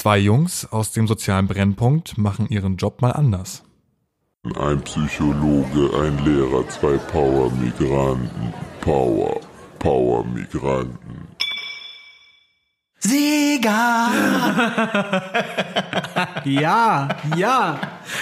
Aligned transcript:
Zwei 0.00 0.16
Jungs 0.16 0.64
aus 0.64 0.92
dem 0.92 1.06
sozialen 1.06 1.46
Brennpunkt 1.46 2.16
machen 2.16 2.48
ihren 2.48 2.78
Job 2.78 3.02
mal 3.02 3.10
anders. 3.10 3.64
Ein 4.58 4.80
Psychologe, 4.80 5.90
ein 5.94 6.24
Lehrer, 6.24 6.66
zwei 6.70 6.96
Power-Migranten. 6.96 8.54
Power, 8.80 9.38
Power-Migranten. 9.78 11.28
Sieger! 12.98 14.08
Ja, 16.44 17.08
ja. 17.36 17.78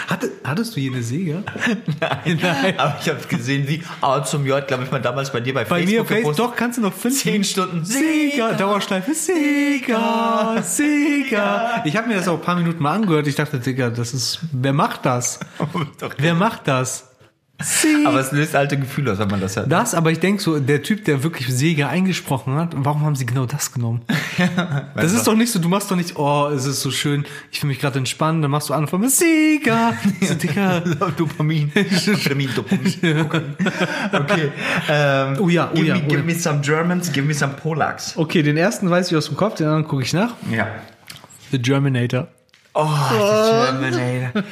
Hatte, 0.07 0.31
hattest 0.45 0.77
du 0.77 0.81
jede 0.81 1.03
Säge? 1.03 1.43
Nein, 2.01 2.39
nein. 2.43 2.79
Aber 2.79 2.97
ich 3.01 3.09
habe 3.09 3.21
gesehen, 3.29 3.67
wie 3.69 3.83
ah, 4.01 4.23
zum 4.23 4.47
J, 4.47 4.67
glaube 4.67 4.85
ich 4.85 4.91
mal 4.91 5.01
damals 5.01 5.33
bei 5.33 5.41
dir 5.41 5.55
bei, 5.55 5.65
Bei 5.65 5.81
mir 5.81 5.87
Facebook. 5.87 6.01
auf 6.01 6.09
Facebook, 6.09 6.23
gepostet. 6.37 6.45
doch, 6.45 6.57
kannst 6.57 6.79
du 6.79 6.83
noch 6.83 6.93
finden. 6.93 7.17
Zehn 7.17 7.45
Stunden 7.45 7.85
Sieger, 7.85 8.55
Dauerschleife, 8.55 9.15
Sieger, 9.15 10.63
Sieger. 10.63 11.83
Ich 11.85 11.97
habe 11.97 12.09
mir 12.09 12.17
das 12.17 12.29
auch 12.29 12.35
ein 12.35 12.43
paar 12.43 12.57
Minuten 12.57 12.83
mal 12.83 12.95
angehört. 12.95 13.27
Ich 13.27 13.35
dachte, 13.35 13.59
Digga, 13.59 13.91
das 13.91 14.15
ist, 14.15 14.41
wer 14.53 14.73
macht 14.73 15.05
das? 15.07 15.41
Wer 16.19 16.35
macht 16.35 16.67
das? 16.69 17.08
Sieger. 17.61 18.09
Aber 18.09 18.21
es 18.21 18.31
löst 18.31 18.55
alte 18.55 18.79
Gefühle 18.79 19.13
aus, 19.13 19.19
wenn 19.19 19.29
man 19.29 19.41
das 19.41 19.57
hört. 19.57 19.71
Das, 19.71 19.95
aber 19.95 20.13
ich 20.13 20.21
denk 20.21 20.41
so, 20.41 20.61
der 20.61 20.83
Typ, 20.83 21.05
der 21.05 21.23
wirklich 21.25 21.49
Sieger 21.49 21.89
eingesprochen 21.89 22.55
hat, 22.55 22.73
warum 22.77 23.03
haben 23.03 23.17
sie 23.17 23.27
genau 23.27 23.47
das 23.47 23.73
genommen? 23.73 24.03
das 24.95 25.13
ist 25.13 25.27
doch 25.27 25.35
nicht 25.35 25.51
so, 25.51 25.59
du 25.59 25.69
machst 25.69 25.91
doch 25.91 25.97
nicht, 25.97 26.17
oh, 26.17 26.49
es 26.55 26.67
ist 26.67 26.83
so 26.83 26.91
schön, 26.91 27.25
ich 27.51 27.61
fühle 27.61 27.71
mich 27.71 27.81
gerade 27.81 27.99
entspannt, 27.99 28.45
dann 28.45 28.51
machst 28.51 28.69
du 28.69 28.75
an 28.75 28.87
von 28.87 29.01
mir, 29.01 29.11
Sieger. 29.11 29.95
So, 30.21 30.35
Digga. 30.35 30.81
Dopamin. 31.17 31.73
Dopamin, 32.07 32.51
Dopamin. 32.55 32.95
Okay. 34.13 34.53
Ähm, 34.89 35.37
Oh 35.41 35.49
ja, 35.49 35.71
oh 35.73 35.75
give 35.75 35.87
ja, 35.87 35.95
Me, 35.95 36.03
oh 36.05 36.09
give 36.09 36.21
ja. 36.21 36.25
me 36.25 36.35
some 36.35 36.61
Germans, 36.61 37.13
give 37.13 37.27
me 37.27 37.35
some 37.35 37.55
Polacks. 37.55 38.17
Okay, 38.17 38.43
den 38.43 38.57
ersten 38.57 38.91
weiß 38.91 39.11
ich 39.11 39.17
aus 39.17 39.27
dem 39.27 39.37
Kopf, 39.37 39.57
den 39.57 39.67
anderen 39.67 39.87
gucke 39.87 40.03
ich 40.03 40.13
nach. 40.13 40.35
Ja. 40.51 40.67
The 41.51 41.61
Germinator. 41.61 42.29
Oh, 42.81 42.87
the 43.11 43.89
Germinator. 43.89 44.45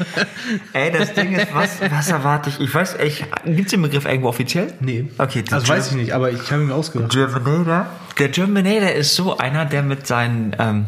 Ey, 0.73 0.91
das 0.91 1.15
Ding 1.15 1.33
ist, 1.35 1.55
was, 1.55 1.81
was 1.81 2.09
erwarte 2.11 2.51
ich? 2.51 2.59
Ich 2.61 2.75
weiß, 2.75 2.97
ich, 3.05 3.25
gibt's 3.45 3.71
den 3.71 3.83
Begriff 3.83 4.05
irgendwo 4.05 4.29
offiziell? 4.31 4.75
Nee. 4.81 5.09
Okay, 5.17 5.45
the 5.49 5.55
Also 5.55 5.69
weiß 5.69 5.91
ich 5.91 5.97
nicht, 5.97 6.13
aber 6.13 6.33
ich 6.33 6.51
habe 6.51 6.63
ihn 6.65 6.73
ausgedacht. 6.73 7.13
Germinator. 7.13 7.87
Der 8.19 8.29
Germinator 8.29 8.91
ist 8.91 9.15
so 9.15 9.39
einer, 9.39 9.65
der 9.65 9.83
mit 9.85 10.09
seinen, 10.09 10.57
ähm, 10.59 10.87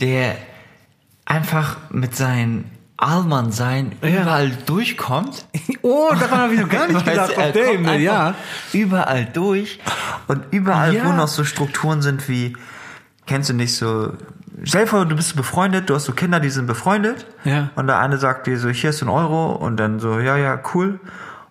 der 0.00 0.36
einfach 1.24 1.78
mit 1.88 2.14
seinen 2.16 2.70
Allmann 2.98 3.50
sein 3.50 3.92
überall 4.02 4.50
durchkommt. 4.66 5.46
Oh, 5.84 6.10
daran 6.10 6.38
habe 6.42 6.54
ich 6.54 6.60
noch 6.60 6.68
gar 6.68 6.86
nicht 6.86 7.04
gedacht, 7.04 7.32
er 7.36 7.50
der 7.50 7.64
kommt 7.74 7.98
ja. 8.00 8.34
Überall 8.72 9.24
durch 9.24 9.80
und 10.28 10.44
überall, 10.52 10.94
Ja. 10.94 11.06
wo 11.06 11.12
noch 11.12 11.26
so 11.26 11.42
Strukturen 11.42 12.02
sind 12.02 12.28
wie, 12.28 12.56
kennst 13.26 13.48
du 13.50 13.54
nicht 13.54 13.74
so, 13.74 14.12
stell 14.64 14.82
dir 14.82 14.86
vor, 14.88 15.06
du 15.06 15.16
bist 15.16 15.36
befreundet, 15.36 15.88
du 15.90 15.94
hast 15.94 16.04
so 16.04 16.12
Kinder, 16.12 16.40
die 16.40 16.50
sind 16.50 16.66
befreundet 16.66 17.26
Ja. 17.44 17.70
und 17.74 17.86
der 17.86 17.98
eine 17.98 18.18
sagt 18.18 18.46
dir 18.46 18.58
so, 18.58 18.68
hier 18.68 18.90
ist 18.90 19.02
ein 19.02 19.08
Euro 19.08 19.52
und 19.52 19.76
dann 19.78 20.00
so, 20.00 20.18
ja, 20.20 20.36
ja, 20.36 20.60
cool. 20.74 21.00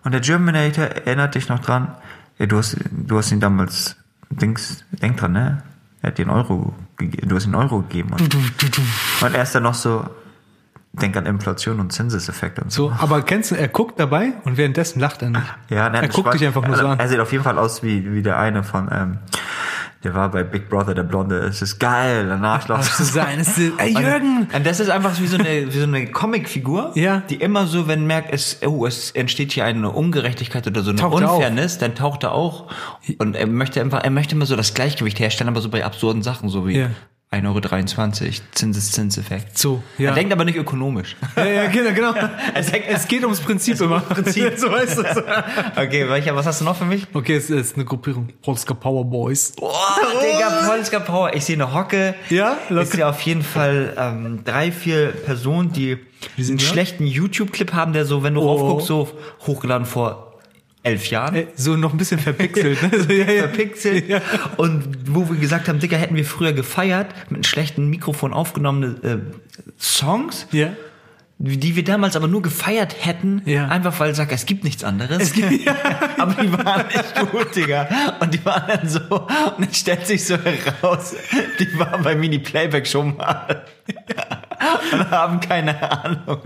Und 0.04 0.12
der 0.12 0.20
Germinator 0.20 0.84
erinnert 0.84 1.34
dich 1.34 1.48
noch 1.48 1.60
dran, 1.60 1.94
ja, 2.38 2.46
du 2.46 2.58
hast, 2.58 2.76
du 2.90 3.16
hast 3.18 3.30
ihn 3.32 3.40
damals, 3.40 3.96
Dings, 4.30 4.84
denk 4.90 5.18
dran, 5.18 5.32
ne? 5.32 5.62
Er 6.00 6.08
hat 6.08 6.18
dir 6.18 6.22
einen 6.26 6.30
Euro 6.36 6.74
gegeben, 6.96 7.28
du 7.28 7.36
hast 7.36 7.44
einen 7.44 7.54
Euro 7.54 7.82
gegeben. 7.82 8.12
Und, 8.14 8.34
und 8.34 9.34
er 9.34 9.42
ist 9.42 9.54
dann 9.54 9.62
noch 9.62 9.74
so, 9.74 10.04
denk 10.94 11.16
an 11.16 11.26
Inflation 11.26 11.78
und 11.80 11.92
Zinseseffekte 11.92 12.62
und 12.62 12.72
so. 12.72 12.88
So, 12.88 12.96
aber 12.98 13.22
kennst 13.22 13.50
du, 13.50 13.54
er 13.54 13.68
guckt 13.68 14.00
dabei 14.00 14.32
und 14.44 14.56
währenddessen 14.56 15.00
lacht 15.00 15.22
er 15.22 15.30
nicht. 15.30 15.42
Ja, 15.68 15.88
nein, 15.88 16.02
er 16.02 16.08
guckt 16.08 16.26
Spaß. 16.28 16.32
dich 16.38 16.46
einfach 16.46 16.62
nur 16.66 16.74
so 16.76 16.80
Also, 16.82 16.92
an. 16.92 16.98
Er 16.98 17.08
sieht 17.08 17.20
auf 17.20 17.30
jeden 17.30 17.44
Fall 17.44 17.58
aus 17.58 17.82
wie, 17.82 18.12
wie 18.12 18.22
der 18.22 18.38
eine 18.38 18.62
von, 18.64 18.88
ähm, 18.92 19.18
der 20.04 20.14
war 20.14 20.30
bei 20.30 20.42
Big 20.42 20.68
Brother, 20.68 20.94
der 20.94 21.02
Blonde. 21.04 21.38
Es 21.38 21.62
ist 21.62 21.78
geil, 21.78 22.24
Nachschlag. 22.38 22.78
Das 22.78 22.98
ist 23.00 23.12
sein, 23.14 23.38
ist, 23.38 23.56
ey, 23.58 23.92
Jürgen! 23.92 24.48
Und 24.54 24.66
das 24.66 24.80
ist 24.80 24.90
einfach 24.90 25.18
wie 25.20 25.26
so 25.26 25.36
eine, 25.38 25.72
wie 25.72 25.78
so 25.78 25.84
eine 25.84 26.06
Comicfigur, 26.06 26.92
Ja. 26.94 27.22
die 27.30 27.36
immer 27.36 27.66
so, 27.66 27.86
wenn 27.88 28.06
merkt, 28.06 28.32
es, 28.32 28.58
oh, 28.66 28.84
es 28.86 29.10
entsteht 29.12 29.52
hier 29.52 29.64
eine 29.64 29.90
Ungerechtigkeit 29.90 30.66
oder 30.66 30.82
so 30.82 30.90
eine 30.90 30.98
Taucht 31.00 31.22
auf. 31.22 31.34
Unfairness, 31.36 31.78
dann 31.78 31.94
taucht 31.94 32.24
er 32.24 32.32
auch. 32.32 32.66
Und 33.18 33.36
er 33.36 33.46
möchte 33.46 33.80
einfach, 33.80 34.02
er 34.02 34.10
möchte 34.10 34.34
immer 34.34 34.46
so 34.46 34.56
das 34.56 34.74
Gleichgewicht 34.74 35.20
herstellen, 35.20 35.48
aber 35.48 35.60
so 35.60 35.68
bei 35.68 35.84
absurden 35.84 36.22
Sachen, 36.22 36.48
so 36.48 36.66
wie 36.66 36.78
Ja. 36.78 36.90
1,23 37.32 38.22
Euro, 38.24 38.32
Zinseszinseffekt. 38.52 39.56
So, 39.56 39.82
ja. 39.96 40.10
Er 40.10 40.14
denkt 40.14 40.32
aber 40.32 40.44
nicht 40.44 40.56
ökonomisch. 40.58 41.16
Ja, 41.36 41.44
ja, 41.46 41.66
genau, 41.66 41.92
genau. 41.94 42.12
Denkt, 42.72 42.86
Es 42.88 43.08
geht 43.08 43.22
ums 43.24 43.40
Prinzip 43.40 43.80
immer. 43.80 44.00
Prinzip. 44.00 44.52
so 44.58 44.70
weißt 44.70 44.98
du 44.98 45.02
okay, 45.80 46.08
welcher, 46.08 46.36
was 46.36 46.46
hast 46.46 46.60
du 46.60 46.64
noch 46.64 46.76
für 46.76 46.84
mich? 46.84 47.06
Okay, 47.14 47.36
es 47.36 47.48
ist 47.48 47.76
eine 47.76 47.84
Gruppierung. 47.86 48.28
Polska 48.42 48.74
Power 48.74 49.04
Boys. 49.04 49.54
Oh, 49.60 49.72
Digga, 50.22 50.66
Polska 50.68 51.00
Power. 51.00 51.34
Ich 51.34 51.44
sehe 51.44 51.56
eine 51.56 51.72
Hocke. 51.72 52.14
Ja? 52.28 52.56
Ich 52.68 52.88
sehe 52.90 53.06
auf 53.06 53.20
jeden 53.22 53.42
Fall 53.42 53.94
ähm, 53.98 54.44
drei, 54.44 54.70
vier 54.70 55.08
Personen, 55.08 55.72
die 55.72 55.98
einen 56.38 56.58
schlechten 56.60 57.06
YouTube-Clip 57.06 57.72
haben, 57.72 57.92
der 57.94 58.04
so, 58.04 58.22
wenn 58.22 58.34
du 58.34 58.42
Oh. 58.42 58.48
raufguckst, 58.48 58.86
so 58.88 59.08
hochgeladen 59.46 59.86
vor 59.86 60.31
elf 60.84 61.06
Jahren. 61.10 61.34
Ey, 61.36 61.46
So 61.54 61.76
noch 61.76 61.92
ein 61.92 61.96
bisschen 61.98 62.18
verpixelt. 62.18 62.82
Ne? 62.82 62.98
So, 63.06 63.12
ja, 63.12 63.30
ja. 63.30 63.42
Verpixelt. 63.48 64.08
Ja. 64.08 64.20
Und 64.56 64.84
wo 65.14 65.28
wir 65.28 65.36
gesagt 65.36 65.68
haben, 65.68 65.78
Digga, 65.78 65.96
hätten 65.96 66.16
wir 66.16 66.24
früher 66.24 66.52
gefeiert, 66.52 67.08
mit 67.28 67.36
einem 67.38 67.44
schlechten 67.44 67.88
Mikrofon 67.88 68.32
aufgenommene 68.32 68.96
äh, 69.02 69.18
Songs, 69.80 70.46
Ja. 70.52 70.70
die 71.38 71.74
wir 71.76 71.84
damals 71.84 72.14
aber 72.16 72.28
nur 72.28 72.42
gefeiert 72.42 72.96
hätten, 73.04 73.42
Ja. 73.46 73.68
einfach 73.68 73.98
weil 74.00 74.14
sag, 74.14 74.32
es 74.32 74.44
gibt 74.46 74.64
nichts 74.64 74.82
anderes. 74.84 75.22
Es 75.22 75.32
gibt- 75.32 75.52
ja. 75.64 75.74
aber 76.18 76.40
die 76.42 76.52
waren 76.52 76.86
nicht 76.88 77.30
gut, 77.30 77.54
Digga. 77.56 77.88
Und 78.20 78.34
die 78.34 78.44
waren 78.44 78.64
dann 78.68 78.88
so, 78.88 79.00
und 79.00 79.30
dann 79.58 79.72
stellt 79.74 80.06
sich 80.06 80.24
so 80.24 80.36
heraus, 80.36 81.14
die 81.60 81.78
waren 81.78 82.02
bei 82.02 82.14
Mini 82.16 82.38
Playback 82.40 82.86
schon 82.86 83.16
mal. 83.16 83.64
Und 84.92 85.10
haben 85.10 85.40
keine 85.40 85.90
Ahnung, 86.04 86.38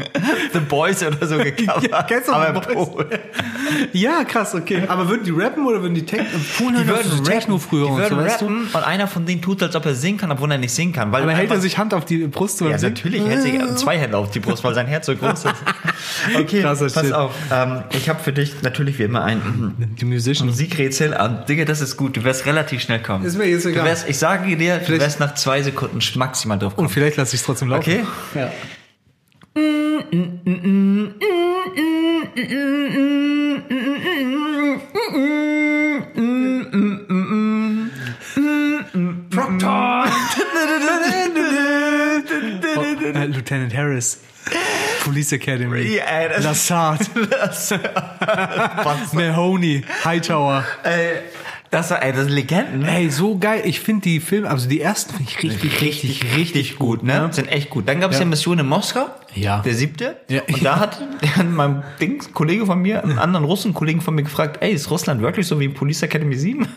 The 0.52 0.60
Boys 0.60 1.02
oder 1.02 1.26
so 1.26 1.38
gecovert. 1.38 1.88
Ja, 1.90 2.02
kennst 2.02 2.28
du 2.28 2.32
aber? 2.32 2.60
Polen. 2.60 3.06
ja, 3.92 4.24
krass, 4.24 4.54
okay. 4.54 4.82
Aber 4.88 5.08
würden 5.08 5.24
die 5.24 5.30
rappen 5.30 5.66
oder 5.66 5.80
würden 5.82 5.94
die 5.94 6.04
Techno? 6.04 6.38
Polen 6.58 6.76
Die 6.76 6.86
würden 6.86 7.10
so 7.10 7.22
Techno 7.22 7.58
früher 7.58 7.86
die 7.86 7.92
und 7.92 8.08
so, 8.08 8.16
weißt 8.16 8.40
du? 8.40 8.44
rappen 8.46 8.68
und 8.72 8.84
einer 8.84 9.06
von 9.08 9.26
denen 9.26 9.42
tut, 9.42 9.62
als 9.62 9.74
ob 9.76 9.86
er 9.86 9.94
singen 9.94 10.18
kann, 10.18 10.30
obwohl 10.32 10.50
er 10.52 10.58
nicht 10.58 10.72
singen 10.72 10.92
kann. 10.92 11.12
Weil 11.12 11.22
Aber 11.22 11.32
hält 11.32 11.50
er 11.50 11.60
sich 11.60 11.78
Hand 11.78 11.94
auf 11.94 12.04
die 12.04 12.26
Brust 12.26 12.60
Ja, 12.60 12.78
so? 12.78 12.86
natürlich 12.88 13.24
hält 13.26 13.42
sich 13.42 13.74
zwei 13.76 13.98
Hände 13.98 14.16
auf 14.16 14.30
die 14.30 14.40
Brust, 14.40 14.62
weil 14.64 14.74
sein 14.74 14.86
Herz 14.86 15.06
so 15.06 15.14
groß 15.16 15.44
ist. 15.44 15.54
Okay, 16.38 16.62
Krasser 16.62 16.86
pass 16.86 17.04
Shit. 17.04 17.12
auf. 17.12 17.32
Ähm, 17.52 17.82
ich 17.90 18.08
habe 18.08 18.18
für 18.22 18.32
dich 18.32 18.62
natürlich 18.62 18.98
wie 18.98 19.04
immer 19.04 19.22
ein 19.24 19.74
Die 20.00 20.04
Musician. 20.04 20.48
Musikrätsel. 20.48 21.12
Und 21.14 21.48
Digga, 21.48 21.64
das 21.64 21.80
ist 21.80 21.96
gut. 21.96 22.16
Du 22.16 22.24
wirst 22.24 22.46
relativ 22.46 22.80
schnell 22.82 23.00
kommen. 23.00 23.24
Ist 23.24 23.36
mir 23.36 23.46
jetzt 23.46 23.66
egal. 23.66 23.84
Du 23.84 23.90
wirst, 23.90 24.08
ich 24.08 24.18
sage 24.18 24.56
dir, 24.56 24.78
du 24.78 24.84
Vielleicht- 24.84 25.02
wirst 25.04 25.20
nach 25.20 25.34
zwei 25.34 25.62
Sekunden 25.62 25.98
maximal 26.16 26.58
drauf 26.58 26.74
kommen. 26.74 26.86
Und 26.88 26.92
vielleicht 26.92 27.16
lasse 27.16 27.34
ich 27.34 27.40
es 27.40 27.46
trotzdem 27.46 27.68
laufen. 27.68 27.82
Okay? 27.90 28.04
Ja. 28.34 28.50
Proctor! 39.30 40.06
oh, 42.76 42.82
äh, 42.82 43.26
Lieutenant 43.26 43.74
Harris. 43.74 44.20
Police 45.04 45.32
Academy. 45.32 45.82
Ja, 45.96 46.04
ey, 46.04 46.28
das- 46.28 46.44
Lassard. 46.44 47.00
Mahoney. 49.12 49.84
Hightower. 50.04 50.64
ey, 50.84 51.18
das, 51.70 51.90
war- 51.90 52.02
ey, 52.02 52.12
das 52.12 52.24
sind 52.24 52.32
Legenden. 52.32 52.84
Ey, 52.84 53.10
so 53.10 53.36
geil. 53.38 53.62
Ich 53.64 53.80
finde 53.80 54.02
die 54.02 54.20
Filme, 54.20 54.48
also 54.50 54.68
die 54.68 54.80
ersten 54.80 55.14
finde 55.14 55.30
ich 55.30 55.42
richtig, 55.42 55.80
richtig, 55.80 56.36
richtig 56.36 56.76
gut, 56.76 57.02
ne? 57.02 57.28
Sind 57.32 57.48
echt 57.50 57.70
gut. 57.70 57.88
Dann 57.88 58.00
gab 58.00 58.12
es 58.12 58.18
ja. 58.18 58.24
Mission 58.24 58.58
in 58.58 58.66
Moskau. 58.66 59.06
Ja. 59.34 59.60
Der 59.60 59.74
siebte. 59.74 60.16
Ja. 60.28 60.42
Und 60.50 60.64
da 60.64 60.78
hat 60.80 61.00
mein 61.50 61.82
Dings, 62.00 62.32
Kollege 62.32 62.66
von 62.66 62.80
mir, 62.80 63.02
einen 63.04 63.18
anderen 63.18 63.44
Russen 63.44 63.74
Kollegen 63.74 64.00
von 64.00 64.14
mir 64.14 64.22
gefragt, 64.22 64.58
ey, 64.60 64.72
ist 64.72 64.90
Russland 64.90 65.20
wirklich 65.20 65.46
so 65.46 65.60
wie 65.60 65.68
Police 65.68 66.02
Academy 66.02 66.36
7? 66.36 66.66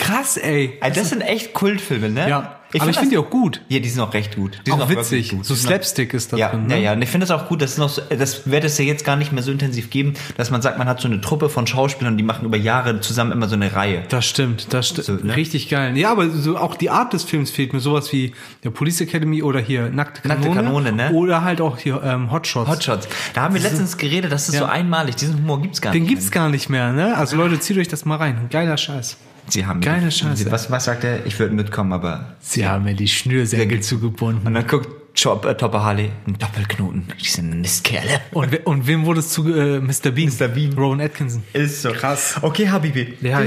Krass, 0.00 0.36
ey. 0.36 0.78
Ey, 0.80 0.92
das 0.92 1.10
sind 1.10 1.20
echt 1.20 1.52
Kultfilme, 1.54 2.08
ne? 2.10 2.28
Ja. 2.28 2.54
Ich 2.70 2.82
Aber 2.82 2.92
find 2.92 2.96
ich 2.96 3.00
finde 3.00 3.10
die 3.16 3.16
das- 3.16 3.24
auch 3.24 3.30
gut. 3.30 3.62
Ja, 3.68 3.78
die 3.80 3.88
sind 3.88 4.02
auch 4.02 4.12
recht 4.12 4.36
gut. 4.36 4.60
Die 4.66 4.70
sind 4.70 4.78
Auch 4.82 4.90
wirklich 4.90 5.10
witzig. 5.10 5.30
gut. 5.30 5.46
So 5.46 5.54
Slapstick 5.54 6.12
ist 6.12 6.34
da 6.34 6.36
ja, 6.36 6.50
drin. 6.50 6.68
ja, 6.68 6.76
ne? 6.76 6.82
ja. 6.82 6.92
Und 6.92 7.00
ich 7.00 7.08
finde 7.08 7.24
es 7.24 7.30
auch 7.30 7.48
gut, 7.48 7.62
dass 7.62 7.70
es 7.72 7.78
noch, 7.78 7.88
so- 7.88 8.02
das 8.10 8.50
wird 8.50 8.62
es 8.62 8.76
ja 8.76 8.84
jetzt 8.84 9.06
gar 9.06 9.16
nicht 9.16 9.32
mehr 9.32 9.42
so 9.42 9.50
intensiv 9.50 9.88
geben, 9.88 10.12
dass 10.36 10.50
man 10.50 10.60
sagt, 10.60 10.76
man 10.76 10.86
hat 10.86 11.00
so 11.00 11.08
eine 11.08 11.22
Truppe 11.22 11.48
von 11.48 11.66
Schauspielern, 11.66 12.18
die 12.18 12.22
machen 12.22 12.44
über 12.44 12.58
Jahre 12.58 13.00
zusammen 13.00 13.32
immer 13.32 13.48
so 13.48 13.54
eine 13.54 13.74
Reihe. 13.74 14.02
Das 14.10 14.26
stimmt, 14.26 14.74
das 14.74 14.86
stimmt. 14.90 15.06
So, 15.06 15.14
ne? 15.14 15.34
Richtig 15.34 15.70
geil. 15.70 15.96
Ja, 15.96 16.12
aber 16.12 16.28
so 16.28 16.58
auch 16.58 16.74
die 16.76 16.90
Art 16.90 17.14
des 17.14 17.24
Films 17.24 17.50
fehlt 17.50 17.72
mir. 17.72 17.80
Sowas 17.80 18.12
wie 18.12 18.34
der 18.64 18.68
Police 18.70 19.00
Academy 19.00 19.42
oder 19.42 19.60
hier 19.60 19.88
Nackte 19.88 20.20
Kanone. 20.20 20.40
Nackte 20.48 20.62
Kanone, 20.62 20.92
ne? 20.92 21.12
Oder 21.12 21.44
halt 21.44 21.62
auch 21.62 21.78
hier 21.78 22.02
ähm, 22.04 22.30
Hotshots. 22.30 22.68
Hotshots. 22.68 23.08
Da 23.32 23.40
haben 23.44 23.54
wir 23.54 23.62
letztens 23.62 23.96
geredet, 23.96 24.30
das 24.30 24.46
ist 24.50 24.56
Ja. 24.56 24.60
so 24.60 24.66
einmalig. 24.66 25.16
Diesen 25.16 25.36
Humor 25.38 25.62
gibt's 25.62 25.80
gar 25.80 25.94
Den 25.94 26.02
nicht. 26.02 26.10
gibt's 26.10 26.30
gar 26.30 26.50
nicht 26.50 26.68
mehr, 26.68 26.92
ne? 26.92 27.16
Also 27.16 27.36
Leute, 27.36 27.58
zieht 27.60 27.78
euch 27.78 27.88
das 27.88 28.04
mal 28.04 28.16
rein. 28.16 28.48
Geiler 28.50 28.76
Scheiß. 28.76 29.16
Sie 29.48 29.64
haben 29.66 29.80
Geile 29.80 30.10
Scheiße. 30.10 30.50
Was, 30.50 30.70
was 30.70 30.84
sagt 30.84 31.04
er? 31.04 31.24
Ich 31.26 31.38
würde 31.38 31.54
mitkommen, 31.54 31.92
aber. 31.92 32.36
Sie 32.40 32.66
haben 32.66 32.84
mir 32.84 32.94
die 32.94 33.08
Schnürsenkel 33.08 33.78
Und 33.78 33.82
zugebunden. 33.82 34.52
dann 34.54 34.66
guckt 34.66 34.88
Chop, 35.20 35.44
äh, 35.46 35.54
Topper 35.56 35.82
Harley, 35.82 36.10
ein 36.26 36.38
Doppelknoten. 36.38 37.08
Die 37.20 37.28
sind 37.28 37.60
Mistkerle. 37.60 38.20
Und, 38.32 38.64
und 38.66 38.86
wem 38.86 39.04
wurde 39.04 39.18
es 39.20 39.30
zu 39.30 39.52
äh, 39.52 39.80
Mr. 39.80 40.10
Bean? 40.12 40.30
Mr. 40.38 40.46
Bean. 40.48 40.72
Rowan 40.74 41.00
Atkinson. 41.00 41.42
Ist 41.52 41.82
so. 41.82 41.90
Krass. 41.90 42.36
Okay, 42.40 42.68
Habibi. 42.68 43.14
Ja. 43.22 43.40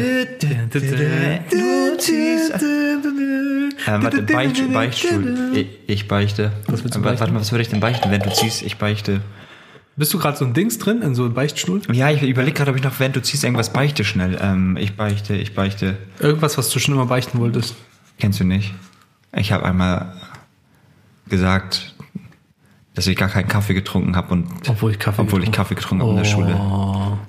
Ähm, 3.87 4.03
warte, 4.03 4.21
Beicht, 4.23 4.73
Beichtstuhl. 4.73 5.51
Ich, 5.55 5.67
ich 5.87 6.07
beichte. 6.07 6.51
Was 6.67 6.83
willst 6.83 6.95
du 6.95 6.99
Äh, 6.99 7.03
beichten? 7.03 7.19
Warte 7.21 7.33
mal, 7.33 7.39
was 7.41 7.51
würde 7.51 7.61
ich 7.63 7.69
denn 7.69 7.79
beichten, 7.79 8.11
wenn 8.11 8.21
du 8.21 8.31
ziehst? 8.33 8.61
Ich 8.61 8.77
beichte. 8.77 9.21
Bist 9.97 10.13
du 10.13 10.19
gerade 10.19 10.37
so 10.37 10.45
ein 10.45 10.53
Dings 10.53 10.77
drin, 10.77 11.01
in 11.01 11.15
so 11.15 11.25
einem 11.25 11.33
Beichtstuhl? 11.33 11.81
Ja, 11.91 12.09
ich 12.09 12.23
überlege 12.23 12.53
gerade, 12.53 12.71
ob 12.71 12.77
ich 12.77 12.83
noch, 12.83 12.99
wenn 12.99 13.11
du 13.11 13.21
ziehst, 13.21 13.43
irgendwas 13.43 13.73
beichte 13.73 14.03
schnell. 14.03 14.37
Ähm, 14.41 14.77
ich 14.77 14.95
beichte, 14.95 15.35
ich 15.35 15.53
beichte. 15.53 15.97
Irgendwas, 16.19 16.57
was 16.57 16.69
du 16.69 16.79
schon 16.79 16.93
immer 16.93 17.05
beichten 17.05 17.39
wolltest. 17.39 17.75
Kennst 18.17 18.39
du 18.39 18.45
nicht? 18.45 18.73
Ich 19.35 19.51
habe 19.51 19.65
einmal 19.65 20.13
gesagt, 21.27 21.93
dass 22.93 23.07
ich 23.07 23.17
gar 23.17 23.29
keinen 23.29 23.47
Kaffee 23.47 23.73
getrunken 23.73 24.15
habe 24.15 24.33
und 24.33 24.47
Obwohl 24.69 24.91
ich 24.91 24.99
Kaffee 24.99 25.21
obwohl 25.21 25.43
ich 25.43 25.51
getrunken 25.51 25.57
Kaffee 25.57 25.75
getrunken 25.75 26.01
habe 26.03 26.11
in 26.11 26.17
der 26.17 26.25
Schule. 26.25 27.19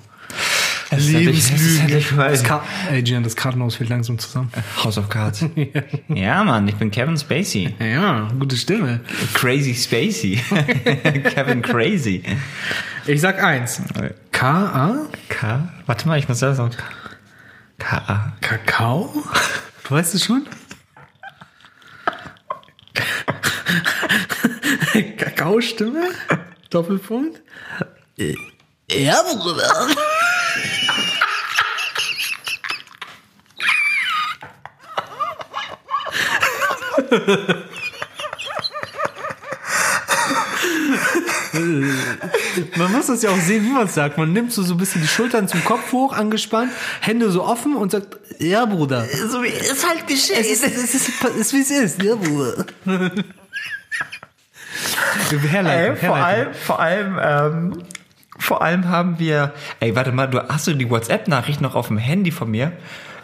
Oh. 0.93 2.17
Das 2.17 2.43
Ka 2.43 2.63
Ey, 2.91 3.03
Gian, 3.03 3.23
das 3.23 3.35
Kartenhaus 3.35 3.75
fällt 3.75 3.89
langsam 3.89 4.19
zusammen. 4.19 4.51
House 4.83 4.97
of 4.97 5.09
Cards. 5.09 5.45
ja, 6.07 6.43
Mann, 6.43 6.67
ich 6.67 6.75
bin 6.75 6.91
Kevin 6.91 7.17
Spacey. 7.17 7.75
Ja, 7.79 8.27
gute 8.39 8.55
Stimme. 8.55 8.99
Crazy 9.33 9.73
Spacey. 9.73 10.35
Kevin 11.33 11.61
Crazy. 11.61 12.23
Ich 13.05 13.21
sag 13.21 13.43
eins. 13.43 13.81
K.A. 14.31 15.07
K? 15.29 15.69
Warte 15.85 16.07
mal, 16.07 16.19
ich 16.19 16.27
muss 16.29 16.39
das 16.39 16.57
sagen. 16.57 16.75
K. 17.79 18.33
Kakao? 18.41 19.11
Du 19.83 19.91
weißt 19.91 20.15
es 20.15 20.23
schon? 20.23 20.47
Kakaostimme? 25.17 26.09
Doppelpunkt? 26.69 27.41
Ja, 28.89 29.15
Bruder. 29.23 29.87
Man 42.77 42.91
muss 42.91 43.07
das 43.07 43.21
ja 43.21 43.29
auch 43.29 43.37
sehen, 43.37 43.65
wie 43.65 43.69
man 43.69 43.85
es 43.85 43.93
sagt. 43.93 44.17
Man 44.17 44.33
nimmt 44.33 44.51
so, 44.51 44.63
so 44.63 44.73
ein 44.73 44.77
bisschen 44.77 45.01
die 45.01 45.07
Schultern 45.07 45.47
zum 45.47 45.63
Kopf 45.63 45.91
hoch, 45.91 46.13
angespannt, 46.13 46.71
Hände 47.01 47.29
so 47.29 47.43
offen 47.43 47.75
und 47.75 47.91
sagt, 47.91 48.17
ja, 48.39 48.65
Bruder. 48.65 49.05
So 49.29 49.43
wie 49.43 49.47
ist 49.47 49.87
halt 49.87 50.07
geschehen. 50.07 50.37
Es 50.39 50.49
ist, 50.49 50.63
es 50.63 50.95
ist, 50.95 51.23
es 51.23 51.35
ist 51.35 51.53
wie 51.53 51.61
es 51.61 51.71
ist, 51.71 52.01
ja, 52.01 52.15
Bruder. 52.15 52.65
Herleitung, 55.29 55.95
Ey, 55.95 56.07
vor 56.07 56.15
allem, 56.15 56.53
vor 56.53 56.79
allem, 56.79 57.19
ähm, 57.21 57.83
vor 58.39 58.61
allem 58.61 58.89
haben 58.89 59.19
wir. 59.19 59.53
Ey, 59.79 59.95
warte 59.95 60.11
mal, 60.11 60.27
du 60.27 60.41
hast 60.47 60.67
du 60.67 60.73
die 60.73 60.89
WhatsApp-Nachricht 60.89 61.61
noch 61.61 61.75
auf 61.75 61.87
dem 61.87 61.97
Handy 61.97 62.31
von 62.31 62.49
mir? 62.49 62.71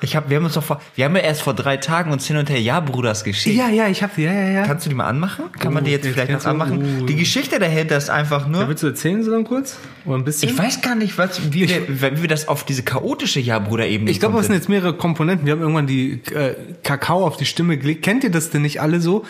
Ich 0.01 0.15
hab, 0.15 0.29
wir 0.29 0.37
haben 0.37 0.45
uns 0.45 0.53
doch 0.53 0.63
vor, 0.63 0.81
wir 0.95 1.05
haben 1.05 1.15
ja 1.15 1.21
erst 1.21 1.41
vor 1.41 1.53
drei 1.53 1.77
Tagen 1.77 2.11
uns 2.11 2.25
hin 2.27 2.37
und 2.37 2.49
her 2.49 2.59
Ja, 2.61 2.79
Bruders 2.79 3.23
geschickt. 3.23 3.55
Ja, 3.55 3.69
ja, 3.69 3.87
ich 3.87 4.01
hab 4.03 4.15
die, 4.15 4.23
ja, 4.23 4.33
ja, 4.33 4.49
ja. 4.49 4.63
Kannst 4.63 4.85
du 4.85 4.89
die 4.89 4.95
mal 4.95 5.05
anmachen? 5.07 5.45
Kann 5.59 5.73
man 5.73 5.83
Oh, 5.83 5.85
die 5.85 5.91
jetzt 5.91 6.07
vielleicht 6.07 6.31
noch 6.31 6.45
anmachen? 6.45 7.05
Die 7.07 7.15
Geschichte 7.15 7.59
dahinter 7.59 7.97
ist 7.97 8.09
einfach 8.09 8.47
nur. 8.47 8.67
Willst 8.67 8.83
du 8.83 8.87
erzählen 8.87 9.23
so 9.23 9.31
dann 9.31 9.43
kurz? 9.43 9.77
Oder 10.05 10.17
ein 10.17 10.23
bisschen? 10.23 10.49
Ich 10.49 10.57
weiß 10.57 10.81
gar 10.81 10.95
nicht, 10.95 11.17
was, 11.17 11.51
wie, 11.53 11.67
wir, 11.69 11.87
wie 12.15 12.21
wir 12.21 12.27
das 12.29 12.47
auf 12.47 12.63
diese 12.63 12.83
chaotische 12.83 13.39
Ja-Bruder-Ebene 13.39 14.09
Ich 14.11 14.19
glaube, 14.19 14.39
es 14.39 14.45
sind 14.47 14.55
jetzt 14.55 14.69
mehrere 14.69 14.93
Komponenten. 14.93 15.45
Wir 15.45 15.53
haben 15.53 15.61
irgendwann 15.61 15.87
die 15.87 16.21
äh, 16.33 16.55
Kakao 16.83 17.25
auf 17.25 17.37
die 17.37 17.45
Stimme 17.45 17.77
gelegt. 17.77 18.03
Kennt 18.03 18.23
ihr 18.23 18.31
das 18.31 18.49
denn 18.49 18.61
nicht 18.61 18.81
alle 18.81 18.99
so? 19.01 19.25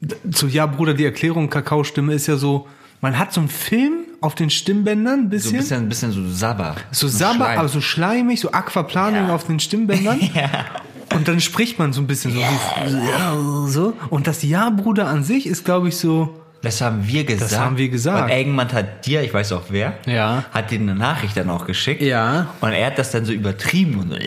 D- 0.00 0.16
So, 0.30 0.46
ja, 0.46 0.66
Bruder, 0.66 0.94
die 0.94 1.04
Erklärung 1.04 1.48
Kakao-Stimme 1.50 2.12
ist 2.14 2.26
ja 2.26 2.36
so, 2.36 2.66
man 3.00 3.18
hat 3.18 3.32
so 3.32 3.40
einen 3.40 3.48
Film 3.48 4.01
auf 4.22 4.34
den 4.34 4.50
Stimmbändern 4.50 5.20
ein 5.20 5.24
So 5.24 5.28
bisschen. 5.30 5.54
ein 5.54 5.58
bisschen, 5.58 5.76
ein 5.84 5.88
bisschen 5.88 6.12
so 6.12 6.28
Sabber. 6.30 6.76
So 6.90 7.08
Sabber, 7.08 7.50
aber 7.50 7.68
so 7.68 7.80
schleimig, 7.80 8.40
so 8.40 8.50
Aquaplaning 8.52 9.30
auf 9.30 9.44
den 9.44 9.60
Stimmbändern. 9.60 10.20
Und 11.14 11.28
dann 11.28 11.40
spricht 11.40 11.78
man 11.78 11.92
so 11.92 12.00
ein 12.00 12.06
bisschen 12.06 12.32
so, 12.32 12.40
so, 12.88 13.66
so. 13.66 13.92
Und 14.08 14.26
das 14.26 14.42
Ja, 14.42 14.70
Bruder 14.70 15.08
an 15.08 15.24
sich 15.24 15.46
ist, 15.46 15.64
glaube 15.64 15.88
ich, 15.88 15.96
so. 15.98 16.34
Das 16.62 16.80
haben 16.80 17.06
wir 17.08 17.24
gesagt. 17.24 17.58
haben 17.58 17.76
wir 17.76 17.88
gesagt. 17.88 18.22
Und 18.24 18.28
irgendjemand 18.30 18.72
hat 18.72 19.04
dir, 19.04 19.22
ich 19.22 19.34
weiß 19.34 19.52
auch 19.52 19.64
wer, 19.70 19.94
Ja. 20.06 20.44
hat 20.52 20.70
dir 20.70 20.78
eine 20.78 20.94
Nachricht 20.94 21.36
dann 21.36 21.50
auch 21.50 21.66
geschickt. 21.66 22.00
Ja. 22.02 22.54
Und 22.60 22.72
er 22.72 22.86
hat 22.86 22.98
das 22.98 23.10
dann 23.10 23.24
so 23.24 23.32
übertrieben 23.32 23.98
und 23.98 24.10
so. 24.10 24.16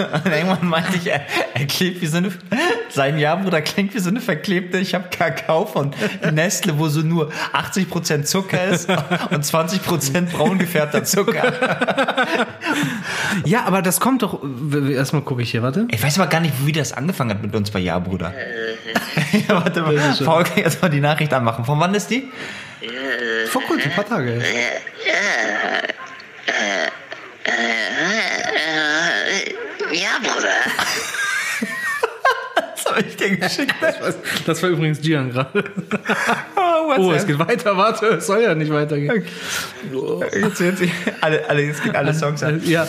Und 0.00 0.32
irgendwann 0.32 0.66
meinte 0.68 0.96
ich, 0.96 1.06
er, 1.08 1.20
er 1.54 1.66
klingt 1.66 2.00
wie 2.00 2.06
so 2.06 2.16
eine, 2.16 2.30
sein 2.88 3.18
Ja-Bruder 3.18 3.60
klingt 3.60 3.94
wie 3.94 3.98
so 3.98 4.08
eine 4.08 4.20
verklebte, 4.20 4.78
ich 4.78 4.94
habe 4.94 5.08
Kakao 5.10 5.66
von 5.66 5.90
Nestle, 6.32 6.78
wo 6.78 6.88
so 6.88 7.00
nur 7.00 7.30
80% 7.52 8.22
Zucker 8.22 8.64
ist 8.64 8.88
und 9.30 9.44
20% 9.44 10.30
braun 10.30 10.58
gefärbter 10.58 11.04
Zucker. 11.04 11.52
Ja, 13.44 13.64
aber 13.64 13.82
das 13.82 14.00
kommt 14.00 14.22
doch. 14.22 14.40
Erstmal 14.90 15.22
gucke 15.22 15.42
ich 15.42 15.50
hier, 15.50 15.62
warte. 15.62 15.86
Ich 15.90 16.02
weiß 16.02 16.18
aber 16.18 16.28
gar 16.28 16.40
nicht, 16.40 16.54
wie 16.64 16.72
das 16.72 16.92
angefangen 16.92 17.30
hat 17.30 17.42
mit 17.42 17.54
uns 17.54 17.70
bei 17.70 17.78
Ja-Bruder. 17.80 18.32
ja, 19.48 19.54
warte 19.62 19.82
mal, 19.82 19.96
Paul 20.24 20.44
jetzt 20.80 20.82
mal 20.82 20.88
die 20.88 21.00
Nachricht 21.00 21.32
anmachen. 21.34 21.64
Von 21.64 21.78
wann 21.78 21.94
ist 21.94 22.08
die? 22.08 22.30
Vor 23.48 23.62
kurzem, 23.62 23.90
ein 23.90 23.94
paar 23.94 24.08
Tage. 24.08 24.42
Ja, 29.92 30.18
Bruder. 30.22 30.48
Das 32.74 32.96
habe 32.96 33.02
ich 33.06 33.16
dir 33.16 33.36
geschickt. 33.36 33.74
Das 34.46 34.62
war 34.62 34.70
übrigens 34.70 35.00
Gian 35.00 35.30
gerade. 35.30 35.64
Oh, 36.98 37.08
Oh, 37.10 37.12
es 37.12 37.26
geht 37.26 37.38
weiter, 37.38 37.76
warte, 37.76 38.06
es 38.06 38.26
soll 38.26 38.42
ja 38.42 38.54
nicht 38.54 38.72
weitergehen. 38.72 39.22
Jetzt, 40.32 40.60
jetzt, 40.60 40.82
alle, 41.20 41.48
alle, 41.48 41.62
jetzt 41.62 41.82
geht 41.82 41.94
alle 41.96 42.12
Songs 42.14 42.42
an. 42.42 42.60
Ja, 42.64 42.86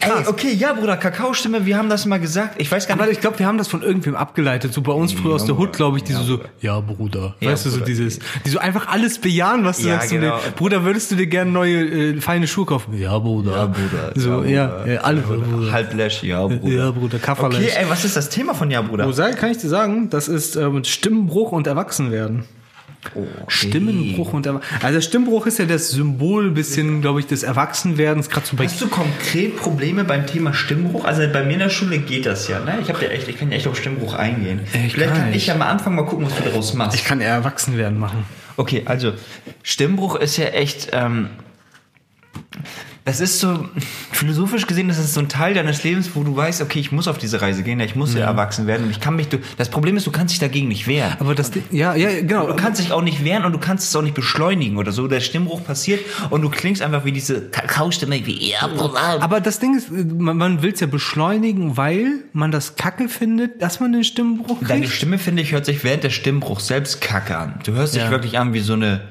Ey, 0.00 0.10
okay, 0.26 0.52
ja, 0.52 0.74
Bruder, 0.74 0.98
Kakaostimme, 0.98 1.64
wir 1.64 1.78
haben 1.78 1.88
das 1.88 2.04
mal 2.04 2.20
gesagt. 2.20 2.60
Ich 2.60 2.70
weiß 2.70 2.86
gar 2.86 2.94
Aber 2.98 3.06
nicht. 3.06 3.14
ich 3.14 3.20
glaube, 3.22 3.38
wir 3.38 3.46
haben 3.46 3.56
das 3.56 3.68
von 3.68 3.82
irgendwem 3.82 4.14
abgeleitet. 4.16 4.74
So 4.74 4.82
bei 4.82 4.92
uns 4.92 5.14
früher 5.14 5.34
aus 5.34 5.46
der 5.46 5.56
Hood, 5.58 5.72
glaube 5.72 5.96
ich, 5.96 6.04
die 6.04 6.12
so, 6.12 6.22
so, 6.22 6.40
ja, 6.60 6.78
Bruder. 6.80 7.36
Ja, 7.40 7.52
weißt 7.52 7.64
du, 7.64 7.70
so 7.70 7.76
Bruder. 7.78 7.86
dieses, 7.86 8.18
die 8.44 8.50
so 8.50 8.58
einfach 8.58 8.88
alles 8.88 9.18
bejahen, 9.18 9.64
was 9.64 9.78
du 9.78 9.88
Ja, 9.88 9.94
sagst. 9.94 10.10
genau. 10.10 10.36
dir. 10.38 10.50
Bruder, 10.56 10.84
würdest 10.84 11.10
du 11.10 11.16
dir 11.16 11.26
gerne 11.26 11.50
neue, 11.50 11.84
äh, 12.16 12.20
feine 12.20 12.46
Schuhe 12.46 12.66
kaufen? 12.66 12.98
Ja, 12.98 13.18
Bruder. 13.18 13.52
Ja, 13.52 13.66
Bruder. 13.66 14.12
So, 14.14 14.44
ja, 14.44 14.66
Bruder. 14.66 14.92
ja, 14.92 15.00
alle 15.00 15.20
Bruder. 15.22 15.72
Halblash, 15.72 16.22
ja, 16.22 16.46
Bruder. 16.46 16.68
Ja, 16.74 16.90
Bruder, 16.90 17.18
Kafferlash. 17.18 17.62
Okay, 17.62 17.72
ey, 17.74 17.86
was 17.88 18.04
ist 18.04 18.14
das 18.16 18.28
Thema 18.28 18.52
von 18.54 18.70
Ja, 18.70 18.82
Bruder? 18.82 19.06
Wo 19.06 19.12
sei, 19.12 19.32
kann 19.32 19.50
ich 19.50 19.56
dir 19.58 19.68
sagen, 19.68 20.10
das 20.10 20.28
ist 20.28 20.56
äh, 20.56 20.68
mit 20.68 20.86
Stimmenbruch 20.86 21.52
und 21.52 21.66
Erwachsenwerden. 21.66 22.44
Stimmenbruch 23.48 24.32
und. 24.32 24.48
Also 24.82 25.00
Stimmbruch 25.00 25.46
ist 25.46 25.58
ja 25.58 25.66
das 25.66 25.90
Symbol 25.90 26.50
bisschen, 26.50 27.00
glaube 27.00 27.20
ich, 27.20 27.26
des 27.26 27.42
Erwachsenwerdens, 27.42 28.30
gerade 28.30 28.46
so 28.46 28.56
bei 28.56 28.64
Hast 28.64 28.80
du 28.80 28.88
konkret 28.88 29.56
Probleme 29.56 30.04
beim 30.04 30.26
Thema 30.26 30.54
Stimmbruch? 30.54 31.04
Also 31.04 31.22
bei 31.32 31.42
mir 31.44 31.54
in 31.54 31.58
der 31.58 31.70
Schule 31.70 31.98
geht 31.98 32.26
das 32.26 32.48
ja, 32.48 32.60
ne? 32.60 32.78
Ich 32.82 32.88
habe 32.88 33.02
ja 33.04 33.10
echt, 33.10 33.28
ich 33.28 33.38
kann 33.38 33.50
ja 33.50 33.56
echt 33.56 33.66
auf 33.66 33.76
Stimmbruch 33.76 34.14
eingehen. 34.14 34.60
Ich 34.86 34.94
Vielleicht 34.94 35.14
kann 35.14 35.24
kann 35.24 35.34
ich 35.34 35.46
ja 35.46 35.54
mal 35.54 35.68
anfangen, 35.68 35.96
mal 35.96 36.04
gucken, 36.04 36.26
was 36.26 36.36
du 36.36 36.42
daraus 36.42 36.74
machst. 36.74 36.96
Ich 36.96 37.04
kann 37.04 37.20
eher 37.20 37.34
Erwachsenwerden 37.34 37.98
machen. 37.98 38.24
Okay, 38.56 38.82
also 38.84 39.12
Stimmbruch 39.62 40.16
ist 40.16 40.36
ja 40.36 40.46
echt, 40.46 40.90
ähm, 40.92 41.30
das 43.06 43.20
ist 43.20 43.38
so, 43.38 43.68
philosophisch 44.12 44.66
gesehen, 44.66 44.88
das 44.88 44.98
ist 44.98 45.12
so 45.12 45.20
ein 45.20 45.28
Teil 45.28 45.52
deines 45.52 45.84
Lebens, 45.84 46.10
wo 46.14 46.22
du 46.24 46.34
weißt, 46.34 46.62
okay, 46.62 46.80
ich 46.80 46.90
muss 46.90 47.06
auf 47.06 47.18
diese 47.18 47.42
Reise 47.42 47.62
gehen, 47.62 47.78
ich 47.80 47.94
muss 47.94 48.14
ja, 48.14 48.20
erwachsen 48.24 48.66
werden 48.66 48.84
und 48.84 48.90
ich 48.90 49.00
kann 49.00 49.14
mich, 49.14 49.28
du, 49.28 49.38
das 49.58 49.68
Problem 49.68 49.98
ist, 49.98 50.06
du 50.06 50.10
kannst 50.10 50.32
dich 50.32 50.38
dagegen 50.40 50.68
nicht 50.68 50.86
wehren. 50.86 51.14
Aber 51.18 51.34
das, 51.34 51.50
ja, 51.70 51.94
ja, 51.94 52.22
genau. 52.22 52.46
Du 52.46 52.56
kannst 52.56 52.80
dich 52.80 52.92
auch 52.92 53.02
nicht 53.02 53.22
wehren 53.22 53.44
und 53.44 53.52
du 53.52 53.58
kannst 53.58 53.88
es 53.88 53.94
auch 53.94 54.00
nicht 54.00 54.14
beschleunigen 54.14 54.78
oder 54.78 54.90
so. 54.90 55.06
Der 55.06 55.20
Stimmbruch 55.20 55.62
passiert 55.64 56.00
und 56.30 56.40
du 56.40 56.48
klingst 56.48 56.80
einfach 56.80 57.04
wie 57.04 57.12
diese 57.12 57.42
Kakaostimme, 57.50 58.24
wie 58.24 58.50
ja. 58.50 58.66
Aber 59.20 59.42
das 59.42 59.58
Ding 59.58 59.76
ist, 59.76 59.90
man, 59.90 60.38
man 60.38 60.62
will 60.62 60.72
es 60.72 60.80
ja 60.80 60.86
beschleunigen, 60.86 61.76
weil 61.76 62.24
man 62.32 62.52
das 62.52 62.76
Kacke 62.76 63.10
findet, 63.10 63.60
dass 63.60 63.80
man 63.80 63.92
den 63.92 64.04
Stimmbruch 64.04 64.60
kriegt. 64.60 64.70
Deine 64.70 64.88
Stimme, 64.88 65.18
finde 65.18 65.42
ich, 65.42 65.52
hört 65.52 65.66
sich 65.66 65.84
während 65.84 66.04
der 66.04 66.10
Stimmbruch 66.10 66.60
selbst 66.60 67.02
kacke 67.02 67.36
an. 67.36 67.58
Du 67.64 67.72
hörst 67.72 67.94
dich 67.94 68.02
Ja. 68.02 68.10
wirklich 68.10 68.38
an 68.38 68.54
wie 68.54 68.60
so 68.60 68.72
eine, 68.72 69.02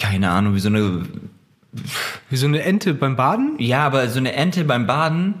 keine 0.00 0.30
Ahnung, 0.30 0.56
wie 0.56 0.60
so 0.60 0.68
eine, 0.68 1.02
Wie 2.28 2.36
so 2.36 2.46
eine 2.46 2.62
Ente 2.62 2.94
beim 2.94 3.16
Baden, 3.16 3.56
ja, 3.58 3.84
aber 3.86 4.08
so 4.08 4.18
eine 4.18 4.32
Ente 4.32 4.64
beim 4.64 4.86
Baden, 4.86 5.34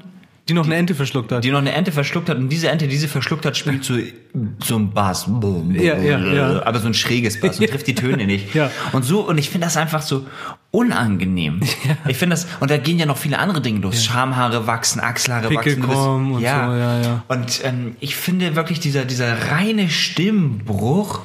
die 0.48 0.54
noch 0.54 0.66
eine 0.66 0.74
Ente 0.76 0.96
verschluckt 0.96 1.30
hat. 1.30 1.44
die 1.44 1.50
noch 1.52 1.60
eine 1.60 1.72
Ente 1.72 1.92
verschluckt 1.92 2.28
hat 2.28 2.36
und 2.36 2.48
diese 2.48 2.68
Ente, 2.68 2.88
die 2.88 2.96
sie 2.96 3.06
verschluckt 3.06 3.46
hat, 3.46 3.56
spielt 3.56 3.84
so, 3.84 3.94
so 4.64 4.76
ein 4.76 4.90
Bass. 4.90 5.28
Ja, 5.74 5.96
ja, 5.96 6.18
ja. 6.18 6.66
Aber 6.66 6.80
so 6.80 6.88
ein 6.88 6.94
schräges 6.94 7.40
Bass 7.40 7.60
und 7.60 7.68
trifft 7.68 7.86
die 7.86 7.94
Töne 7.94 8.26
nicht. 8.26 8.54
Ja. 8.54 8.70
Und 8.92 9.04
so, 9.04 9.20
und 9.20 9.38
ich 9.38 9.48
finde 9.48 9.66
das 9.68 9.76
einfach 9.76 10.02
so 10.02 10.26
unangenehm. 10.72 11.60
Ich 12.08 12.16
finde 12.16 12.34
das, 12.34 12.48
und 12.58 12.70
da 12.70 12.78
gehen 12.78 12.98
ja 12.98 13.06
noch 13.06 13.16
viele 13.16 13.38
andere 13.38 13.60
Dinge 13.60 13.78
los. 13.80 14.04
Schamhaare 14.04 14.66
wachsen, 14.66 15.00
Achselhaare 15.00 15.48
Pickel 15.48 15.76
wachsen. 15.78 15.88
bist- 15.88 16.00
und 16.00 16.40
ja. 16.40 16.66
so, 16.68 16.76
ja, 16.76 17.00
ja. 17.00 17.24
Und 17.28 17.60
ähm, 17.64 17.96
ich 18.00 18.16
finde 18.16 18.56
wirklich, 18.56 18.80
dieser, 18.80 19.04
dieser 19.04 19.52
reine 19.52 19.88
Stimmbruch 19.88 21.20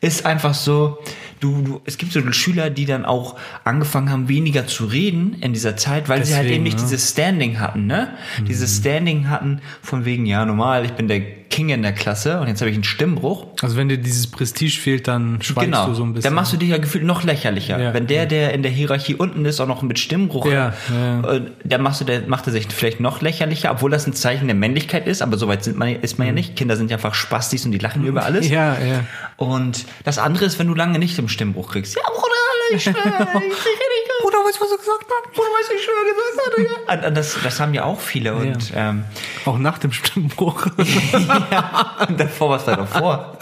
ist 0.00 0.24
einfach 0.24 0.54
so, 0.54 0.98
du, 1.42 1.62
du, 1.62 1.80
es 1.84 1.98
gibt 1.98 2.12
so 2.12 2.20
Schüler, 2.32 2.70
die 2.70 2.86
dann 2.86 3.04
auch 3.04 3.36
angefangen 3.64 4.10
haben, 4.10 4.28
weniger 4.28 4.66
zu 4.66 4.84
reden 4.86 5.36
in 5.40 5.52
dieser 5.52 5.76
Zeit, 5.76 6.08
weil 6.08 6.24
sie 6.24 6.34
halt 6.34 6.44
Deswegen, 6.44 6.54
eben 6.56 6.64
nicht 6.64 6.78
ne? 6.78 6.82
dieses 6.84 7.10
Standing 7.10 7.60
hatten, 7.60 7.86
ne? 7.86 8.08
Dieses 8.46 8.78
Standing 8.78 9.28
hatten 9.28 9.60
von 9.82 10.04
wegen, 10.04 10.24
ja, 10.24 10.44
normal, 10.46 10.84
ich 10.84 10.92
bin 10.92 11.08
der 11.08 11.20
King 11.20 11.68
in 11.68 11.82
der 11.82 11.92
Klasse 11.92 12.40
und 12.40 12.48
jetzt 12.48 12.62
habe 12.62 12.70
ich 12.70 12.76
einen 12.76 12.84
Stimmbruch. 12.84 13.46
Also 13.60 13.76
wenn 13.76 13.86
dir 13.90 13.98
dieses 13.98 14.26
Prestige 14.26 14.72
fehlt, 14.80 15.06
dann 15.06 15.42
schweigst 15.42 15.66
Genau. 15.66 15.86
du 15.88 15.94
so 15.94 16.02
ein 16.02 16.14
bisschen. 16.14 16.30
Dann 16.30 16.34
machst 16.34 16.54
du 16.54 16.56
dich 16.56 16.70
ja 16.70 16.78
gefühlt 16.78 17.04
noch 17.04 17.24
lächerlicher. 17.24 17.78
Ja. 17.78 17.92
Wenn 17.92 18.06
der, 18.06 18.24
der 18.24 18.54
in 18.54 18.62
der 18.62 18.72
Hierarchie 18.72 19.16
unten 19.16 19.44
ist, 19.44 19.60
auch 19.60 19.66
noch 19.66 19.82
mit 19.82 19.98
Stimmbruch, 19.98 20.46
Ja, 20.46 20.72
ja. 20.90 21.20
äh, 21.30 21.42
dann 21.62 21.82
machst 21.82 22.00
du, 22.00 22.06
der 22.06 22.22
macht 22.26 22.46
er 22.46 22.54
sich 22.54 22.68
vielleicht 22.70 23.00
noch 23.00 23.20
lächerlicher, 23.20 23.70
obwohl 23.70 23.90
das 23.90 24.06
ein 24.06 24.14
Zeichen 24.14 24.46
der 24.46 24.54
Männlichkeit 24.56 25.06
ist, 25.06 25.20
aber 25.20 25.36
soweit 25.36 25.62
sind 25.62 25.76
man, 25.76 25.90
ist 25.90 26.16
man 26.18 26.26
ja 26.26 26.32
nicht. 26.32 26.56
Kinder 26.56 26.76
sind 26.76 26.90
ja 26.90 26.96
einfach 26.96 27.14
Spastis 27.14 27.66
und 27.66 27.72
die 27.72 27.78
lachen 27.78 28.02
über 28.06 28.24
alles. 28.24 28.48
Mhm. 28.48 28.54
Ja, 28.54 28.72
ja. 28.78 29.04
Und 29.36 29.84
das 30.04 30.16
andere 30.16 30.46
ist, 30.46 30.58
wenn 30.58 30.68
du 30.68 30.74
lange 30.74 30.98
nicht 30.98 31.18
im 31.18 31.28
Stimmbruch 31.32 31.72
kriegst. 31.72 31.96
Ja, 31.96 32.02
Bruder, 32.06 32.76
ich 32.76 32.82
schwör, 32.82 32.94
ich 32.96 33.04
rede 33.04 33.40
nicht. 33.40 34.12
Bruder, 34.22 34.38
weißt 34.38 34.58
du, 34.58 34.64
was 34.64 34.70
er 34.70 34.78
gesagt 34.78 35.04
hat? 35.04 35.32
Bruder, 35.34 35.48
weißt 35.48 35.70
du, 35.70 35.74
ich 35.74 35.82
schwör, 35.82 35.94
gesagt 36.04 36.58
hat. 36.58 36.88
Ja. 36.88 36.94
Und, 36.94 37.08
und 37.08 37.16
das, 37.16 37.36
das 37.42 37.60
haben 37.60 37.74
ja 37.74 37.84
auch 37.84 38.00
viele. 38.00 38.34
Und, 38.34 38.72
ähm, 38.74 39.04
Auch 39.44 39.58
nach 39.58 39.78
dem 39.78 39.92
Stimmbruch. 39.92 40.66
und 40.76 42.20
davor, 42.20 42.50
was 42.50 42.66
war 42.66 42.76
davor? 42.76 43.38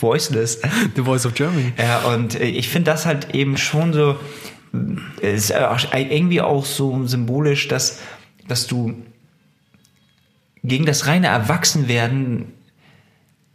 Voiceless. 0.00 0.60
The 0.96 1.02
Voice 1.02 1.26
of 1.26 1.34
Germany. 1.34 1.72
Ja, 1.78 2.00
und 2.00 2.34
äh, 2.34 2.44
ich 2.44 2.68
finde 2.68 2.90
das 2.90 3.06
halt 3.06 3.34
eben 3.34 3.56
schon 3.56 3.92
so, 3.92 4.16
äh, 5.22 5.34
ist 5.34 5.50
äh, 5.50 5.66
irgendwie 5.92 6.40
auch 6.40 6.64
so 6.64 7.06
symbolisch, 7.06 7.68
dass, 7.68 8.00
dass 8.48 8.66
du 8.66 8.94
gegen 10.62 10.86
das 10.86 11.06
reine 11.06 11.28
Erwachsenwerden 11.28 12.52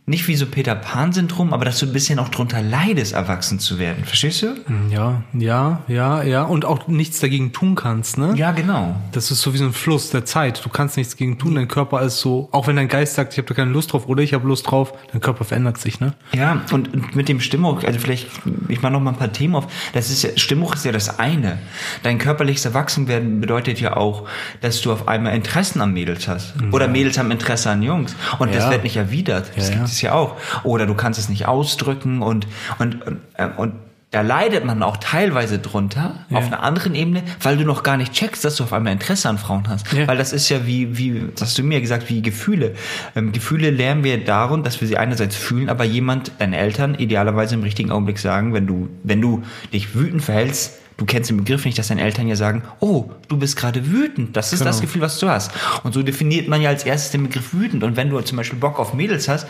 nicht 0.08 0.28
wie 0.28 0.36
so 0.36 0.46
Peter 0.46 0.76
Pan-Syndrom, 0.76 1.52
aber 1.52 1.66
dass 1.66 1.80
du 1.80 1.88
ein 1.88 1.94
bisschen 1.94 2.20
auch 2.20 2.30
drunter 2.30 2.62
leidest, 2.62 3.14
erwachsen 3.14 3.58
zu 3.60 3.80
werden. 3.80 4.04
Verstehst 4.06 4.44
du? 4.44 4.56
Ja, 4.92 5.24
ja, 5.34 5.82
ja, 5.88 6.22
ja. 6.22 6.44
Und 6.44 6.64
auch 6.64 6.88
nichts 6.88 7.20
dagegen 7.22 7.54
tun 7.54 7.74
kannst, 7.74 8.20
ne? 8.20 8.34
Ja, 8.36 8.52
genau. 8.52 8.96
Das 9.14 9.32
ist 9.32 9.42
so 9.42 9.54
wie 9.54 9.58
so 9.58 9.66
ein 9.66 9.74
Fluss 9.74 10.12
der 10.12 10.24
Zeit. 10.24 10.64
Du 10.64 10.70
kannst 10.70 10.96
nichts 10.98 11.18
gegen 11.18 11.40
tun. 11.40 11.56
Dein 11.56 11.68
Körper 11.68 12.02
ist 12.04 12.20
so, 12.20 12.50
auch 12.52 12.68
wenn 12.68 12.76
dein 12.76 12.88
Geist 12.88 13.16
sagt, 13.16 13.34
ich 13.34 13.40
habe 13.40 13.48
da 13.48 13.56
keine 13.56 13.72
Lust 13.72 13.94
drauf 13.94 14.08
oder 14.08 14.22
ich 14.22 14.34
habe 14.36 14.48
Lust 14.48 14.70
drauf, 14.70 14.94
dein 15.12 15.22
Körper 15.22 15.44
verändert 15.44 15.80
sich, 15.80 16.00
ne? 16.00 16.14
Ja, 16.34 16.62
und, 16.72 17.16
mit 17.16 17.28
dem 17.28 17.40
Stimmbruch, 17.40 17.84
also 17.84 18.00
vielleicht, 18.00 18.28
ich 18.68 18.84
mache 18.84 18.94
noch 18.94 19.00
mal 19.00 19.12
ein 19.12 19.18
paar 19.18 19.34
Themen 19.34 19.56
auf. 19.56 19.66
Das 19.94 20.12
ist 20.12 20.22
ja, 20.22 20.30
Stimmbruch 20.38 20.76
ist 20.76 20.86
ja 20.86 20.92
das 20.92 21.18
eine. 21.18 21.58
Dein 22.04 22.20
körperliches 22.20 22.66
Erwachsenwerden 22.66 23.42
bedeutet 23.42 23.82
ja 23.82 23.98
auch, 23.98 24.28
dass 24.62 24.82
du 24.82 24.92
auf 24.92 25.08
einmal 25.08 25.34
Interessen 25.36 25.82
an 25.82 25.94
Mädels 25.94 26.28
hast. 26.28 26.54
Oder 26.72 26.88
Mädels 26.88 27.18
haben 27.18 27.32
Interesse 27.32 27.72
an 27.72 27.82
Jungs. 27.82 28.16
Und 28.38 28.54
das 28.54 28.66
Ja. 28.66 28.70
wird 28.72 28.84
nicht 28.84 28.98
erwidert. 28.98 29.52
Das 29.56 29.70
Ja, 29.70 29.76
gibt 29.76 29.88
ja. 29.88 29.95
Es 29.96 30.02
ja 30.02 30.14
auch. 30.14 30.36
Oder 30.64 30.86
du 30.86 30.94
kannst 30.94 31.20
es 31.20 31.30
nicht 31.30 31.48
ausdrücken 31.48 32.22
und, 32.22 32.48
und, 32.80 33.02
und, 33.06 33.20
äh, 33.36 33.48
und 33.58 33.74
da 34.12 34.22
leidet 34.22 34.64
man 34.64 34.82
auch 34.82 34.96
teilweise 34.96 35.60
drunter 35.60 36.16
auf 36.32 36.46
einer 36.46 36.64
anderen 36.64 36.96
Ebene, 36.96 37.24
weil 37.42 37.58
du 37.58 37.66
noch 37.66 37.84
gar 37.84 37.98
nicht 37.98 38.14
checkst, 38.14 38.46
dass 38.46 38.56
du 38.56 38.64
auf 38.64 38.72
einmal 38.72 38.94
Interesse 38.94 39.28
an 39.28 39.38
Frauen 39.38 39.68
hast. 39.68 39.92
Ja. 39.92 40.08
Weil 40.08 40.16
das 40.18 40.32
ist 40.32 40.48
ja 40.48 40.66
wie, 40.66 40.98
wie, 40.98 41.24
das 41.34 41.42
hast 41.50 41.58
du 41.58 41.64
mir 41.64 41.82
gesagt, 41.82 42.08
wie 42.10 42.22
Gefühle. 42.22 42.76
Ähm, 43.16 43.34
Gefühle 43.34 43.72
lernen 43.72 44.06
wir 44.06 44.24
darum, 44.24 44.64
dass 44.64 44.80
wir 44.80 44.88
sie 44.88 44.98
einerseits 44.98 45.36
fühlen, 45.36 45.68
aber 45.70 45.84
jemand, 45.84 46.32
deine 46.40 46.56
Eltern, 46.56 46.96
idealerweise 46.96 47.56
im 47.56 47.64
richtigen 47.64 47.92
Augenblick 47.92 48.20
sagen, 48.20 48.54
wenn 48.54 48.68
du, 48.68 48.88
wenn 49.04 49.20
du 49.20 49.44
dich 49.74 49.96
wütend 49.96 50.24
verhältst, 50.24 50.76
du 50.96 51.04
kennst 51.04 51.30
den 51.30 51.36
Begriff 51.36 51.66
nicht, 51.66 51.78
dass 51.78 51.90
deine 51.90 52.02
Eltern 52.02 52.30
ja 52.30 52.38
sagen, 52.38 52.64
oh, 52.80 53.10
du 53.28 53.36
bist 53.36 53.58
gerade 53.58 53.86
wütend. 53.92 54.38
Das 54.38 54.54
ist 54.54 54.60
Genau. 54.60 54.70
das 54.72 54.80
Gefühl, 54.80 55.02
was 55.02 55.20
du 55.20 55.28
hast. 55.28 55.52
Und 55.84 55.94
so 55.94 56.04
definiert 56.04 56.48
man 56.48 56.62
ja 56.62 56.70
als 56.70 56.86
erstes 56.86 57.12
den 57.12 57.24
Begriff 57.24 57.54
wütend. 57.54 57.84
Und 57.84 57.98
wenn 57.98 58.10
du 58.10 58.22
zum 58.22 58.38
Beispiel 58.38 58.60
Bock 58.60 58.80
auf 58.80 58.94
Mädels 58.94 59.28
hast, 59.28 59.46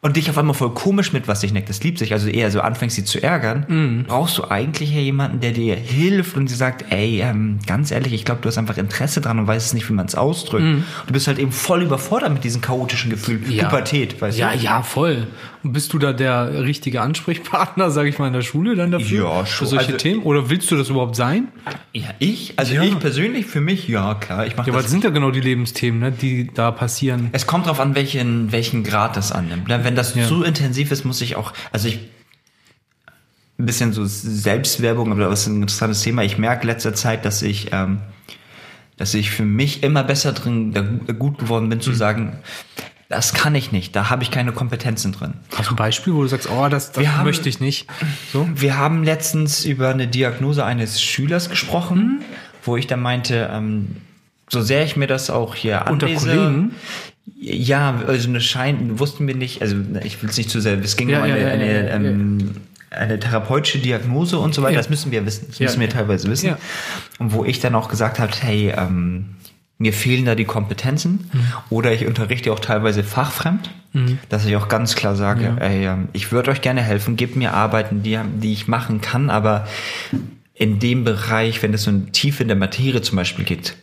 und 0.00 0.16
dich 0.16 0.30
auf 0.30 0.38
einmal 0.38 0.54
voll 0.54 0.72
komisch 0.74 1.12
mit 1.12 1.26
was 1.26 1.40
dich 1.40 1.52
neckt, 1.52 1.68
das 1.68 1.82
liebt 1.82 1.98
sich, 1.98 2.12
also 2.12 2.28
eher 2.28 2.50
so 2.52 2.60
anfängst, 2.60 2.94
sie 2.94 3.04
zu 3.04 3.20
ärgern, 3.20 3.64
Mhm. 3.68 4.04
brauchst 4.06 4.38
du 4.38 4.44
eigentlich 4.48 4.92
ja 4.94 5.00
jemanden, 5.00 5.40
der 5.40 5.50
dir 5.50 5.74
hilft 5.74 6.36
und 6.36 6.48
dir 6.48 6.54
sagt, 6.54 6.84
ey, 6.92 7.20
ähm, 7.20 7.58
ganz 7.66 7.90
ehrlich, 7.90 8.12
ich 8.12 8.24
glaube, 8.24 8.40
du 8.40 8.48
hast 8.48 8.58
einfach 8.58 8.78
Interesse 8.78 9.20
dran 9.20 9.40
und 9.40 9.48
weißt 9.48 9.66
es 9.66 9.74
nicht, 9.74 9.88
wie 9.88 9.94
man 9.94 10.06
es 10.06 10.14
ausdrückt. 10.14 10.64
Du 11.06 11.12
bist 11.12 11.26
halt 11.26 11.40
eben 11.40 11.50
voll 11.50 11.82
überfordert 11.82 12.32
mit 12.32 12.44
diesem 12.44 12.60
chaotischen 12.60 13.10
Gefühl. 13.10 13.38
Pubertät, 13.38 14.20
weißt 14.20 14.38
ja, 14.38 14.52
du? 14.52 14.58
Ja, 14.58 14.82
voll. 14.82 15.26
Und 15.64 15.72
bist 15.72 15.92
du 15.92 15.98
da 15.98 16.12
der 16.12 16.62
richtige 16.62 17.00
Ansprechpartner, 17.02 17.90
sag 17.92 18.06
ich 18.06 18.18
mal, 18.18 18.28
in 18.28 18.32
der 18.32 18.42
Schule 18.42 18.76
dann 18.76 18.90
dafür? 18.92 19.24
Ja, 19.24 19.44
Für 19.44 19.46
schon. 19.46 19.66
solche 19.68 19.86
Also- 19.86 19.96
Themen? 19.98 20.22
Oder 20.22 20.50
willst 20.50 20.70
du 20.70 20.76
das 20.76 20.88
überhaupt 20.88 21.16
sein? 21.16 21.48
Ja, 21.92 22.08
ich? 22.20 22.54
Also 22.56 22.74
Ja. 22.74 22.82
ich 22.84 22.98
persönlich, 22.98 23.46
für 23.46 23.60
mich, 23.60 23.88
ja, 23.88 24.14
klar, 24.14 24.46
ich 24.46 24.52
Ja, 24.52 24.58
aber 24.60 24.72
das. 24.72 24.82
das 24.82 24.90
sind 24.92 25.02
ja 25.04 25.10
genau 25.10 25.30
die 25.32 25.40
Lebensthemen, 25.40 25.98
ne, 26.00 26.12
die 26.12 26.48
da 26.54 26.70
passieren. 26.70 27.30
Es 27.32 27.46
kommt 27.46 27.66
drauf 27.66 27.80
an, 27.80 27.94
welchen, 27.96 28.52
welchen 28.52 28.84
Grad 28.84 29.16
das 29.16 29.32
annimmt. 29.32 29.66
ne? 29.68 29.80
Wenn 29.82 29.96
das 29.96 30.14
zu 30.14 30.42
intensiv 30.44 30.90
ist, 30.92 31.04
muss 31.04 31.20
ich 31.20 31.34
auch, 31.36 31.52
also 31.72 31.88
ich, 31.88 31.98
ein 33.58 33.66
bisschen 33.66 33.92
so 33.92 34.04
Selbstwerbung, 34.04 35.10
aber 35.10 35.22
das 35.28 35.40
ist 35.40 35.46
ein 35.48 35.62
interessantes 35.62 36.02
Thema. 36.02 36.22
Ich 36.22 36.38
merke 36.38 36.64
letzter 36.66 36.94
Zeit, 36.94 37.24
dass 37.24 37.42
ich, 37.42 37.72
ähm, 37.72 37.98
dass 38.96 39.14
ich 39.14 39.30
für 39.32 39.44
mich 39.44 39.82
immer 39.82 40.04
besser 40.04 40.32
drin, 40.32 40.72
da 40.72 40.82
gu- 40.82 41.12
gut 41.14 41.38
geworden 41.38 41.68
bin, 41.68 41.80
zu 41.80 41.92
sagen, 41.92 42.38
das 43.08 43.32
kann 43.32 43.54
ich 43.54 43.72
nicht, 43.72 43.96
da 43.96 44.10
habe 44.10 44.22
ich 44.22 44.30
keine 44.30 44.52
Kompetenzen 44.52 45.12
drin. 45.12 45.34
Hast 45.56 45.70
du 45.70 45.74
ein 45.74 45.76
Beispiel, 45.76 46.12
wo 46.14 46.22
du 46.22 46.28
sagst, 46.28 46.48
oh, 46.50 46.68
das, 46.68 46.92
das 46.92 47.06
haben- 47.06 47.24
möchte 47.24 47.48
ich 47.48 47.58
nicht? 47.60 47.86
So? 48.32 48.48
Wir 48.54 48.76
haben 48.76 49.02
letztens 49.02 49.64
über 49.64 49.88
eine 49.88 50.06
Diagnose 50.06 50.64
eines 50.64 51.00
Schülers 51.02 51.48
gesprochen, 51.48 51.98
Mhm. 52.18 52.24
wo 52.64 52.76
ich 52.76 52.86
dann 52.86 53.00
meinte, 53.00 53.48
ähm, 53.52 53.96
so 54.50 54.60
sehr 54.62 54.84
ich 54.84 54.96
mir 54.96 55.06
das 55.06 55.30
auch 55.30 55.54
hier 55.54 55.84
Unter 55.90 56.06
anlese, 56.06 56.26
Kollegen? 56.28 56.74
Ja, 57.40 58.02
also 58.06 58.28
eine 58.28 58.40
Schein, 58.40 58.98
wussten 58.98 59.26
wir 59.26 59.34
nicht, 59.34 59.60
also 59.62 59.76
ich 60.02 60.22
will 60.22 60.30
es 60.30 60.36
nicht 60.36 60.50
zu 60.50 60.60
sehr, 60.60 60.78
es 60.78 60.96
ging 60.96 61.08
Ja, 61.10 61.18
um 61.18 61.24
eine, 61.24 61.38
ja, 61.40 61.48
ja, 61.48 61.52
eine, 61.54 61.90
ähm, 61.90 62.50
eine 62.90 63.18
therapeutische 63.20 63.78
Diagnose 63.78 64.38
und 64.38 64.54
so 64.54 64.62
weiter, 64.62 64.72
Ja. 64.72 64.78
das 64.78 64.88
müssen 64.88 65.12
wir 65.12 65.24
wissen, 65.26 65.46
das 65.48 65.58
Ja, 65.58 65.66
müssen 65.66 65.80
wir 65.80 65.90
teilweise 65.90 66.28
wissen. 66.30 66.46
Ja. 66.46 66.58
Und 67.18 67.32
wo 67.34 67.44
ich 67.44 67.60
dann 67.60 67.74
auch 67.74 67.88
gesagt 67.90 68.18
habe, 68.18 68.32
hey, 68.40 68.72
ähm, 68.76 69.26
mir 69.78 69.92
fehlen 69.92 70.24
da 70.24 70.34
die 70.34 70.44
Kompetenzen 70.44 71.30
Mhm. 71.32 71.40
oder 71.70 71.92
ich 71.92 72.06
unterrichte 72.06 72.52
auch 72.52 72.60
teilweise 72.60 73.02
fachfremd, 73.04 73.70
dass 74.28 74.44
ich 74.44 74.54
auch 74.56 74.68
ganz 74.68 74.94
klar 74.94 75.16
sage, 75.16 75.44
Ja. 75.44 75.56
ey, 75.56 75.86
ähm, 75.86 76.08
ich 76.12 76.30
würde 76.30 76.50
euch 76.50 76.60
gerne 76.60 76.82
helfen, 76.82 77.16
gebt 77.16 77.34
mir 77.36 77.54
Arbeiten, 77.54 78.02
die, 78.02 78.18
die 78.42 78.52
ich 78.52 78.68
machen 78.68 79.00
kann, 79.00 79.30
aber 79.30 79.66
in 80.54 80.78
dem 80.78 81.04
Bereich, 81.04 81.62
wenn 81.62 81.72
es 81.74 81.84
so 81.84 81.90
in 81.90 82.12
Tiefe 82.12 82.42
in 82.42 82.48
der 82.48 82.56
Materie 82.56 83.00
zum 83.02 83.16
Beispiel 83.16 83.44
geht, 83.44 83.76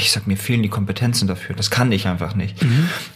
ich 0.00 0.12
sag, 0.12 0.28
mir 0.28 0.36
fehlen 0.36 0.62
die 0.62 0.68
Kompetenzen 0.68 1.26
dafür. 1.26 1.56
Das 1.56 1.68
kann 1.68 1.90
ich 1.90 2.06
einfach 2.06 2.36
nicht. 2.36 2.64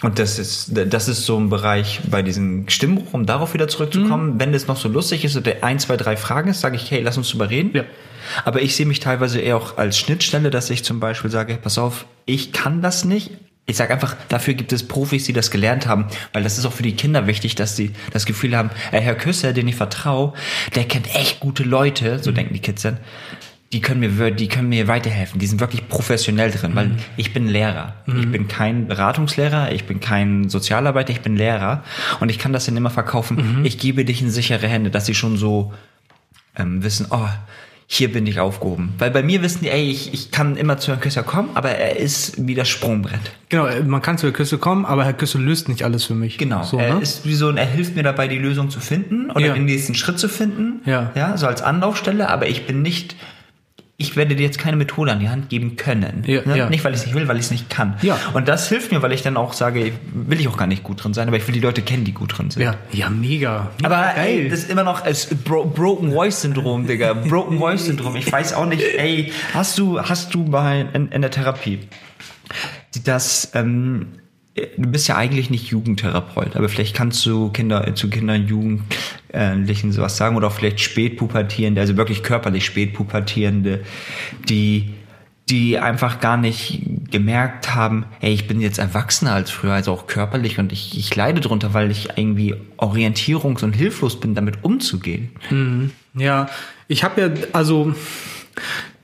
Und 0.02 0.18
das 0.18 0.40
ist, 0.40 0.72
das 0.74 1.06
ist 1.06 1.24
so 1.24 1.38
ein 1.38 1.48
Bereich 1.48 2.00
bei 2.10 2.22
diesem 2.22 2.68
Stimmbruch, 2.68 3.12
um 3.14 3.24
darauf 3.24 3.54
wieder 3.54 3.68
zurückzukommen. 3.68 4.40
Wenn 4.40 4.52
es 4.52 4.66
noch 4.66 4.76
so 4.76 4.88
lustig 4.88 5.24
ist 5.24 5.36
oder 5.36 5.52
ein, 5.62 5.78
zwei, 5.78 5.96
drei 5.96 6.16
Fragen 6.16 6.50
ist, 6.50 6.60
sage 6.60 6.74
ich, 6.74 6.90
hey, 6.90 7.02
lass 7.02 7.16
uns 7.18 7.28
drüber 7.30 7.50
reden. 7.50 7.70
Ja. 7.72 7.84
Aber 8.44 8.62
ich 8.62 8.76
sehe 8.76 8.86
mich 8.86 9.00
teilweise 9.00 9.40
eher 9.40 9.56
auch 9.56 9.78
als 9.78 9.98
Schnittstelle, 9.98 10.50
dass 10.50 10.70
ich 10.70 10.84
zum 10.84 11.00
Beispiel 11.00 11.30
sage, 11.30 11.58
pass 11.60 11.78
auf, 11.78 12.06
ich 12.26 12.52
kann 12.52 12.82
das 12.82 13.04
nicht. 13.04 13.30
Ich 13.66 13.76
sage 13.76 13.92
einfach, 13.92 14.16
dafür 14.30 14.54
gibt 14.54 14.72
es 14.72 14.88
Profis, 14.88 15.24
die 15.24 15.34
das 15.34 15.50
gelernt 15.50 15.86
haben, 15.86 16.06
weil 16.32 16.42
das 16.42 16.56
ist 16.56 16.64
auch 16.64 16.72
für 16.72 16.82
die 16.82 16.96
Kinder 16.96 17.26
wichtig, 17.26 17.54
dass 17.54 17.76
sie 17.76 17.92
das 18.12 18.24
Gefühl 18.24 18.56
haben, 18.56 18.70
äh, 18.92 19.00
Herr 19.00 19.14
Küsser, 19.14 19.52
den 19.52 19.68
ich 19.68 19.76
vertraue, 19.76 20.32
der 20.74 20.84
kennt 20.84 21.14
echt 21.14 21.40
gute 21.40 21.64
Leute, 21.64 22.18
so 22.18 22.32
denken 22.32 22.54
die 22.54 22.60
Kids 22.60 22.82
dann. 22.82 22.96
Die 23.74 23.82
können 23.82 24.00
mir, 24.00 24.30
die 24.30 24.48
können 24.48 24.70
mir 24.70 24.88
weiterhelfen. 24.88 25.38
Die 25.38 25.46
sind 25.46 25.60
wirklich 25.60 25.86
professionell 25.86 26.50
drin, 26.50 26.74
weil 26.74 26.92
ich 27.18 27.34
bin 27.34 27.46
Lehrer. 27.46 27.96
Ich 28.18 28.30
bin 28.32 28.48
kein 28.48 28.88
Beratungslehrer, 28.88 29.72
ich 29.72 29.84
bin 29.84 30.00
kein 30.00 30.48
Sozialarbeiter, 30.48 31.12
ich 31.12 31.20
bin 31.20 31.36
Lehrer 31.36 31.84
und 32.20 32.30
ich 32.30 32.38
kann 32.38 32.54
das 32.54 32.64
dann 32.64 32.78
immer 32.78 32.88
verkaufen. 32.88 33.36
Ich 33.64 33.76
gebe 33.76 34.06
dich 34.06 34.22
in 34.22 34.30
sichere 34.30 34.66
Hände, 34.66 34.90
dass 34.90 35.04
sie 35.04 35.14
schon 35.14 35.36
so 35.36 35.74
ähm, 36.56 36.82
wissen, 36.82 37.08
oh, 37.10 37.28
hier 37.90 38.12
bin 38.12 38.26
ich 38.26 38.38
aufgehoben. 38.38 38.92
Weil 38.98 39.10
bei 39.10 39.22
mir 39.22 39.40
wissen 39.42 39.60
die, 39.62 39.70
ey, 39.70 39.90
ich, 39.90 40.12
ich 40.12 40.30
kann 40.30 40.58
immer 40.58 40.76
zu 40.76 40.90
Herrn 40.92 41.00
Küsser 41.00 41.22
kommen, 41.22 41.48
aber 41.54 41.70
er 41.70 41.96
ist 41.96 42.46
wie 42.46 42.54
das 42.54 42.68
Sprungbrett. 42.68 43.18
Genau, 43.48 43.64
äh, 43.64 43.82
man 43.82 44.02
kann 44.02 44.18
zu 44.18 44.26
Herr 44.26 44.34
Küsse 44.34 44.58
kommen, 44.58 44.84
aber 44.84 45.06
Herr 45.06 45.14
Küsse 45.14 45.38
löst 45.38 45.70
nicht 45.70 45.82
alles 45.82 46.04
für 46.04 46.14
mich. 46.14 46.36
Genau. 46.36 46.62
So, 46.64 46.76
er 46.76 46.96
ne? 46.96 47.00
ist 47.00 47.24
wie 47.24 47.34
so 47.34 47.48
ein, 47.48 47.56
er 47.56 47.64
hilft 47.64 47.96
mir 47.96 48.02
dabei, 48.02 48.28
die 48.28 48.36
Lösung 48.36 48.68
zu 48.68 48.80
finden 48.80 49.30
oder 49.30 49.46
Ja. 49.46 49.54
den 49.54 49.64
nächsten 49.64 49.94
Schritt 49.94 50.18
zu 50.18 50.28
finden. 50.28 50.82
Ja. 50.84 51.12
Ja, 51.14 51.38
so 51.38 51.46
als 51.46 51.62
Anlaufstelle, 51.62 52.28
aber 52.28 52.46
ich 52.46 52.66
bin 52.66 52.82
nicht, 52.82 53.16
ich 54.00 54.14
werde 54.14 54.36
dir 54.36 54.44
jetzt 54.44 54.58
keine 54.58 54.76
Methode 54.76 55.10
an 55.10 55.18
die 55.18 55.28
Hand 55.28 55.48
geben 55.48 55.74
können. 55.74 56.22
Ja, 56.24 56.42
ne? 56.46 56.56
ja. 56.56 56.70
Nicht, 56.70 56.84
weil 56.84 56.94
ich 56.94 57.00
es 57.00 57.06
nicht 57.06 57.16
will, 57.16 57.26
weil 57.26 57.36
ich 57.36 57.46
es 57.46 57.50
nicht 57.50 57.68
kann. 57.68 57.96
Ja. 58.00 58.16
Und 58.32 58.46
das 58.46 58.68
hilft 58.68 58.92
mir, 58.92 59.02
weil 59.02 59.10
ich 59.10 59.22
dann 59.22 59.36
auch 59.36 59.52
sage, 59.52 59.92
will 60.14 60.38
ich 60.38 60.46
auch 60.46 60.56
gar 60.56 60.68
nicht 60.68 60.84
gut 60.84 61.02
drin 61.02 61.14
sein, 61.14 61.26
aber 61.26 61.36
ich 61.36 61.46
will 61.48 61.52
die 61.52 61.60
Leute 61.60 61.82
kennen, 61.82 62.04
die 62.04 62.12
gut 62.12 62.38
drin 62.38 62.48
sind. 62.48 62.62
ja, 62.62 62.76
ja, 62.92 63.10
mega. 63.10 63.72
Aber 63.82 64.12
geil. 64.14 64.42
ey, 64.42 64.48
das 64.48 64.60
ist 64.60 64.70
immer 64.70 64.84
noch 64.84 65.04
als 65.04 65.26
Bro 65.26 65.64
Broken 65.74 66.12
Voice 66.12 66.42
Syndrom, 66.42 66.86
Digga. 66.86 67.12
Broken 67.28 67.58
Voice 67.58 67.86
Syndrom. 67.86 68.14
Ich 68.14 68.30
weiß 68.30 68.52
auch 68.52 68.66
nicht, 68.66 68.82
ey, 68.82 69.32
hast 69.52 69.76
du, 69.78 70.00
hast 70.00 70.32
du 70.32 70.44
bei, 70.44 70.86
in, 70.92 71.08
in 71.08 71.20
der 71.20 71.32
Therapie, 71.32 71.80
das, 73.02 73.50
ähm, 73.54 74.06
du 74.54 74.88
bist 74.90 75.08
ja 75.08 75.16
eigentlich 75.16 75.50
nicht 75.50 75.70
Jugendtherapeut, 75.70 76.54
aber 76.54 76.68
vielleicht 76.68 76.94
kannst 76.94 77.26
du 77.26 77.50
Kinder, 77.50 77.96
zu 77.96 78.08
Kindern, 78.08 78.46
Jugendlichen 79.32 79.92
sowas 79.92 80.16
sagen 80.16 80.36
oder 80.36 80.50
vielleicht 80.50 80.80
Spätpubertierende, 80.80 81.80
also 81.80 81.96
wirklich 81.96 82.22
körperlich 82.22 82.64
Spätpubertierende, 82.64 83.80
die 84.48 84.94
die 85.50 85.78
einfach 85.78 86.20
gar 86.20 86.36
nicht 86.36 86.82
gemerkt 87.10 87.74
haben, 87.74 88.04
ey, 88.20 88.34
ich 88.34 88.46
bin 88.46 88.60
jetzt 88.60 88.78
erwachsener 88.78 89.32
als 89.32 89.50
früher, 89.50 89.72
also 89.72 89.92
auch 89.92 90.06
körperlich 90.06 90.58
und 90.58 90.72
ich, 90.72 90.98
ich 90.98 91.16
leide 91.16 91.40
drunter, 91.40 91.72
weil 91.72 91.90
ich 91.90 92.10
irgendwie 92.16 92.54
orientierungs- 92.76 93.64
und 93.64 93.72
hilflos 93.72 94.20
bin, 94.20 94.34
damit 94.34 94.62
umzugehen. 94.62 95.30
Ja, 96.12 96.50
ich 96.86 97.02
habe 97.02 97.20
ja, 97.22 97.30
also 97.54 97.94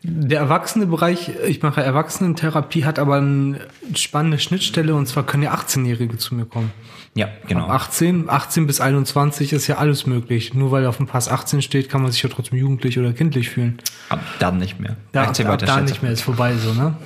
der 0.07 0.39
Erwachsene-Bereich, 0.39 1.31
ich 1.47 1.63
mache 1.63 1.83
Erwachsenentherapie, 1.83 2.85
hat 2.85 2.99
aber 2.99 3.17
eine 3.17 3.59
spannende 3.95 4.39
Schnittstelle 4.39 4.95
und 4.95 5.07
zwar 5.07 5.25
können 5.25 5.43
ja 5.43 5.55
18-Jährige 5.55 6.19
zu 6.19 6.35
mir 6.35 6.45
kommen. 6.45 6.73
Ja, 7.15 7.29
genau. 7.49 7.65
Ab 7.65 7.71
18, 7.71 8.29
18 8.29 8.67
bis 8.67 8.81
21 8.83 9.55
ist 9.55 9.67
ja 9.67 9.77
alles 9.79 10.07
möglich. 10.07 10.53
Nur 10.53 10.73
weil 10.73 10.85
auf 10.87 10.99
dem 10.99 11.07
Pass 11.07 11.29
18 11.29 11.63
steht, 11.63 11.89
kann 11.89 12.03
man 12.03 12.13
sich 12.13 12.23
ja 12.23 12.29
trotzdem 12.29 12.59
jugendlich 12.59 12.99
oder 12.99 13.13
kindlich 13.15 13.49
fühlen. 13.49 13.79
Ab 14.11 14.21
dann 14.41 14.59
nicht 14.59 14.79
mehr. 14.79 14.97
Da, 15.13 15.23
ab, 15.23 15.29
ab 15.31 15.39
weiter, 15.39 15.67
da 15.67 15.75
Schätze. 15.75 15.85
nicht 15.85 16.03
mehr, 16.03 16.13
ist 16.13 16.23
vorbei 16.23 16.55
so, 16.57 16.75
ne? 16.75 16.97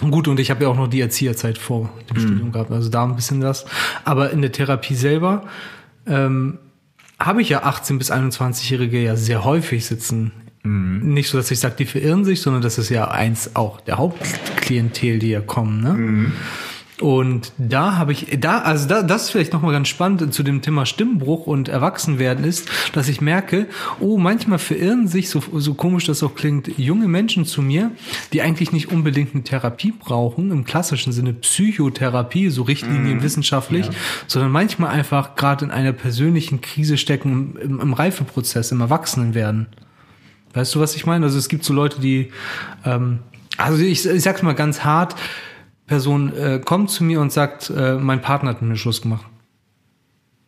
Gut, 0.00 0.28
und 0.28 0.38
ich 0.40 0.50
habe 0.50 0.64
ja 0.64 0.68
auch 0.68 0.76
noch 0.76 0.88
die 0.88 1.00
Erzieherzeit 1.00 1.58
vor 1.58 1.90
dem 2.10 2.18
Studium 2.18 2.50
gehabt, 2.50 2.70
also 2.70 2.88
da 2.88 3.04
ein 3.04 3.14
bisschen 3.14 3.40
das. 3.40 3.66
Aber 4.04 4.30
in 4.30 4.42
der 4.42 4.50
Therapie 4.50 4.94
selber 4.94 5.44
ähm, 6.06 6.58
habe 7.20 7.40
ich 7.40 7.48
ja 7.50 7.64
18- 7.64 7.98
bis 7.98 8.10
21-Jährige 8.10 9.00
ja 9.00 9.16
sehr 9.16 9.44
häufig 9.44 9.86
sitzen. 9.86 10.32
Nicht 10.64 11.28
so, 11.28 11.38
dass 11.38 11.50
ich 11.50 11.58
sage, 11.58 11.74
die 11.78 11.86
verirren 11.86 12.24
sich, 12.24 12.40
sondern 12.40 12.62
das 12.62 12.78
ist 12.78 12.88
ja 12.88 13.10
eins 13.10 13.56
auch 13.56 13.80
der 13.80 13.98
Hauptklientel, 13.98 15.18
die 15.18 15.30
ja 15.30 15.40
kommen. 15.40 15.82
Ne? 15.82 16.32
Und 17.02 17.52
da 17.58 17.96
habe 17.96 18.12
ich, 18.12 18.28
da, 18.38 18.60
also 18.60 18.86
da, 18.86 19.02
das 19.02 19.24
ist 19.24 19.30
vielleicht 19.30 19.52
nochmal 19.52 19.72
ganz 19.72 19.88
spannend 19.88 20.32
zu 20.32 20.44
dem 20.44 20.62
Thema 20.62 20.86
Stimmbruch 20.86 21.48
und 21.48 21.68
Erwachsenwerden 21.68 22.44
ist, 22.44 22.68
dass 22.92 23.08
ich 23.08 23.20
merke, 23.20 23.66
oh, 23.98 24.18
manchmal 24.18 24.60
verirren 24.60 25.08
sich, 25.08 25.28
so, 25.28 25.42
so 25.54 25.74
komisch 25.74 26.04
das 26.04 26.22
auch 26.22 26.36
klingt, 26.36 26.78
junge 26.78 27.08
Menschen 27.08 27.44
zu 27.44 27.60
mir, 27.60 27.90
die 28.32 28.40
eigentlich 28.40 28.70
nicht 28.70 28.92
unbedingt 28.92 29.34
eine 29.34 29.42
Therapie 29.42 29.90
brauchen, 29.90 30.52
im 30.52 30.64
klassischen 30.64 31.12
Sinne 31.12 31.32
Psychotherapie, 31.32 32.50
so 32.50 32.62
Richtlinien 32.62 33.20
wissenschaftlich, 33.24 33.90
sondern 34.28 34.52
manchmal 34.52 34.90
einfach 34.90 35.34
gerade 35.34 35.64
in 35.64 35.70
einer 35.72 35.92
persönlichen 35.92 36.60
Krise 36.60 36.98
stecken, 36.98 37.56
im, 37.60 37.80
im 37.80 37.92
Reifeprozess, 37.94 38.70
im 38.70 38.80
Erwachsenenwerden. 38.80 39.66
Weißt 40.54 40.74
du, 40.74 40.80
was 40.80 40.94
ich 40.96 41.06
meine? 41.06 41.24
Also 41.26 41.38
es 41.38 41.48
gibt 41.48 41.64
so 41.64 41.72
Leute, 41.72 42.00
die, 42.00 42.30
ähm, 42.84 43.20
also 43.56 43.82
ich, 43.82 44.06
ich 44.06 44.22
sag's 44.22 44.42
mal 44.42 44.54
ganz 44.54 44.84
hart, 44.84 45.14
Person 45.86 46.34
äh, 46.36 46.60
kommt 46.64 46.90
zu 46.90 47.04
mir 47.04 47.20
und 47.20 47.32
sagt, 47.32 47.70
äh, 47.70 47.94
mein 47.96 48.20
Partner 48.22 48.50
hat 48.50 48.62
mit 48.62 48.70
mir 48.70 48.76
Schluss 48.76 49.02
gemacht. 49.02 49.26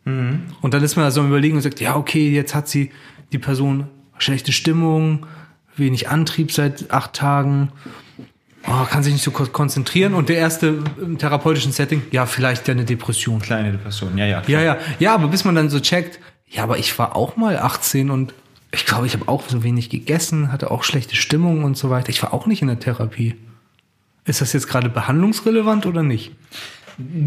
Und 0.07 0.73
dann 0.73 0.83
ist 0.83 0.95
man 0.97 1.05
also 1.05 1.21
am 1.21 1.27
überlegen 1.27 1.55
und 1.55 1.61
sagt, 1.63 1.79
ja, 1.79 1.95
okay, 1.95 2.29
jetzt 2.29 2.53
hat 2.53 2.67
sie 2.69 2.91
die 3.31 3.39
Person 3.39 3.87
schlechte 4.19 4.51
Stimmung, 4.51 5.25
wenig 5.75 6.09
Antrieb 6.09 6.51
seit 6.51 6.91
acht 6.91 7.13
Tagen, 7.13 7.71
oh, 8.67 8.85
kann 8.87 9.01
sich 9.01 9.13
nicht 9.13 9.23
so 9.23 9.31
ko- 9.31 9.47
konzentrieren. 9.47 10.13
Und 10.13 10.29
der 10.29 10.37
erste 10.37 10.83
im 11.01 11.17
therapeutischen 11.17 11.71
Setting, 11.71 12.03
ja, 12.11 12.27
vielleicht 12.27 12.67
ja 12.67 12.73
eine 12.75 12.85
Depression. 12.85 13.39
Kleine 13.39 13.71
Depression, 13.71 14.15
ja, 14.15 14.27
ja. 14.27 14.43
Ja, 14.45 14.61
ja. 14.61 14.77
Ja, 14.99 15.15
aber 15.15 15.27
bis 15.27 15.43
man 15.43 15.55
dann 15.55 15.71
so 15.71 15.79
checkt, 15.79 16.19
ja, 16.49 16.61
aber 16.61 16.77
ich 16.77 16.97
war 16.99 17.15
auch 17.15 17.35
mal 17.35 17.57
18 17.57 18.11
und 18.11 18.35
ich 18.75 18.85
glaube, 18.85 19.07
ich 19.07 19.13
habe 19.13 19.27
auch 19.27 19.43
so 19.47 19.63
wenig 19.63 19.89
gegessen, 19.89 20.51
hatte 20.51 20.69
auch 20.69 20.83
schlechte 20.83 21.15
Stimmung 21.15 21.63
und 21.63 21.77
so 21.77 21.89
weiter. 21.89 22.09
Ich 22.09 22.21
war 22.21 22.33
auch 22.33 22.45
nicht 22.45 22.61
in 22.61 22.67
der 22.67 22.79
Therapie. 22.79 23.35
Ist 24.25 24.41
das 24.41 24.53
jetzt 24.53 24.67
gerade 24.67 24.89
behandlungsrelevant 24.89 25.85
oder 25.85 26.03
nicht? 26.03 26.31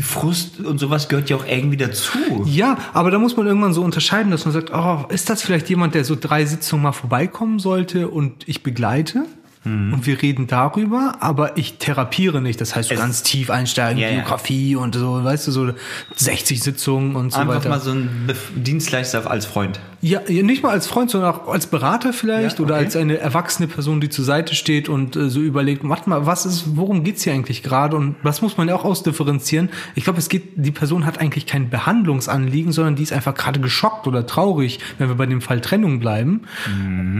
Frust 0.00 0.60
und 0.60 0.78
sowas 0.78 1.08
gehört 1.08 1.28
ja 1.28 1.36
auch 1.36 1.46
irgendwie 1.46 1.76
dazu. 1.76 2.18
Ja, 2.46 2.78
aber 2.94 3.10
da 3.10 3.18
muss 3.18 3.36
man 3.36 3.46
irgendwann 3.46 3.74
so 3.74 3.82
unterscheiden, 3.82 4.30
dass 4.30 4.46
man 4.46 4.54
sagt, 4.54 4.70
oh, 4.72 5.04
ist 5.10 5.28
das 5.28 5.42
vielleicht 5.42 5.68
jemand, 5.68 5.94
der 5.94 6.04
so 6.04 6.16
drei 6.18 6.46
Sitzungen 6.46 6.84
mal 6.84 6.92
vorbeikommen 6.92 7.58
sollte 7.58 8.08
und 8.08 8.48
ich 8.48 8.62
begleite? 8.62 9.26
Und 9.64 10.06
wir 10.06 10.22
reden 10.22 10.46
darüber, 10.46 11.16
aber 11.20 11.58
ich 11.58 11.78
therapiere 11.78 12.40
nicht. 12.40 12.60
Das 12.60 12.74
heißt, 12.74 12.88
so 12.88 12.94
Es- 12.94 13.00
ganz 13.00 13.22
tief 13.22 13.50
einsteigen, 13.50 14.00
Ja, 14.00 14.08
ja. 14.08 14.14
Biografie 14.20 14.76
und 14.76 14.94
so, 14.94 15.22
weißt 15.22 15.46
du, 15.48 15.50
so 15.50 15.70
60 16.16 16.62
Sitzungen 16.62 17.16
und 17.16 17.32
so 17.32 17.40
Einfach 17.40 17.56
weiter. 17.56 17.68
mal 17.68 17.80
so 17.80 17.90
ein 17.90 18.08
Bef- 18.26 18.54
Dienstleister 18.62 19.30
als 19.30 19.44
Freund. 19.46 19.78
Ja, 20.00 20.20
ja, 20.28 20.42
nicht 20.42 20.62
mal 20.62 20.70
als 20.70 20.86
Freund, 20.86 21.10
sondern 21.10 21.34
auch 21.34 21.48
als 21.48 21.66
Berater 21.66 22.12
vielleicht 22.12 22.58
Ja, 22.60 22.64
oder 22.64 22.76
okay. 22.76 22.84
als 22.84 22.96
eine 22.96 23.18
erwachsene 23.18 23.66
Person, 23.68 24.00
die 24.00 24.08
zur 24.08 24.24
Seite 24.24 24.54
steht 24.54 24.88
und 24.88 25.16
äh, 25.16 25.28
so 25.28 25.40
überlegt, 25.40 25.86
warte 25.86 26.08
mal, 26.08 26.24
was 26.24 26.46
ist, 26.46 26.76
worum 26.76 27.02
geht's 27.04 27.24
hier 27.24 27.32
eigentlich 27.34 27.62
gerade? 27.62 27.96
Und 27.96 28.14
das 28.22 28.40
muss 28.40 28.56
man 28.56 28.68
ja 28.68 28.74
auch 28.76 28.84
ausdifferenzieren. 28.84 29.68
Ich 29.96 30.04
glaube, 30.04 30.18
es 30.20 30.28
geht, 30.28 30.52
die 30.56 30.70
Person 30.70 31.04
hat 31.04 31.20
eigentlich 31.20 31.46
kein 31.46 31.68
Behandlungsanliegen, 31.68 32.70
sondern 32.72 32.94
die 32.94 33.02
ist 33.02 33.12
einfach 33.12 33.34
gerade 33.34 33.60
geschockt 33.60 34.06
oder 34.06 34.24
traurig, 34.26 34.78
wenn 34.98 35.08
wir 35.08 35.16
bei 35.16 35.26
dem 35.26 35.40
Fall 35.40 35.60
Trennung 35.60 35.98
bleiben. 36.00 36.42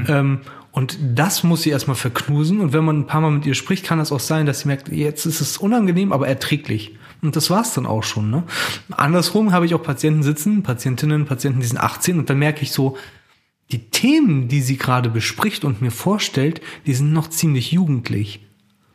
Ähm, 0.09 0.41
und 0.79 0.97
das 1.03 1.43
muss 1.43 1.63
sie 1.63 1.71
erstmal 1.71 1.97
verknusen. 1.97 2.61
Und 2.61 2.73
wenn 2.73 2.85
man 2.85 3.01
ein 3.01 3.07
paar 3.09 3.21
Mal 3.21 3.33
mit 3.33 3.45
ihr 3.45 3.55
spricht, 3.55 3.85
kann 3.85 3.99
es 3.99 4.13
auch 4.13 4.21
sein, 4.21 4.47
dass 4.47 4.61
sie 4.61 4.69
merkt, 4.69 4.89
jetzt 4.91 5.27
ist 5.27 5.41
es 5.41 5.59
unangenehm, 5.59 6.13
aber 6.13 6.29
erträglich. 6.29 6.95
Und 7.21 7.35
das 7.35 7.51
war's 7.51 7.75
dann 7.75 7.85
auch 7.85 8.05
schon. 8.05 8.31
Ne? 8.31 8.45
Andersrum 8.93 9.51
habe 9.51 9.67
ich 9.67 9.75
auch 9.75 9.83
Patienten 9.83 10.23
sitzen, 10.23 10.63
Patientinnen, 10.63 11.25
Patienten, 11.25 11.59
die 11.59 11.67
sind 11.67 11.79
18 11.79 12.21
und 12.21 12.31
dann 12.31 12.39
merke 12.39 12.63
ich 12.63 12.71
so, 12.71 12.97
die 13.73 13.91
Themen, 13.91 14.47
die 14.47 14.61
sie 14.61 14.77
gerade 14.77 15.11
bespricht 15.11 15.65
und 15.65 15.83
mir 15.83 15.91
vorstellt, 15.91 16.61
die 16.87 16.95
sind 16.95 17.13
noch 17.13 17.29
ziemlich 17.29 17.73
jugendlich. 17.73 18.47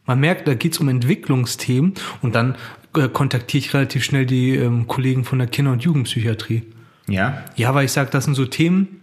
Man 0.06 0.22
merkt, 0.22 0.48
da 0.48 0.54
geht's 0.54 0.78
um 0.78 0.88
Entwicklungsthemen 0.88 1.96
und 2.22 2.34
dann 2.34 2.56
äh, 2.96 3.10
kontaktiere 3.10 3.60
ich 3.60 3.74
relativ 3.74 4.06
schnell 4.06 4.26
die 4.26 4.56
ähm, 4.56 4.88
Kollegen 4.88 5.26
von 5.26 5.38
der 5.38 5.50
Kinder- 5.50 5.74
und 5.74 5.84
Jugendpsychiatrie. 5.84 6.64
Ja. 7.10 7.44
Ja, 7.58 7.76
weil 7.76 7.84
ich 7.84 7.92
sage, 7.92 8.10
das 8.10 8.24
sind 8.24 8.36
so 8.36 8.46
Themen, 8.46 9.02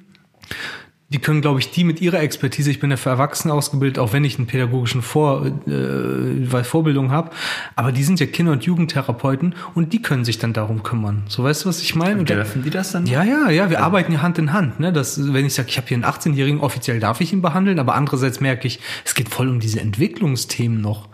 die 1.10 1.18
können, 1.18 1.40
glaube 1.40 1.58
ich, 1.58 1.70
die 1.70 1.82
mit 1.82 2.00
ihrer 2.00 2.20
Expertise, 2.20 2.70
ich 2.70 2.78
bin 2.78 2.90
ja 2.90 2.96
für 2.96 3.10
Erwachsene 3.10 3.52
ausgebildet, 3.52 3.98
auch 3.98 4.12
wenn 4.12 4.24
ich 4.24 4.38
einen 4.38 4.46
pädagogischen 4.46 5.02
Vor, 5.02 5.44
äh, 5.44 5.50
weil 5.66 6.62
Vorbildung 6.62 7.10
habe, 7.10 7.30
aber 7.74 7.90
die 7.90 8.04
sind 8.04 8.20
ja 8.20 8.26
Kinder- 8.26 8.52
und 8.52 8.62
Jugendtherapeuten 8.62 9.56
und 9.74 9.92
die 9.92 10.02
können 10.02 10.24
sich 10.24 10.38
dann 10.38 10.52
darum 10.52 10.84
kümmern. 10.84 11.24
So 11.26 11.42
weißt 11.42 11.64
du, 11.64 11.68
was 11.68 11.82
ich 11.82 11.96
meine? 11.96 12.20
Und 12.20 12.30
Dürfen 12.30 12.62
die 12.62 12.70
das 12.70 12.92
dann? 12.92 13.06
ja, 13.06 13.24
ja, 13.24 13.50
ja, 13.50 13.70
wir 13.70 13.82
arbeiten 13.82 14.12
ja 14.12 14.22
Hand 14.22 14.38
in 14.38 14.52
Hand. 14.52 14.78
Ne? 14.78 14.92
Das, 14.92 15.32
wenn 15.32 15.44
ich 15.44 15.54
sage, 15.54 15.68
ich 15.68 15.76
habe 15.78 15.88
hier 15.88 15.96
einen 15.96 16.04
18-Jährigen, 16.04 16.60
offiziell 16.60 17.00
darf 17.00 17.20
ich 17.20 17.32
ihn 17.32 17.42
behandeln, 17.42 17.80
aber 17.80 17.96
andererseits 17.96 18.40
merke 18.40 18.68
ich, 18.68 18.78
es 19.04 19.16
geht 19.16 19.28
voll 19.28 19.48
um 19.48 19.58
diese 19.58 19.80
Entwicklungsthemen 19.80 20.80
noch. 20.80 21.08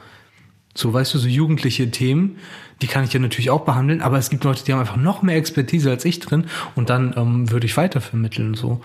So, 0.75 0.93
weißt 0.93 1.15
du, 1.15 1.19
so 1.19 1.27
jugendliche 1.27 1.91
Themen, 1.91 2.37
die 2.83 2.87
kann 2.87 3.05
ich 3.05 3.13
ja 3.13 3.21
natürlich 3.21 3.49
auch 3.49 3.63
behandeln, 3.63 4.03
aber 4.03 4.19
es 4.19 4.29
gibt 4.29 4.45
Leute, 4.45 4.63
die 4.65 4.73
haben 4.73 4.81
einfach 4.81 4.97
noch 4.97 5.23
mehr 5.23 5.37
Expertise 5.37 5.91
als 5.91 6.05
ich 6.05 6.21
drin 6.21 6.45
und 6.75 6.91
dann 6.91 7.15
ähm, 7.17 7.51
würde 7.51 7.65
ich 7.65 7.77
weitervermitteln 7.77 8.55
so. 8.55 8.83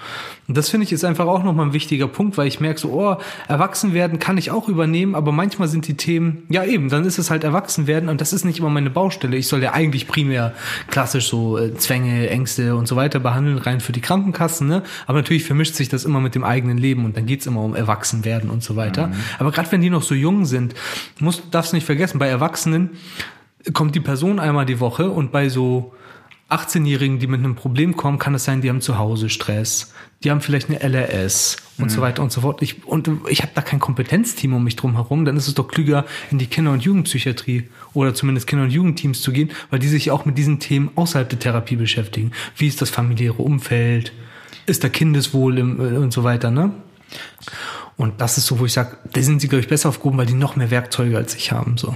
Und 0.48 0.58
das 0.58 0.70
finde 0.70 0.86
ich 0.86 0.94
ist 0.94 1.04
einfach 1.04 1.28
auch 1.28 1.44
nochmal 1.44 1.68
ein 1.68 1.74
wichtiger 1.74 2.08
Punkt, 2.08 2.38
weil 2.38 2.48
ich 2.48 2.62
merke 2.62 2.80
so, 2.80 2.92
oh, 2.92 3.18
erwachsen 3.50 3.94
werden 3.94 4.18
kann 4.18 4.38
ich 4.38 4.50
auch 4.50 4.70
übernehmen, 4.70 5.14
aber 5.14 5.34
manchmal 5.34 5.68
sind 5.68 5.88
die 5.88 5.96
Themen, 5.96 6.44
ja 6.50 6.64
eben, 6.64 6.88
dann 6.88 7.04
ist 7.04 7.20
es 7.20 7.30
halt 7.30 7.44
erwachsen 7.44 7.86
werden 7.86 8.08
und 8.08 8.22
das 8.22 8.32
ist 8.32 8.46
nicht 8.46 8.60
immer 8.60 8.70
meine 8.70 8.90
Baustelle. 8.90 9.36
Ich 9.36 9.48
soll 9.48 9.62
ja 9.62 9.74
eigentlich 9.74 10.08
primär 10.08 10.54
klassisch 10.90 11.28
so 11.28 11.58
äh, 11.58 11.76
Zwänge, 11.76 12.30
Ängste 12.30 12.78
und 12.78 12.88
so 12.88 12.96
weiter 12.96 13.20
behandeln, 13.20 13.58
rein 13.58 13.82
für 13.82 13.92
die 13.92 14.02
Krankenkassen, 14.02 14.68
ne? 14.68 14.84
Aber 15.06 15.18
natürlich 15.18 15.44
vermischt 15.44 15.76
sich 15.76 15.90
das 15.90 16.06
immer 16.06 16.22
mit 16.22 16.34
dem 16.34 16.46
eigenen 16.46 16.78
Leben 16.78 17.04
und 17.04 17.18
dann 17.18 17.26
geht's 17.26 17.46
immer 17.46 17.62
um 17.62 17.76
Erwachsenwerden 17.76 18.50
und 18.50 18.64
so 18.64 18.78
weiter. 18.78 19.12
Aber 19.38 19.52
gerade 19.52 19.70
wenn 19.72 19.82
die 19.82 19.90
noch 19.90 20.04
so 20.04 20.16
jung 20.16 20.46
sind, 20.46 20.76
musst, 21.20 21.44
darfst 21.52 21.74
du 21.74 21.76
nicht 21.76 21.86
vergessen, 21.86 22.20
bei 22.20 22.28
Erwachsenen 22.28 22.92
kommt 23.74 23.96
die 23.96 24.00
Person 24.00 24.40
einmal 24.40 24.66
die 24.66 24.80
Woche 24.80 25.10
und 25.10 25.32
bei 25.32 25.50
so 25.50 25.94
18-Jährigen, 26.52 27.20
die 27.20 27.28
mit 27.28 27.40
einem 27.40 27.56
Problem 27.56 27.96
kommen, 27.96 28.20
kann 28.20 28.36
es 28.36 28.44
sein, 28.44 28.62
die 28.62 28.70
haben 28.70 28.82
zu 28.82 28.98
Hause 28.98 29.30
Stress, 29.30 29.94
die 30.24 30.30
haben 30.30 30.42
vielleicht 30.42 30.70
eine 30.70 30.82
LRS 30.82 31.58
und 31.78 31.90
so 31.90 32.02
weiter 32.02 32.22
und 32.22 32.32
so 32.32 32.42
fort. 32.42 32.62
Ich, 32.62 32.86
und 32.86 33.10
ich 33.30 33.42
habe 33.42 33.54
da 33.56 33.62
kein 33.62 33.80
Kompetenzteam 33.80 34.54
um 34.54 34.64
mich 34.64 34.76
drum 34.76 34.94
herum, 34.94 35.24
dann 35.24 35.38
ist 35.38 35.48
es 35.48 35.54
doch 35.54 35.68
klüger, 35.70 36.06
in 36.30 36.38
die 36.38 36.48
Kinder- 36.48 36.72
und 36.72 36.84
Jugendpsychiatrie 36.84 37.70
oder 37.94 38.14
zumindest 38.14 38.48
Kinder- 38.48 38.66
und 38.66 38.72
Jugendteams 38.72 39.22
zu 39.22 39.32
gehen, 39.32 39.52
weil 39.70 39.80
die 39.80 39.88
sich 39.88 40.12
auch 40.12 40.26
mit 40.26 40.38
diesen 40.38 40.60
Themen 40.60 40.92
außerhalb 40.96 41.30
der 41.30 41.40
Therapie 41.40 41.78
beschäftigen. 41.78 42.32
Wie 42.58 42.68
ist 42.68 42.82
das 42.82 42.90
familiäre 42.90 43.42
Umfeld? 43.42 44.12
Ist 44.66 44.84
da 44.84 44.90
Kindeswohl 44.90 45.58
im, 45.58 45.80
äh, 45.80 45.98
und 45.98 46.12
so 46.12 46.24
weiter, 46.24 46.52
ne? 46.52 46.72
Und 47.98 48.20
das 48.20 48.38
ist 48.38 48.48
so, 48.48 48.60
wo 48.60 48.66
ich 48.66 48.74
sage, 48.74 48.98
da 49.12 49.22
sind 49.22 49.42
sie, 49.42 49.48
glaube 49.48 49.62
ich, 49.62 49.68
besser 49.68 49.90
aufgehoben, 49.90 50.18
weil 50.18 50.26
die 50.26 50.34
noch 50.34 50.56
mehr 50.56 50.70
Werkzeuge 50.70 51.18
als 51.18 51.36
ich 51.36 51.52
haben. 51.52 51.78
So. 51.78 51.96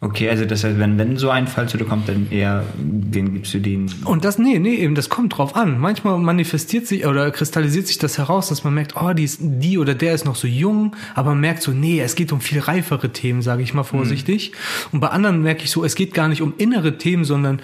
Okay, 0.00 0.30
also 0.30 0.44
das 0.44 0.62
heißt, 0.62 0.78
wenn, 0.78 0.96
wenn 0.96 1.16
so 1.16 1.28
ein 1.30 1.48
Fall 1.48 1.68
zu 1.68 1.76
dir 1.76 1.84
kommt, 1.84 2.08
dann 2.08 2.30
eher, 2.30 2.64
wen 2.76 3.34
gibst 3.34 3.52
du 3.52 3.58
den? 3.58 3.92
Und 4.04 4.24
das, 4.24 4.38
nee, 4.38 4.60
nee, 4.60 4.76
eben, 4.76 4.94
das 4.94 5.08
kommt 5.08 5.36
drauf 5.36 5.56
an. 5.56 5.80
Manchmal 5.80 6.18
manifestiert 6.18 6.86
sich 6.86 7.04
oder 7.04 7.32
kristallisiert 7.32 7.88
sich 7.88 7.98
das 7.98 8.16
heraus, 8.16 8.48
dass 8.48 8.62
man 8.62 8.74
merkt, 8.74 8.94
oh, 8.96 9.12
die, 9.12 9.24
ist, 9.24 9.40
die 9.40 9.76
oder 9.76 9.96
der 9.96 10.14
ist 10.14 10.24
noch 10.24 10.36
so 10.36 10.46
jung, 10.46 10.94
aber 11.16 11.30
man 11.30 11.40
merkt 11.40 11.62
so, 11.62 11.72
nee, 11.72 12.00
es 12.00 12.14
geht 12.14 12.30
um 12.30 12.40
viel 12.40 12.60
reifere 12.60 13.12
Themen, 13.12 13.42
sage 13.42 13.64
ich 13.64 13.74
mal 13.74 13.82
vorsichtig. 13.82 14.52
Und 14.92 15.00
bei 15.00 15.08
anderen 15.08 15.42
merke 15.42 15.64
ich 15.64 15.72
so, 15.72 15.84
es 15.84 15.96
geht 15.96 16.14
gar 16.14 16.28
nicht 16.28 16.42
um 16.42 16.54
innere 16.58 16.96
Themen, 16.98 17.24
sondern 17.24 17.60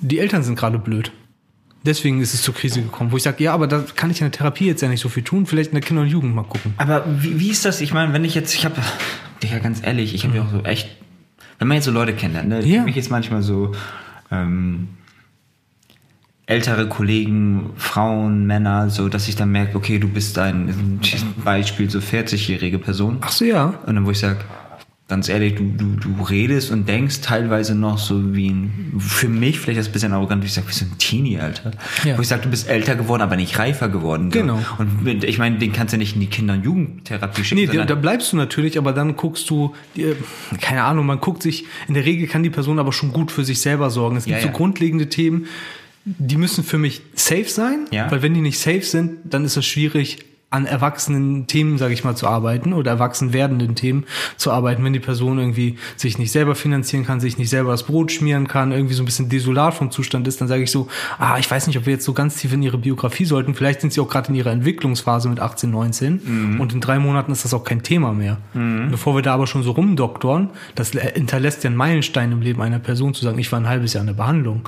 die 0.00 0.20
Eltern 0.20 0.42
sind 0.42 0.58
gerade 0.58 0.78
blöd. 0.78 1.12
Deswegen 1.84 2.22
ist 2.22 2.32
es 2.32 2.40
zur 2.40 2.54
Krise 2.54 2.80
gekommen, 2.80 3.12
wo 3.12 3.18
ich 3.18 3.24
sage, 3.24 3.44
ja, 3.44 3.52
aber 3.52 3.66
da 3.66 3.84
kann 3.94 4.10
ich 4.10 4.20
in 4.20 4.26
der 4.26 4.32
Therapie 4.32 4.66
jetzt 4.66 4.80
ja 4.80 4.88
nicht 4.88 5.00
so 5.00 5.10
viel 5.10 5.22
tun, 5.22 5.44
vielleicht 5.44 5.72
in 5.72 5.74
der 5.74 5.82
Kinder- 5.82 6.02
und 6.02 6.08
Jugend 6.08 6.34
mal 6.34 6.44
gucken. 6.44 6.72
Aber 6.78 7.04
wie, 7.20 7.40
wie 7.40 7.50
ist 7.50 7.66
das? 7.66 7.82
Ich 7.82 7.92
meine, 7.92 8.14
wenn 8.14 8.24
ich 8.24 8.34
jetzt, 8.34 8.54
ich 8.54 8.64
habe, 8.64 8.76
Digga, 9.42 9.58
ganz 9.58 9.82
ehrlich, 9.84 10.14
ich 10.14 10.24
habe 10.24 10.36
ja 10.36 10.42
auch 10.44 10.50
so 10.50 10.60
echt, 10.62 10.88
wenn 11.62 11.68
man 11.68 11.76
jetzt 11.76 11.84
so 11.84 11.92
Leute 11.92 12.12
kennenlernt, 12.12 12.48
ne, 12.48 12.60
Ja. 12.66 12.80
für 12.80 12.86
mich 12.86 12.96
ist 12.96 13.08
manchmal 13.08 13.40
so 13.40 13.70
ähm, 14.32 14.88
ältere 16.46 16.88
Kollegen, 16.88 17.70
Frauen, 17.76 18.46
Männer, 18.48 18.90
so, 18.90 19.08
dass 19.08 19.28
ich 19.28 19.36
dann 19.36 19.52
merke, 19.52 19.76
okay, 19.76 20.00
du 20.00 20.08
bist 20.08 20.36
ein, 20.40 20.68
ein 20.70 21.00
Beispiel, 21.44 21.88
so 21.88 22.00
40-jährige 22.00 22.80
Person. 22.80 23.18
Ach 23.20 23.30
so, 23.30 23.44
ja. 23.44 23.74
Und 23.86 23.94
dann, 23.94 24.04
wo 24.04 24.10
ich 24.10 24.18
sage, 24.18 24.38
ganz 25.12 25.28
ehrlich, 25.28 25.56
du, 25.56 25.64
du, 25.76 25.96
du 25.96 26.22
redest 26.22 26.70
und 26.70 26.88
denkst 26.88 27.20
teilweise 27.20 27.74
noch 27.74 27.98
so 27.98 28.34
wie 28.34 28.48
ein, 28.48 28.94
für 28.98 29.28
mich 29.28 29.60
vielleicht 29.60 29.78
das 29.78 29.90
bisschen 29.90 30.14
arrogant, 30.14 30.42
wie 30.42 30.46
ich 30.46 30.54
sage, 30.54 30.68
wie 30.68 30.72
so 30.72 30.86
ein 30.86 30.96
Teenie, 30.96 31.38
Alter. 31.38 31.72
Ja. 32.02 32.16
Wo 32.16 32.22
ich 32.22 32.28
sage, 32.28 32.40
du 32.44 32.48
bist 32.48 32.66
älter 32.66 32.96
geworden, 32.96 33.20
aber 33.20 33.36
nicht 33.36 33.58
reifer 33.58 33.90
geworden. 33.90 34.30
So. 34.32 34.40
Genau. 34.40 34.58
Und 34.78 35.22
ich 35.22 35.36
meine, 35.36 35.58
den 35.58 35.74
kannst 35.74 35.92
du 35.92 35.98
nicht 35.98 36.14
in 36.14 36.22
die 36.22 36.28
Kinder- 36.28 36.54
und 36.54 36.64
Jugendtherapie 36.64 37.44
schicken. 37.44 37.70
Nee, 37.76 37.84
da, 37.84 37.94
bleibst 37.94 38.32
du 38.32 38.38
natürlich, 38.38 38.78
aber 38.78 38.94
dann 38.94 39.14
guckst 39.14 39.50
du, 39.50 39.74
keine 40.62 40.84
Ahnung, 40.84 41.04
man 41.04 41.20
guckt 41.20 41.42
sich, 41.42 41.66
in 41.88 41.92
der 41.92 42.06
Regel 42.06 42.26
kann 42.26 42.42
die 42.42 42.48
Person 42.48 42.78
aber 42.78 42.94
schon 42.94 43.12
gut 43.12 43.30
für 43.30 43.44
sich 43.44 43.60
selber 43.60 43.90
sorgen. 43.90 44.16
Es 44.16 44.24
gibt 44.24 44.38
Ja, 44.38 44.40
so 44.42 44.48
ja. 44.48 44.54
grundlegende 44.54 45.10
Themen, 45.10 45.44
die 46.06 46.38
müssen 46.38 46.64
für 46.64 46.78
mich 46.78 47.02
safe 47.14 47.48
sein, 47.48 47.80
Ja. 47.90 48.10
weil 48.10 48.22
wenn 48.22 48.32
die 48.32 48.40
nicht 48.40 48.58
safe 48.58 48.80
sind, 48.80 49.18
dann 49.24 49.44
ist 49.44 49.58
es 49.58 49.66
schwierig, 49.66 50.20
an 50.52 50.66
erwachsenen 50.66 51.46
Themen, 51.46 51.78
sage 51.78 51.94
ich 51.94 52.04
mal, 52.04 52.14
zu 52.14 52.26
arbeiten 52.26 52.72
oder 52.72 52.92
erwachsen 52.92 53.32
werdenden 53.32 53.74
Themen 53.74 54.04
zu 54.36 54.50
arbeiten, 54.50 54.84
wenn 54.84 54.92
die 54.92 55.00
Person 55.00 55.38
irgendwie 55.38 55.78
sich 55.96 56.18
nicht 56.18 56.30
selber 56.30 56.54
finanzieren 56.54 57.04
kann, 57.04 57.20
sich 57.20 57.38
nicht 57.38 57.50
selber 57.50 57.70
das 57.70 57.84
Brot 57.84 58.12
schmieren 58.12 58.46
kann, 58.48 58.72
irgendwie 58.72 58.94
so 58.94 59.02
ein 59.02 59.06
bisschen 59.06 59.28
desolat 59.28 59.74
vom 59.74 59.90
Zustand 59.90 60.28
ist, 60.28 60.40
dann 60.40 60.48
sage 60.48 60.62
ich 60.62 60.70
so, 60.70 60.88
ah, 61.18 61.38
ich 61.38 61.50
weiß 61.50 61.66
nicht, 61.66 61.78
ob 61.78 61.86
wir 61.86 61.94
jetzt 61.94 62.04
so 62.04 62.12
ganz 62.12 62.36
tief 62.36 62.52
in 62.52 62.62
ihre 62.62 62.78
Biografie 62.78 63.24
sollten, 63.24 63.54
vielleicht 63.54 63.80
sind 63.80 63.92
sie 63.92 64.00
auch 64.00 64.08
gerade 64.08 64.28
in 64.28 64.34
ihrer 64.34 64.50
Entwicklungsphase 64.50 65.28
mit 65.28 65.40
18, 65.40 65.70
19 65.70 66.58
und 66.60 66.72
in 66.72 66.80
drei 66.80 66.98
Monaten 66.98 67.32
ist 67.32 67.44
das 67.44 67.54
auch 67.54 67.64
kein 67.64 67.82
Thema 67.82 68.12
mehr. 68.12 68.38
Bevor 68.90 69.14
wir 69.14 69.22
da 69.22 69.34
aber 69.34 69.46
schon 69.46 69.62
so 69.62 69.72
rumdoktoren, 69.72 70.50
das 70.74 70.90
hinterlässt 70.90 71.64
ja 71.64 71.68
einen 71.68 71.76
Meilenstein 71.76 72.32
im 72.32 72.42
Leben 72.42 72.60
einer 72.62 72.78
Person 72.78 73.14
zu 73.14 73.24
sagen, 73.24 73.38
ich 73.38 73.50
war 73.52 73.60
ein 73.60 73.68
halbes 73.68 73.94
Jahr 73.94 74.02
in 74.02 74.08
der 74.08 74.14
Behandlung 74.14 74.62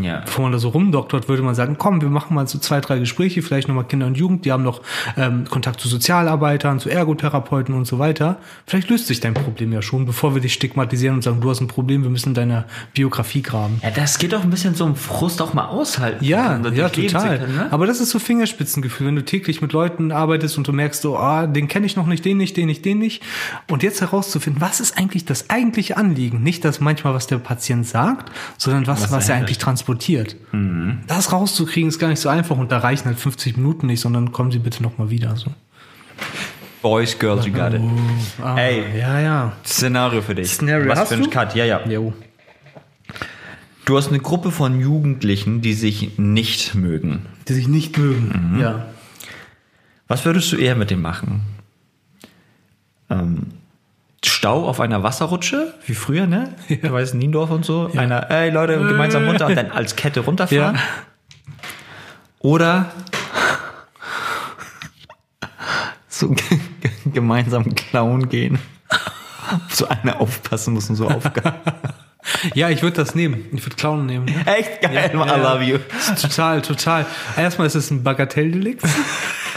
ja. 0.00 0.20
bevor 0.20 0.44
man 0.44 0.52
da 0.52 0.58
so 0.58 0.70
rumdoktort, 0.70 1.28
würde 1.28 1.42
man 1.42 1.54
sagen, 1.54 1.76
komm, 1.78 2.00
wir 2.00 2.08
machen 2.08 2.34
mal 2.34 2.46
so 2.46 2.58
zwei, 2.58 2.80
drei 2.80 2.98
Gespräche, 2.98 3.42
vielleicht 3.42 3.68
nochmal 3.68 3.84
Kinder 3.84 4.06
und 4.06 4.16
Jugend, 4.16 4.44
die 4.44 4.52
haben 4.52 4.62
noch 4.62 4.80
ähm, 5.16 5.44
Kontakt 5.48 5.80
zu 5.80 5.88
Sozialarbeitern, 5.88 6.80
zu 6.80 6.88
Ergotherapeuten 6.88 7.74
und 7.74 7.86
so 7.86 7.98
weiter. 7.98 8.38
Vielleicht 8.66 8.88
löst 8.88 9.06
sich 9.06 9.20
dein 9.20 9.34
Problem 9.34 9.72
ja 9.72 9.82
schon, 9.82 10.06
bevor 10.06 10.34
wir 10.34 10.40
dich 10.40 10.54
stigmatisieren 10.54 11.16
und 11.16 11.22
sagen, 11.22 11.40
du 11.40 11.50
hast 11.50 11.60
ein 11.60 11.68
Problem, 11.68 12.02
wir 12.02 12.10
müssen 12.10 12.30
in 12.30 12.34
deiner 12.34 12.64
Biografie 12.94 13.42
graben. 13.42 13.80
Ja, 13.82 13.90
das 13.90 14.18
geht 14.18 14.34
auch 14.34 14.42
ein 14.42 14.50
bisschen 14.50 14.74
so 14.74 14.84
um 14.84 14.96
Frust 14.96 15.42
auch 15.42 15.52
mal 15.54 15.66
aushalten. 15.66 16.24
Ja, 16.24 16.58
das 16.58 16.74
ja, 16.74 16.88
total. 16.88 17.38
können, 17.38 17.56
ne? 17.56 17.68
Aber 17.70 17.86
das 17.86 18.00
ist 18.00 18.10
so 18.10 18.18
Fingerspitzengefühl, 18.18 19.08
wenn 19.08 19.16
du 19.16 19.24
täglich 19.24 19.60
mit 19.60 19.72
Leuten 19.72 20.12
arbeitest 20.12 20.56
und 20.58 20.66
du 20.66 20.72
merkst 20.72 21.02
so, 21.02 21.16
ah, 21.16 21.46
den 21.46 21.68
kenne 21.68 21.86
ich 21.86 21.96
noch 21.96 22.06
nicht, 22.06 22.24
den 22.24 22.38
nicht, 22.38 22.56
den 22.56 22.66
nicht, 22.66 22.84
den 22.84 22.98
nicht. 22.98 23.22
Und 23.70 23.82
jetzt 23.82 24.00
herauszufinden, 24.00 24.60
was 24.60 24.80
ist 24.80 24.96
eigentlich 24.96 25.24
das 25.24 25.50
eigentliche 25.50 25.96
Anliegen? 25.96 26.42
Nicht 26.42 26.64
das 26.64 26.80
manchmal, 26.80 27.14
was 27.14 27.26
der 27.26 27.38
Patient 27.38 27.86
sagt, 27.86 28.32
sondern 28.56 28.86
was, 28.86 29.02
was, 29.02 29.12
er 29.12 29.18
dahinter 29.18 29.34
eigentlich 29.34 29.58
transportiert. 29.58 29.81
Mhm. 30.52 31.00
Das 31.06 31.32
rauszukriegen 31.32 31.88
ist 31.88 31.98
gar 31.98 32.08
nicht 32.08 32.20
so 32.20 32.28
einfach 32.28 32.56
und 32.56 32.72
da 32.72 32.78
reichen 32.78 33.06
halt 33.06 33.18
50 33.18 33.56
Minuten 33.56 33.86
nicht, 33.86 34.00
sondern 34.00 34.32
kommen 34.32 34.50
Sie 34.50 34.58
bitte 34.58 34.82
noch 34.82 34.98
mal 34.98 35.10
wieder. 35.10 35.36
So. 35.36 35.50
Boys, 36.82 37.18
Girls, 37.18 37.46
you 37.46 37.52
got 37.52 37.74
it. 37.74 37.80
Ah, 38.42 38.56
Ey. 38.56 38.98
Ja, 38.98 39.20
ja. 39.20 39.52
Szenario 39.64 40.20
für 40.20 40.34
dich. 40.34 40.48
Szenario. 40.48 40.88
Was 40.88 41.08
für 41.08 41.14
ein 41.14 41.22
du? 41.22 41.30
Cut? 41.30 41.54
Ja, 41.54 41.64
ja. 41.64 41.86
Jo. 41.86 42.12
Du 43.84 43.96
hast 43.96 44.08
eine 44.08 44.18
Gruppe 44.20 44.50
von 44.50 44.80
Jugendlichen, 44.80 45.60
die 45.60 45.74
sich 45.74 46.18
nicht 46.18 46.74
mögen. 46.74 47.26
Die 47.48 47.52
sich 47.52 47.68
nicht 47.68 47.98
mögen. 47.98 48.54
Mhm. 48.54 48.60
Ja. 48.60 48.86
Was 50.08 50.24
würdest 50.24 50.52
du 50.52 50.56
eher 50.56 50.74
mit 50.74 50.90
dem 50.90 51.02
machen? 51.02 51.42
Ähm, 53.10 53.46
Stau 54.24 54.68
auf 54.68 54.80
einer 54.80 55.02
Wasserrutsche, 55.02 55.74
wie 55.86 55.94
früher, 55.94 56.26
ne? 56.26 56.54
Du 56.68 56.92
weißt, 56.92 57.14
Niendorf 57.14 57.50
und 57.50 57.64
so. 57.64 57.90
Einer, 57.96 58.30
ey 58.30 58.50
Leute, 58.50 58.78
gemeinsam 58.78 59.26
runter 59.26 59.46
und 59.46 59.56
dann 59.56 59.70
als 59.70 59.96
Kette 59.96 60.20
runterfahren. 60.20 60.76
Ja. 60.76 60.82
Oder 62.38 62.90
so 66.08 66.34
gemeinsam 67.06 67.74
klauen 67.74 68.28
gehen. 68.28 68.58
So 69.68 69.86
einer 69.86 70.18
aufpassen 70.18 70.72
muss 70.72 70.88
und 70.88 70.96
so 70.96 71.08
Aufgaben. 71.08 71.58
Ja, 72.54 72.70
ich 72.70 72.82
würde 72.82 72.96
das 72.96 73.14
nehmen. 73.14 73.44
Ich 73.52 73.64
würde 73.66 73.76
Clown 73.76 74.06
nehmen. 74.06 74.24
Ne? 74.24 74.46
Echt 74.46 74.80
geil, 74.80 75.10
I 75.12 75.16
love 75.16 75.62
you. 75.62 75.78
Total, 76.20 76.62
total. 76.62 77.06
Erstmal 77.36 77.66
ist 77.66 77.74
es 77.74 77.90
ein 77.90 78.02
Bagatelldelikt. 78.02 78.82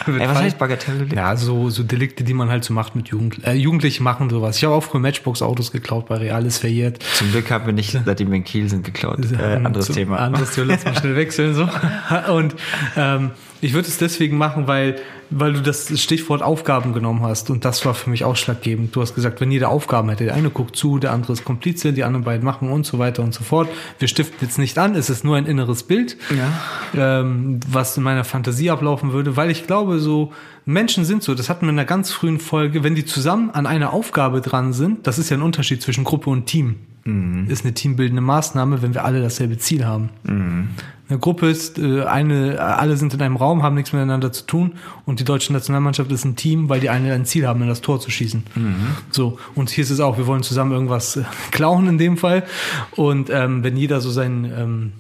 Ey, 0.19 0.27
was 0.27 0.37
heißt 0.37 0.57
Bagatelldelikt? 0.57 1.13
Ja, 1.13 1.35
so, 1.35 1.69
so 1.69 1.83
Delikte, 1.83 2.23
die 2.23 2.33
man 2.33 2.49
halt 2.49 2.63
so 2.63 2.73
macht 2.73 2.95
mit 2.95 3.09
Jugend 3.09 3.45
äh, 3.45 3.53
Jugendliche 3.53 4.03
machen 4.03 4.29
sowas. 4.29 4.57
Ich 4.57 4.63
habe 4.63 4.73
auch 4.73 4.83
früher 4.83 5.01
Matchbox-Autos 5.01 5.71
geklaut 5.71 6.07
bei 6.07 6.17
Real, 6.17 6.45
ist 6.45 6.59
verjährt. 6.59 7.01
Zum 7.15 7.31
Glück 7.31 7.49
haben 7.51 7.65
wir 7.65 7.73
nicht, 7.73 7.97
seitdem 8.05 8.29
wir 8.29 8.37
in 8.37 8.43
Kiel 8.43 8.69
sind, 8.69 8.83
geklaut. 8.83 9.19
Äh, 9.31 9.55
anderes 9.55 9.87
Zum- 9.87 9.95
Thema. 9.95 10.17
Anderes 10.17 10.51
Thema, 10.51 10.73
lass 10.73 10.85
mal 10.85 10.95
schnell 10.95 11.15
wechseln. 11.15 11.53
So. 11.53 11.67
Und 12.31 12.55
ähm, 12.95 13.31
ich 13.61 13.73
würde 13.73 13.87
es 13.87 13.97
deswegen 13.97 14.37
machen, 14.37 14.67
weil, 14.67 14.97
weil 15.29 15.53
du 15.53 15.61
das 15.61 15.99
Stichwort 15.99 16.41
Aufgaben 16.41 16.93
genommen 16.93 17.23
hast. 17.23 17.49
Und 17.49 17.65
das 17.65 17.85
war 17.85 17.93
für 17.93 18.09
mich 18.09 18.23
ausschlaggebend. 18.23 18.95
Du 18.95 19.01
hast 19.01 19.15
gesagt, 19.15 19.41
wenn 19.41 19.51
jeder 19.51 19.69
Aufgaben 19.69 20.09
hätte, 20.09 20.25
der 20.25 20.35
eine 20.35 20.49
guckt 20.49 20.75
zu, 20.75 20.99
der 20.99 21.11
andere 21.13 21.33
ist 21.33 21.45
Komplize, 21.45 21.93
die 21.93 22.03
anderen 22.03 22.25
beiden 22.25 22.45
machen 22.45 22.69
und 22.69 22.85
so 22.85 22.99
weiter 22.99 23.23
und 23.23 23.33
so 23.33 23.43
fort. 23.43 23.69
Wir 23.99 24.07
stiften 24.07 24.37
jetzt 24.41 24.59
nicht 24.59 24.77
an, 24.77 24.95
es 24.95 25.09
ist 25.09 25.23
nur 25.23 25.37
ein 25.37 25.45
inneres 25.45 25.83
Bild, 25.83 26.17
ähm, 26.95 27.59
was 27.67 27.97
in 27.97 28.03
meiner 28.03 28.23
Fantasie 28.23 28.69
ablaufen 28.69 29.13
würde, 29.13 29.35
weil 29.35 29.49
ich 29.49 29.65
glaube, 29.65 29.99
so 29.99 30.31
Menschen 30.65 31.05
sind 31.05 31.23
so, 31.23 31.33
das 31.35 31.49
hatten 31.49 31.65
wir 31.65 31.69
in 31.71 31.79
einer 31.79 31.85
ganz 31.85 32.11
frühen 32.11 32.39
Folge, 32.39 32.83
wenn 32.83 32.95
die 32.95 33.05
zusammen 33.05 33.51
an 33.51 33.65
einer 33.65 33.93
Aufgabe 33.93 34.41
dran 34.41 34.73
sind, 34.73 35.07
das 35.07 35.17
ist 35.17 35.29
ja 35.29 35.37
ein 35.37 35.43
Unterschied 35.43 35.81
zwischen 35.81 36.03
Gruppe 36.03 36.29
und 36.29 36.45
Team. 36.45 36.75
Ist 37.49 37.63
eine 37.63 37.73
teambildende 37.75 38.21
Maßnahme, 38.21 38.81
wenn 38.81 38.95
wir 38.95 39.05
alle 39.05 39.21
dasselbe 39.21 39.59
Ziel 39.59 39.85
haben. 39.85 40.09
Eine 41.07 41.19
Gruppe 41.19 41.49
ist 41.49 41.77
äh, 41.77 42.03
eine, 42.03 42.59
alle 42.59 42.97
sind 42.97 43.13
in 43.13 43.21
einem 43.21 43.35
Raum, 43.35 43.61
haben 43.61 43.75
nichts 43.75 43.93
miteinander 43.93 44.31
zu 44.31 44.45
tun 44.45 44.73
und 45.05 45.19
die 45.19 45.23
deutsche 45.23 45.53
Nationalmannschaft 45.53 46.11
ist 46.11 46.25
ein 46.25 46.35
Team, 46.35 46.67
weil 46.69 46.79
die 46.79 46.89
alle 46.89 47.13
ein 47.13 47.25
Ziel 47.25 47.47
haben, 47.47 47.61
in 47.61 47.67
das 47.67 47.81
Tor 47.81 47.99
zu 47.99 48.09
schießen. 48.09 48.43
So 49.11 49.37
und 49.53 49.69
hier 49.69 49.83
ist 49.83 49.91
es 49.91 49.99
auch, 49.99 50.17
wir 50.17 50.27
wollen 50.27 50.43
zusammen 50.43 50.71
irgendwas 50.71 51.17
äh, 51.17 51.23
klauen 51.51 51.87
in 51.87 51.97
dem 51.97 52.17
Fall 52.17 52.43
und 52.95 53.29
ähm, 53.29 53.63
wenn 53.63 53.77
jeder 53.77 54.01
so 54.01 54.09
sein 54.09 54.51
ähm, 54.55 54.91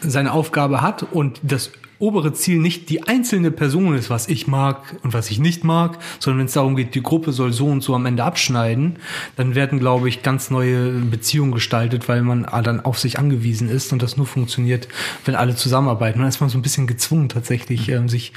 seine 0.00 0.32
Aufgabe 0.32 0.82
hat 0.82 1.02
und 1.02 1.40
das 1.42 1.70
obere 2.04 2.34
Ziel 2.34 2.58
nicht 2.58 2.90
die 2.90 3.04
einzelne 3.04 3.50
Person 3.50 3.94
ist, 3.94 4.10
was 4.10 4.28
ich 4.28 4.46
mag 4.46 4.96
und 5.02 5.14
was 5.14 5.30
ich 5.30 5.38
nicht 5.38 5.64
mag, 5.64 5.98
sondern 6.18 6.40
wenn 6.40 6.46
es 6.46 6.52
darum 6.52 6.76
geht, 6.76 6.94
die 6.94 7.02
Gruppe 7.02 7.32
soll 7.32 7.52
so 7.52 7.66
und 7.66 7.82
so 7.82 7.94
am 7.94 8.04
Ende 8.04 8.24
abschneiden, 8.24 8.96
dann 9.36 9.54
werden, 9.54 9.78
glaube 9.78 10.08
ich, 10.08 10.22
ganz 10.22 10.50
neue 10.50 10.90
Beziehungen 10.90 11.52
gestaltet, 11.52 12.08
weil 12.08 12.22
man 12.22 12.42
dann 12.62 12.80
auf 12.80 12.98
sich 12.98 13.18
angewiesen 13.18 13.70
ist 13.70 13.92
und 13.92 14.02
das 14.02 14.18
nur 14.18 14.26
funktioniert, 14.26 14.86
wenn 15.24 15.34
alle 15.34 15.56
zusammenarbeiten. 15.56 16.18
Dann 16.18 16.28
ist 16.28 16.40
man 16.40 16.50
so 16.50 16.58
ein 16.58 16.62
bisschen 16.62 16.86
gezwungen, 16.86 17.30
tatsächlich 17.30 17.88
ähm, 17.88 18.10
sich 18.10 18.32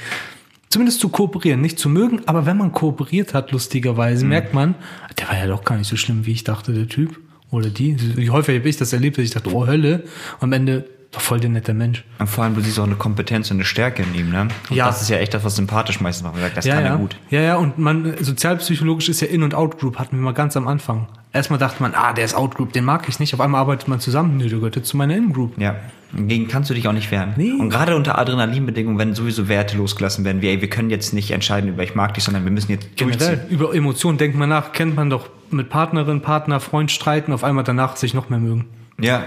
zumindest 0.70 1.00
zu 1.00 1.10
kooperieren, 1.10 1.60
nicht 1.60 1.78
zu 1.78 1.90
mögen, 1.90 2.22
aber 2.26 2.46
wenn 2.46 2.56
man 2.56 2.72
kooperiert 2.72 3.34
hat, 3.34 3.52
lustigerweise, 3.52 4.24
merkt 4.24 4.54
man, 4.54 4.76
der 5.18 5.28
war 5.28 5.36
ja 5.36 5.46
doch 5.46 5.64
gar 5.64 5.76
nicht 5.76 5.88
so 5.88 5.96
schlimm, 5.96 6.24
wie 6.24 6.32
ich 6.32 6.44
dachte, 6.44 6.72
der 6.72 6.88
Typ 6.88 7.18
oder 7.50 7.68
die. 7.68 7.96
Je 8.16 8.30
häufiger 8.30 8.58
habe 8.58 8.68
ich 8.68 8.76
das 8.76 8.92
erlebt, 8.92 9.18
dass 9.18 9.24
ich 9.24 9.30
dachte, 9.30 9.54
oh 9.54 9.66
Hölle, 9.66 10.04
am 10.40 10.52
Ende 10.52 10.97
doch 11.10 11.22
voll 11.22 11.40
der 11.40 11.48
nette 11.48 11.72
Mensch. 11.72 12.04
Und 12.18 12.26
vor 12.28 12.44
allem, 12.44 12.54
du 12.54 12.60
siehst 12.60 12.78
auch 12.78 12.84
eine 12.84 12.94
Kompetenz 12.94 13.50
und 13.50 13.56
eine 13.56 13.64
Stärke 13.64 14.02
in 14.02 14.14
ihm, 14.14 14.30
ne? 14.30 14.48
Und 14.68 14.76
Ja. 14.76 14.86
Das 14.86 15.00
ist 15.00 15.08
ja 15.08 15.16
echt 15.16 15.32
das, 15.32 15.42
was 15.42 15.56
sympathisch 15.56 16.00
meistens 16.00 16.24
macht. 16.24 16.34
Man 16.34 16.42
sagt, 16.42 16.58
das 16.58 16.66
ja, 16.66 16.74
kann 16.74 16.84
ja. 16.84 16.90
er 16.90 16.96
gut. 16.98 17.16
Ja, 17.30 17.40
ja, 17.40 17.56
und 17.56 17.78
man, 17.78 18.14
sozialpsychologisch 18.20 19.08
ist 19.08 19.20
ja 19.20 19.28
In- 19.28 19.42
und 19.42 19.54
Out-Group, 19.54 19.98
hatten 19.98 20.16
wir 20.16 20.22
mal 20.22 20.34
ganz 20.34 20.54
am 20.56 20.68
Anfang. 20.68 21.06
Erstmal 21.32 21.58
dachte 21.58 21.82
man, 21.82 21.94
ah, 21.94 22.12
der 22.12 22.26
ist 22.26 22.34
Out-Group, 22.34 22.74
den 22.74 22.84
mag 22.84 23.08
ich 23.08 23.20
nicht. 23.20 23.32
Auf 23.32 23.40
einmal 23.40 23.60
arbeitet 23.60 23.88
man 23.88 24.00
zusammen, 24.00 24.36
nö, 24.36 24.48
der 24.48 24.58
gehört 24.58 24.76
jetzt 24.76 24.88
zu 24.88 24.98
meiner 24.98 25.16
In-Group. 25.16 25.58
Ja. 25.58 25.76
Gegen 26.14 26.48
kannst 26.48 26.68
du 26.68 26.74
dich 26.74 26.86
auch 26.88 26.92
nicht 26.92 27.10
wehren. 27.10 27.34
Nee. 27.36 27.52
Und 27.52 27.70
gerade 27.70 27.96
unter 27.96 28.18
Adrenalinbedingungen, 28.18 28.98
wenn 28.98 29.14
sowieso 29.14 29.48
Werte 29.48 29.78
losgelassen 29.78 30.24
werden, 30.26 30.42
wie, 30.42 30.48
ey, 30.48 30.60
wir 30.60 30.68
können 30.68 30.90
jetzt 30.90 31.14
nicht 31.14 31.30
entscheiden 31.30 31.70
über 31.70 31.82
ich 31.82 31.94
mag 31.94 32.14
dich, 32.14 32.24
sondern 32.24 32.44
wir 32.44 32.50
müssen 32.50 32.72
jetzt 32.72 33.00
durchziehen. 33.00 33.18
Generell, 33.18 33.46
über 33.50 33.74
Emotionen 33.74 34.18
denkt 34.18 34.36
man 34.36 34.48
nach, 34.48 34.72
kennt 34.72 34.94
man 34.94 35.08
doch 35.08 35.28
mit 35.50 35.70
Partnerin, 35.70 36.20
Partner, 36.20 36.60
Freund 36.60 36.90
streiten, 36.90 37.32
auf 37.32 37.44
einmal 37.44 37.64
danach 37.64 37.96
sich 37.96 38.12
noch 38.12 38.28
mehr 38.28 38.38
mögen. 38.38 38.66
Ja. 39.00 39.24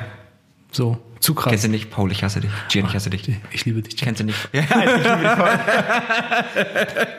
So, 0.71 0.97
zu 1.21 1.33
krass. 1.35 1.51
Kennst 1.51 1.65
du 1.65 1.69
nicht? 1.69 1.89
Paul, 1.89 2.11
ich 2.11 2.23
hasse 2.23 2.41
dich. 2.41 2.49
Gian, 2.69 2.85
ich 2.87 2.93
hasse 2.95 3.09
dich. 3.09 3.23
Ich 3.51 3.63
liebe 3.65 3.81
dich. 3.81 3.95
Kennst 3.95 4.19
du 4.21 4.25
nicht? 4.25 4.37
Ja, 4.51 4.61
ich 4.61 4.69
liebe 4.69 4.99
dich 4.99 5.31
voll. 5.31 5.49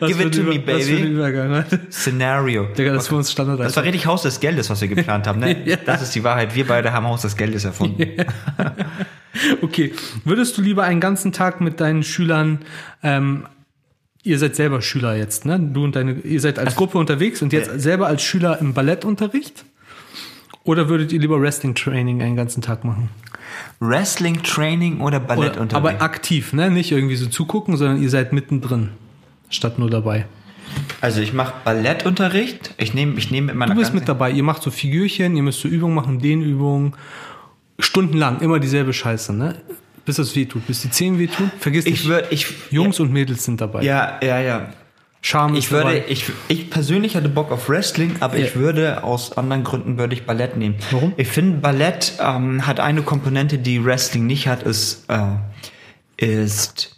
Was 0.00 0.08
Give 0.10 0.22
it 0.24 0.34
to 0.34 0.42
me, 0.42 0.54
Über- 0.56 0.74
Was 0.74 0.84
für 0.84 0.92
ein 0.92 0.96
baby. 1.02 1.08
Übergang, 1.10 1.50
ne? 1.50 1.64
Szenario. 1.90 2.64
Digga, 2.76 2.92
das 2.92 3.08
für 3.08 3.16
uns 3.16 3.30
Standard. 3.30 3.60
Das 3.60 3.76
war 3.76 3.84
richtig 3.84 4.06
Haus 4.06 4.22
des 4.22 4.40
Geldes, 4.40 4.68
was 4.70 4.80
wir 4.80 4.88
geplant 4.88 5.26
haben. 5.26 5.40
Ne? 5.40 5.62
Ja. 5.66 5.76
Das 5.76 6.02
ist 6.02 6.14
die 6.14 6.24
Wahrheit. 6.24 6.54
Wir 6.54 6.66
beide 6.66 6.92
haben 6.92 7.06
Haus 7.06 7.22
des 7.22 7.36
Geldes 7.36 7.64
erfunden. 7.64 8.06
Okay, 9.62 9.94
würdest 10.24 10.58
du 10.58 10.62
lieber 10.62 10.82
einen 10.84 11.00
ganzen 11.00 11.32
Tag 11.32 11.62
mit 11.62 11.80
deinen 11.80 12.02
Schülern, 12.02 12.58
ähm, 13.02 13.46
ihr 14.22 14.38
seid 14.38 14.56
selber 14.56 14.82
Schüler 14.82 15.16
jetzt, 15.16 15.46
ne? 15.46 15.58
Du 15.58 15.84
und 15.84 15.96
deine, 15.96 16.12
ihr 16.20 16.38
seid 16.38 16.58
als 16.58 16.76
Gruppe 16.76 16.98
unterwegs 16.98 17.40
und 17.40 17.50
jetzt 17.54 17.68
Ja. 17.68 17.78
selber 17.78 18.08
als 18.08 18.22
Schüler 18.22 18.58
im 18.60 18.74
Ballettunterricht? 18.74 19.64
Oder 20.64 20.88
würdet 20.88 21.12
ihr 21.12 21.18
lieber 21.20 21.40
Wrestling-Training 21.40 22.22
einen 22.22 22.36
ganzen 22.36 22.62
Tag 22.62 22.84
machen? 22.84 23.08
Wrestling-Training 23.80 25.00
oder 25.00 25.18
Oder, 25.18 25.20
Ballettunterricht? 25.20 25.74
aber 25.74 26.02
aktiv, 26.02 26.52
ne? 26.52 26.70
Nicht 26.70 26.92
irgendwie 26.92 27.16
so 27.16 27.26
zugucken, 27.26 27.76
sondern 27.76 28.02
ihr 28.02 28.10
seid 28.10 28.32
mittendrin, 28.32 28.90
statt 29.50 29.78
nur 29.78 29.90
dabei. 29.90 30.26
also 31.00 31.20
ich 31.20 31.32
mache 31.32 31.54
Ballettunterricht. 31.64 32.74
Ich 32.78 32.94
nehme 32.94 33.18
ich 33.18 33.30
nehm 33.30 33.46
mit 33.46 33.56
meiner 33.56 33.74
Du 33.74 33.80
bist 33.80 33.92
mit 33.92 34.08
dabei, 34.08 34.30
ihr 34.30 34.42
macht 34.44 34.62
so 34.62 34.70
Figürchen, 34.70 35.36
ihr 35.36 35.42
müsst 35.42 35.60
so 35.60 35.68
Übungen 35.68 35.94
machen, 35.94 36.20
Dehnübungen, 36.20 36.94
stundenlang, 37.78 38.40
immer 38.40 38.58
dieselbe 38.60 38.92
Scheiße, 38.92 39.32
ne? 39.34 39.56
Bis 40.04 40.18
es 40.18 40.34
weh 40.34 40.46
tut, 40.46 40.66
bis 40.66 40.82
die 40.82 40.90
Zehen 40.90 41.18
weh 41.18 41.26
tun. 41.28 41.50
Vergiss 41.60 41.86
Ich 41.86 41.92
nicht, 41.92 42.08
würde, 42.08 42.26
ich, 42.30 42.46
Jungs 42.70 42.98
und 43.00 43.12
Mädels 43.12 43.44
sind 43.44 43.60
dabei. 43.60 43.82
Ja, 43.82 44.18
ja, 44.22 44.40
ja. 44.40 44.70
Charme 45.24 45.54
Ich 45.56 45.70
würde, 45.70 45.98
ich, 46.08 46.24
ich 46.48 46.68
persönlich 46.68 47.14
hatte 47.14 47.28
Bock 47.28 47.52
auf 47.52 47.68
Wrestling, 47.68 48.16
aber 48.20 48.36
Ja. 48.38 48.44
ich 48.44 48.56
würde 48.56 49.04
aus 49.04 49.36
anderen 49.38 49.62
Gründen 49.62 49.96
würde 49.96 50.14
ich 50.14 50.26
Ballett 50.26 50.56
nehmen. 50.56 50.74
Warum? 50.90 51.12
Ich 51.16 51.28
finde 51.28 51.58
Ballett 51.58 52.14
ähm, 52.20 52.66
hat 52.66 52.80
eine 52.80 53.02
Komponente, 53.02 53.58
die 53.58 53.84
Wrestling 53.84 54.26
nicht 54.26 54.48
hat, 54.48 54.64
ist 54.64 55.04
äh, 55.08 55.36
ist 56.16 56.96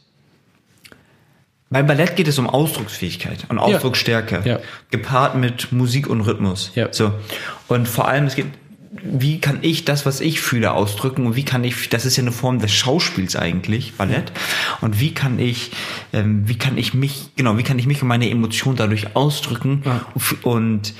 beim 1.70 1.86
Ballett 1.86 2.14
geht 2.16 2.28
es 2.28 2.38
um 2.38 2.48
Ausdrucksfähigkeit 2.48 3.46
und 3.48 3.58
Ausdrucksstärke, 3.58 4.42
Ja. 4.44 4.58
gepaart 4.90 5.34
mit 5.34 5.72
Musik 5.72 6.06
und 6.08 6.20
Rhythmus. 6.20 6.70
Ja. 6.74 6.88
So 6.92 7.12
und 7.68 7.88
vor 7.88 8.06
allem 8.08 8.26
es 8.26 8.36
geht 8.36 8.46
wie 9.02 9.40
kann 9.40 9.58
ich 9.62 9.84
das, 9.84 10.06
was 10.06 10.20
ich 10.20 10.40
fühle, 10.40 10.72
ausdrücken 10.72 11.26
und 11.26 11.36
wie 11.36 11.44
kann 11.44 11.64
ich, 11.64 11.88
das 11.88 12.04
ist 12.06 12.16
ja 12.16 12.22
eine 12.22 12.32
Form 12.32 12.58
des 12.60 12.72
Schauspiels 12.72 13.34
eigentlich, 13.36 13.94
Ballett. 13.94 14.32
Und 14.80 15.00
wie 15.00 15.12
kann 15.12 15.38
ich, 15.38 15.72
ähm, 16.12 16.48
wie 16.48 16.56
kann 16.56 16.78
ich 16.78 16.94
mich, 16.94 17.30
genau, 17.36 17.58
wie 17.58 17.62
kann 17.64 17.78
ich 17.78 17.86
mich 17.86 18.02
und 18.02 18.08
meine 18.08 18.30
Emotionen 18.30 18.76
dadurch 18.76 19.16
ausdrücken 19.16 19.82
Ja. 19.84 20.06
und 20.42 20.94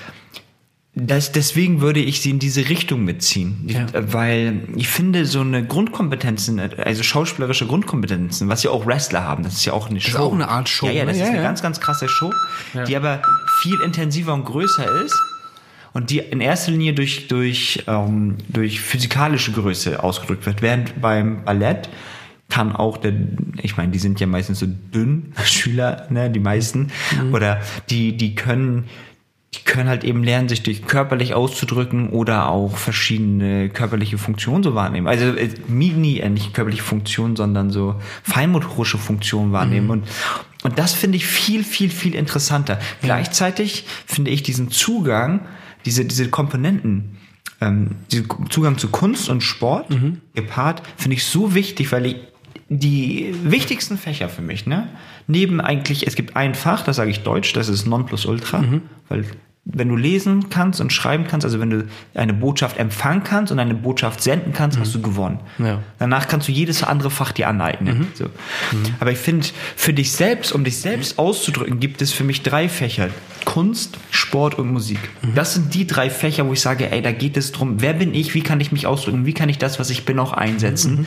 das, 0.97 1.33
deswegen 1.33 1.81
würde 1.81 1.99
ich 1.99 2.21
sie 2.21 2.31
in 2.31 2.39
diese 2.39 2.69
Richtung 2.69 3.05
mitziehen, 3.05 3.65
Ja. 3.67 3.87
Äh, 3.93 4.13
weil 4.13 4.61
ich 4.77 4.87
finde 4.89 5.27
so 5.27 5.41
eine 5.41 5.67
Grundkompetenzen, 5.67 6.61
also 6.61 7.03
schauspielerische 7.03 7.67
Grundkompetenzen, 7.67 8.49
was 8.49 8.63
ja 8.63 8.71
auch 8.71 8.87
Wrestler 8.87 9.25
haben, 9.25 9.43
das 9.43 9.55
ist 9.55 9.65
ja 9.65 9.73
auch 9.73 9.91
eine 9.91 10.01
Show. 10.01 10.09
ist 10.11 10.17
auch 10.17 10.33
eine 10.33 10.49
Art 10.49 10.69
Show, 10.69 10.87
Ja, 10.87 10.93
ja, 10.93 11.05
das 11.05 11.17
ne? 11.17 11.23
ist 11.23 11.27
Ja, 11.27 11.33
eine 11.33 11.43
ja. 11.43 11.49
ganz, 11.49 11.63
ganz 11.63 11.81
krasse 11.81 12.09
Show, 12.09 12.33
die 12.87 12.97
aber 12.97 13.23
viel 13.63 13.81
intensiver 13.85 14.35
und 14.35 14.45
größer 14.45 14.87
ist 15.05 15.17
und 15.95 16.11
die 16.11 16.19
in 16.19 16.41
erster 16.41 16.73
Linie 16.73 16.93
durch, 16.93 17.29
durch, 17.29 17.85
ähm, 17.87 18.37
durch 18.49 18.81
physikalische 18.81 19.53
Größe 19.53 20.03
ausgedrückt 20.03 20.45
wird, 20.45 20.61
während 20.61 21.01
beim 21.01 21.45
Ballett 21.45 21.89
kann 22.51 22.77
auch 22.77 22.99
der, 22.99 23.15
ich 23.63 23.77
meine, 23.77 23.93
die 23.93 23.99
sind 23.99 24.21
ja 24.21 24.27
meistens 24.27 24.59
so 24.59 24.67
dünn, 24.67 25.33
Schüler, 25.45 26.07
ne, 26.11 26.31
die 26.31 26.41
meisten, 26.41 26.91
oder 27.33 27.61
die, 27.91 28.17
die 28.17 28.35
können, 28.35 28.85
die 29.55 29.61
können 29.65 29.89
halt 29.89 30.03
eben 30.03 30.25
lernen, 30.25 30.49
sich 30.49 30.65
durch 30.65 30.85
körperlich 30.85 31.33
auszudrücken 31.33 32.11
oder 32.11 32.49
auch 32.49 32.77
verschiedene 32.77 33.69
körperliche 33.69 34.19
Funktionen 34.19 34.65
so 34.65 34.75
wahrnehmen. 34.75 35.07
Also 35.07 35.27
äh, 35.27 35.49
mini, 35.69 36.19
äh, 36.19 36.29
nicht 36.29 36.55
körperliche 36.55 36.83
Funktionen, 36.83 37.37
sondern 37.37 37.71
so 37.71 37.95
feinmotorische 38.25 38.99
Funktionen 38.99 39.53
wahrnehmen. 39.53 39.91
Und, 39.91 40.09
und 40.65 40.79
das 40.79 40.93
finde 40.93 41.17
ich 41.17 41.27
viel, 41.27 41.63
viel, 41.63 41.89
viel 41.89 42.17
interessanter. 42.17 42.81
Gleichzeitig 43.01 43.87
finde 44.07 44.33
ich 44.33 44.43
diesen 44.43 44.71
Zugang, 44.71 45.41
diese, 45.85 46.05
diese 46.05 46.29
Komponenten, 46.31 47.17
ähm, 47.61 47.91
diesen 48.11 48.29
Zugang 48.51 48.79
zu 48.79 48.89
Kunst 48.89 49.29
und 49.29 49.43
Sport 49.43 49.91
gepaart, 50.35 50.83
finde 50.97 51.17
ich 51.17 51.25
so 51.25 51.55
wichtig, 51.55 51.93
weil 51.93 52.07
ich 52.07 52.17
die 52.69 53.35
wichtigsten 53.45 53.99
Fächer 53.99 54.29
für 54.29 54.43
mich, 54.43 54.67
ne? 54.67 54.89
Neben 55.27 55.61
eigentlich, 55.61 56.07
es 56.07 56.15
gibt 56.17 56.37
ein 56.37 56.55
Fach, 56.55 56.83
das 56.83 56.97
sage 56.97 57.11
ich 57.11 57.21
Deutsch, 57.21 57.53
das 57.53 57.69
ist 57.69 57.87
Nonplusultra, 57.87 58.65
weil 59.09 59.25
wenn 59.67 59.89
du 59.89 59.97
lesen 59.97 60.51
kannst 60.51 60.81
und 60.81 60.93
schreiben 60.93 61.27
kannst, 61.27 61.45
also 61.45 61.59
wenn 61.59 61.71
du 61.71 61.87
eine 62.15 62.35
Botschaft 62.35 62.79
empfangen 62.79 63.25
kannst 63.25 63.51
und 63.51 63.59
eine 63.59 63.75
Botschaft 63.75 64.23
senden 64.23 64.53
kannst, 64.53 64.79
hast 64.79 64.95
du 64.95 65.01
gewonnen. 65.01 65.41
Ja. 65.59 65.81
Danach 65.99 66.29
kannst 66.29 66.49
du 66.49 66.53
jedes 66.53 66.83
andere 66.83 67.11
Fach 67.11 67.33
dir 67.33 67.49
aneignen. 67.49 68.09
So. 68.15 68.27
Aber 69.01 69.11
ich 69.11 69.19
finde, 69.19 69.47
für 69.75 69.95
dich 69.95 70.13
selbst, 70.13 70.53
um 70.53 70.65
dich 70.65 70.77
selbst 70.79 71.19
auszudrücken, 71.19 71.81
gibt 71.81 72.03
es 72.03 72.13
für 72.13 72.25
mich 72.25 72.43
drei 72.43 72.69
Fächer. 72.69 73.09
Kunst, 73.47 73.99
Sport 74.11 74.59
und 74.59 74.71
Musik. 74.71 74.99
Das 75.35 75.55
sind 75.55 75.73
die 75.75 75.87
drei 75.87 76.11
Fächer, 76.11 76.47
wo 76.47 76.53
ich 76.53 76.61
sage, 76.61 76.91
ey, 76.91 77.01
da 77.01 77.13
geht 77.13 77.37
es 77.37 77.53
drum, 77.53 77.81
wer 77.81 77.95
bin 77.95 78.15
ich, 78.15 78.35
wie 78.35 78.43
kann 78.43 78.61
ich 78.61 78.71
mich 78.71 78.87
ausdrücken, 78.87 79.25
wie 79.25 79.35
kann 79.35 79.49
ich 79.49 79.59
das, 79.59 79.79
was 79.79 79.89
ich 79.91 80.05
bin, 80.05 80.19
auch 80.19 80.33
einsetzen. 80.33 81.07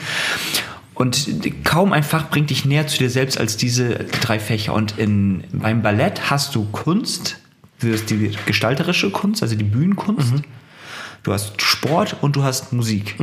Und 0.96 1.28
kaum 1.64 1.94
ein 1.94 2.04
Fach 2.04 2.30
bringt 2.30 2.50
dich 2.50 2.66
näher 2.66 2.88
zu 2.88 2.98
dir 2.98 3.12
selbst 3.12 3.40
als 3.40 3.56
diese 3.56 4.06
drei 4.22 4.40
Fächer. 4.40 4.74
Und 4.74 4.98
in, 4.98 5.44
beim 5.52 5.84
Ballett 5.84 6.32
hast 6.32 6.56
du 6.56 6.66
Kunst, 6.72 7.38
das 7.82 7.90
ist 7.90 8.10
die 8.10 8.32
gestalterische 8.46 9.10
Kunst, 9.12 9.42
also 9.44 9.56
die 9.56 9.64
Bühnenkunst. 9.64 10.34
Du 11.24 11.34
hast 11.34 11.62
Sport 11.62 12.18
und 12.22 12.36
du 12.36 12.44
hast 12.44 12.74
Musik. 12.74 13.16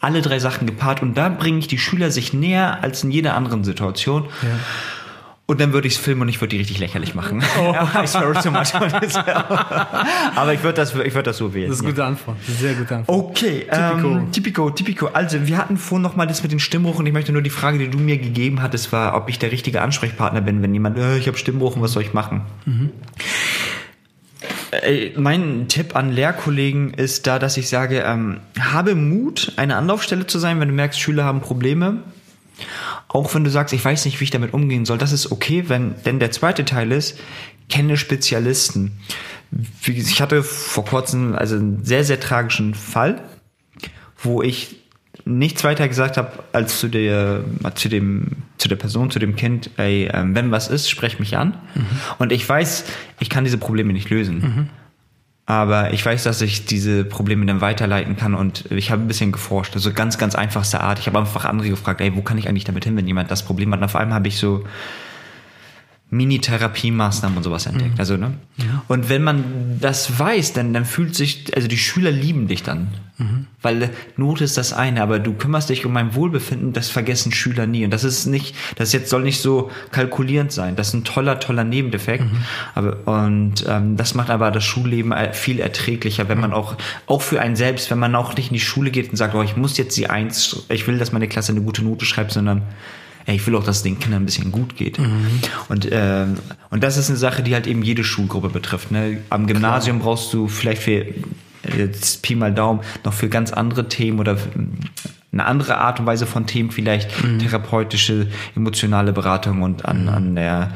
Alle 0.00 0.22
drei 0.22 0.38
Sachen 0.38 0.66
gepaart. 0.66 1.02
Und 1.02 1.14
da 1.14 1.28
bringe 1.28 1.58
ich 1.58 1.68
die 1.68 1.78
Schüler 1.78 2.10
sich 2.10 2.32
näher 2.32 2.82
als 2.82 3.04
in 3.04 3.10
jeder 3.10 3.34
anderen 3.36 3.64
Situation. 3.64 4.24
Und 5.46 5.60
dann 5.60 5.72
würde 5.72 5.88
ich 5.88 5.94
es 5.94 5.98
filmen 6.00 6.22
und 6.22 6.28
ich 6.28 6.40
würde 6.40 6.50
die 6.50 6.58
richtig 6.58 6.78
lächerlich 6.78 7.16
machen. 7.16 7.42
This. 9.00 9.16
Aber 10.36 10.54
ich 10.54 10.62
würde 10.62 10.76
das, 10.76 10.94
ich 10.94 11.12
würde 11.12 11.24
das 11.24 11.38
so 11.38 11.52
wählen. 11.52 11.68
Das 11.68 11.78
ist 11.78 11.82
eine 11.82 11.92
gute 11.92 12.04
Antwort. 12.04 12.36
Sehr 12.46 12.74
gute 12.74 12.96
Antwort. 12.96 13.18
Okay, 13.18 13.66
Typico. 13.68 14.08
ähm, 14.12 14.30
typico, 14.32 14.70
typico. 14.70 15.06
Also, 15.08 15.44
wir 15.48 15.58
hatten 15.58 15.76
vorhin 15.76 16.02
noch 16.02 16.14
mal 16.14 16.26
das 16.26 16.44
mit 16.44 16.52
dem 16.52 16.60
Stimmbruch 16.60 17.00
und 17.00 17.06
ich 17.06 17.12
möchte 17.12 17.32
nur 17.32 17.42
die 17.42 17.50
Frage, 17.50 17.78
die 17.78 17.88
du 17.88 17.98
mir 17.98 18.16
gegeben 18.18 18.62
hattest, 18.62 18.92
war, 18.92 19.16
ob 19.16 19.28
ich 19.28 19.40
der 19.40 19.50
richtige 19.50 19.82
Ansprechpartner 19.82 20.40
bin, 20.40 20.62
wenn 20.62 20.72
jemand, 20.72 20.96
äh, 20.96 21.18
ich 21.18 21.26
habe 21.26 21.36
Stimmbruch 21.36 21.74
und 21.74 21.82
was 21.82 21.92
soll 21.92 22.04
ich 22.04 22.14
machen? 22.14 22.42
Äh, 24.70 25.10
Mein 25.16 25.68
Tipp 25.68 25.96
an 25.96 26.12
Lehrkollegen 26.12 26.94
ist 26.94 27.26
da, 27.26 27.38
dass 27.38 27.56
ich 27.56 27.68
sage, 27.68 28.00
ähm, 28.00 28.40
habe 28.58 28.94
Mut, 28.94 29.52
eine 29.56 29.76
Anlaufstelle 29.76 30.26
zu 30.26 30.38
sein, 30.38 30.60
wenn 30.60 30.68
du 30.68 30.74
merkst, 30.74 30.98
Schüler 30.98 31.24
haben 31.24 31.40
Probleme. 31.40 32.02
Auch 33.08 33.34
wenn 33.34 33.44
du 33.44 33.50
sagst, 33.50 33.74
ich 33.74 33.84
weiß 33.84 34.04
nicht, 34.04 34.20
wie 34.20 34.24
ich 34.24 34.30
damit 34.30 34.52
umgehen 34.52 34.84
soll, 34.84 34.98
das 34.98 35.12
ist 35.12 35.32
okay, 35.32 35.64
wenn, 35.68 35.94
denn 36.04 36.20
der 36.20 36.30
zweite 36.30 36.64
Teil 36.64 36.92
ist, 36.92 37.18
kenne 37.68 37.96
Spezialisten. 37.96 38.92
Ich 39.86 40.20
hatte 40.20 40.42
vor 40.42 40.84
kurzem 40.84 41.34
also 41.34 41.56
einen 41.56 41.84
sehr, 41.84 42.04
sehr 42.04 42.20
tragischen 42.20 42.74
Fall, 42.74 43.22
wo 44.22 44.42
ich 44.42 44.79
nichts 45.24 45.64
weiter 45.64 45.88
gesagt 45.88 46.16
habe 46.16 46.30
als 46.52 46.80
zu 46.80 46.88
der 46.88 47.44
zu 47.74 47.88
dem 47.88 48.28
zu 48.58 48.68
der 48.68 48.76
Person 48.76 49.10
zu 49.10 49.18
dem 49.18 49.36
Kind 49.36 49.70
ey, 49.76 50.10
ähm, 50.12 50.34
wenn 50.34 50.50
was 50.50 50.68
ist 50.68 50.88
sprech 50.88 51.18
mich 51.18 51.36
an. 51.36 51.54
Und 52.18 52.32
ich 52.32 52.48
weiß 52.48 52.84
ich 53.18 53.30
kann 53.30 53.44
diese 53.44 53.58
Probleme 53.58 53.92
nicht 53.92 54.10
lösen. 54.10 54.70
Aber 55.46 55.92
ich 55.92 56.04
weiß 56.04 56.24
dass 56.24 56.40
ich 56.42 56.66
diese 56.66 57.04
Probleme 57.04 57.44
dann 57.46 57.60
weiterleiten 57.60 58.16
kann 58.16 58.34
und 58.34 58.70
ich 58.70 58.90
habe 58.90 59.02
ein 59.02 59.08
bisschen 59.08 59.32
geforscht. 59.32 59.74
Also 59.74 59.92
ganz 59.92 60.18
ganz 60.18 60.34
einfachste 60.34 60.80
Art. 60.80 60.98
Ich 60.98 61.06
habe 61.06 61.18
einfach 61.18 61.44
andere 61.44 61.70
gefragt 61.70 62.00
ey 62.00 62.14
wo 62.14 62.22
kann 62.22 62.38
ich 62.38 62.48
eigentlich 62.48 62.64
damit 62.64 62.84
hin 62.84 62.96
wenn 62.96 63.06
jemand 63.06 63.30
das 63.30 63.44
Problem 63.44 63.72
hat? 63.72 63.80
Und 63.80 63.84
auf 63.84 63.96
einmal 63.96 64.16
habe 64.16 64.28
ich 64.28 64.38
so 64.38 64.64
Mini-Therapiemaßnahmen 66.10 67.36
und 67.36 67.42
sowas 67.44 67.66
entdeckt. 67.66 67.98
Also, 67.98 68.16
ne? 68.16 68.34
Und 68.88 69.08
wenn 69.08 69.22
man 69.22 69.78
das 69.80 70.18
weiß, 70.18 70.52
dann, 70.52 70.72
dann 70.72 70.84
fühlt 70.84 71.14
sich, 71.14 71.54
also 71.54 71.68
die 71.68 71.78
Schüler 71.78 72.10
lieben 72.10 72.48
dich 72.48 72.62
dann. 72.62 72.88
Weil 73.60 73.90
Not 74.16 74.40
ist 74.40 74.56
das 74.56 74.72
eine, 74.72 75.02
aber 75.02 75.18
du 75.18 75.34
kümmerst 75.34 75.68
dich 75.68 75.84
um 75.84 75.92
mein 75.92 76.14
Wohlbefinden, 76.14 76.72
das 76.72 76.88
vergessen 76.88 77.32
Schüler 77.32 77.66
nie. 77.66 77.84
Und 77.84 77.90
das 77.90 78.02
ist 78.02 78.24
nicht, 78.26 78.56
das 78.76 78.92
jetzt 78.94 79.10
soll 79.10 79.22
nicht 79.22 79.40
so 79.40 79.70
kalkulierend 79.92 80.52
sein. 80.52 80.74
Das 80.74 80.88
ist 80.88 80.94
ein 80.94 81.04
toller, 81.04 81.38
toller 81.38 81.64
Nebeneffekt. 81.64 82.24
Aber, 82.74 83.06
und 83.06 83.64
ähm, 83.68 83.96
das 83.98 84.14
macht 84.14 84.30
aber 84.30 84.50
das 84.50 84.64
Schulleben 84.64 85.12
äh, 85.12 85.34
viel 85.34 85.60
erträglicher, 85.60 86.28
wenn 86.30 86.40
man 86.40 86.54
auch, 86.54 86.76
auch 87.06 87.20
für 87.20 87.40
einen 87.40 87.56
selbst, 87.56 87.90
wenn 87.90 87.98
man 87.98 88.14
auch 88.14 88.34
nicht 88.36 88.48
in 88.48 88.54
die 88.54 88.60
Schule 88.60 88.90
geht 88.90 89.10
und 89.10 89.16
sagt, 89.16 89.34
oh, 89.34 89.42
ich 89.42 89.56
muss 89.56 89.76
jetzt 89.76 89.96
die 89.98 90.08
Eins, 90.08 90.64
ich 90.70 90.86
will, 90.86 90.98
dass 90.98 91.12
meine 91.12 91.28
Klasse 91.28 91.52
eine 91.52 91.60
gute 91.60 91.84
Note 91.84 92.06
schreibt, 92.06 92.32
sondern 92.32 92.62
ey, 93.26 93.36
ich 93.36 93.46
will 93.46 93.54
auch, 93.56 93.64
dass 93.64 93.78
es 93.78 93.82
den 93.82 93.98
Kindern 93.98 94.22
ein 94.22 94.26
bisschen 94.26 94.52
gut 94.52 94.76
geht. 94.76 94.98
Und, 95.68 95.88
ähm, 95.90 96.36
und 96.70 96.82
das 96.82 96.96
ist 96.96 97.08
eine 97.08 97.18
Sache, 97.18 97.42
die 97.42 97.54
halt 97.54 97.66
eben 97.66 97.82
jede 97.82 98.04
Schulgruppe 98.04 98.48
betrifft. 98.48 98.90
Ne? 98.90 99.18
Am 99.30 99.46
Gymnasium 99.46 100.00
brauchst 100.00 100.32
du 100.32 100.48
vielleicht 100.48 100.82
für, 100.82 101.06
jetzt 101.76 102.22
Pi 102.22 102.34
mal 102.34 102.52
Daumen, 102.52 102.80
noch 103.04 103.12
für 103.12 103.28
ganz 103.28 103.52
andere 103.52 103.88
Themen 103.88 104.18
oder 104.18 104.36
eine 105.32 105.44
andere 105.44 105.78
Art 105.78 106.00
und 106.00 106.06
Weise 106.06 106.26
von 106.26 106.46
Themen 106.46 106.70
vielleicht 106.70 107.10
therapeutische, 107.38 108.26
emotionale 108.56 109.12
Beratung 109.12 109.62
und 109.62 109.84
an, 109.84 110.08
an 110.08 110.34
der 110.34 110.72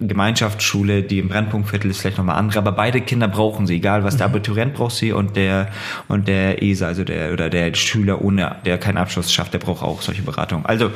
Gemeinschaftsschule, 0.00 1.02
die 1.02 1.18
im 1.18 1.28
Brennpunktviertel 1.28 1.90
ist 1.90 2.00
vielleicht 2.00 2.18
nochmal 2.18 2.36
andere, 2.36 2.58
aber 2.58 2.72
beide 2.72 3.00
Kinder 3.00 3.28
brauchen 3.28 3.66
sie, 3.66 3.76
egal 3.76 4.04
was 4.04 4.16
der 4.16 4.26
Abiturient 4.26 4.74
braucht 4.74 4.96
sie 4.96 5.12
und 5.12 5.36
der 5.36 5.70
und 6.08 6.28
der 6.28 6.62
ESA, 6.62 6.86
also 6.86 7.04
der 7.04 7.32
oder 7.32 7.50
der 7.50 7.72
Schüler 7.74 8.22
ohne, 8.22 8.56
der 8.64 8.78
keinen 8.78 8.96
Abschluss 8.96 9.32
schafft, 9.32 9.52
der 9.54 9.58
braucht 9.58 9.82
auch 9.82 10.02
solche 10.02 10.22
Beratung. 10.22 10.66
Also 10.66 10.90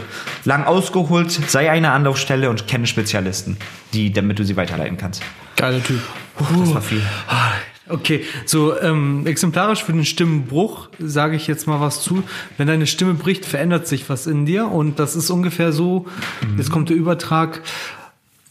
lang 0.44 0.64
ausgeholt, 0.64 1.30
sei 1.30 1.70
eine 1.70 1.92
Anlaufstelle 1.92 2.50
und 2.50 2.66
kenne 2.66 2.86
Spezialisten, 2.86 3.56
die, 3.92 4.12
damit 4.12 4.38
du 4.38 4.44
sie 4.44 4.56
weiterleiten 4.56 4.96
kannst. 4.96 5.22
Geiler 5.56 5.82
Typ. 5.82 6.00
Das 6.38 6.74
war 6.74 6.82
viel. 6.82 7.02
Okay, 7.90 8.24
so 8.46 8.78
ähm, 8.80 9.26
exemplarisch 9.26 9.82
für 9.82 9.92
den 9.92 10.04
Stimmenbruch 10.04 10.88
sage 11.00 11.34
ich 11.34 11.48
jetzt 11.48 11.66
mal 11.66 11.80
was 11.80 12.02
zu. 12.02 12.22
Wenn 12.56 12.68
deine 12.68 12.86
Stimme 12.86 13.14
bricht, 13.14 13.44
verändert 13.44 13.88
sich 13.88 14.08
was 14.08 14.28
in 14.28 14.46
dir 14.46 14.68
und 14.68 15.00
das 15.00 15.16
ist 15.16 15.28
ungefähr 15.28 15.72
so, 15.72 16.06
jetzt 16.56 16.70
kommt 16.70 16.88
der 16.88 16.96
Übertrag, 16.96 17.62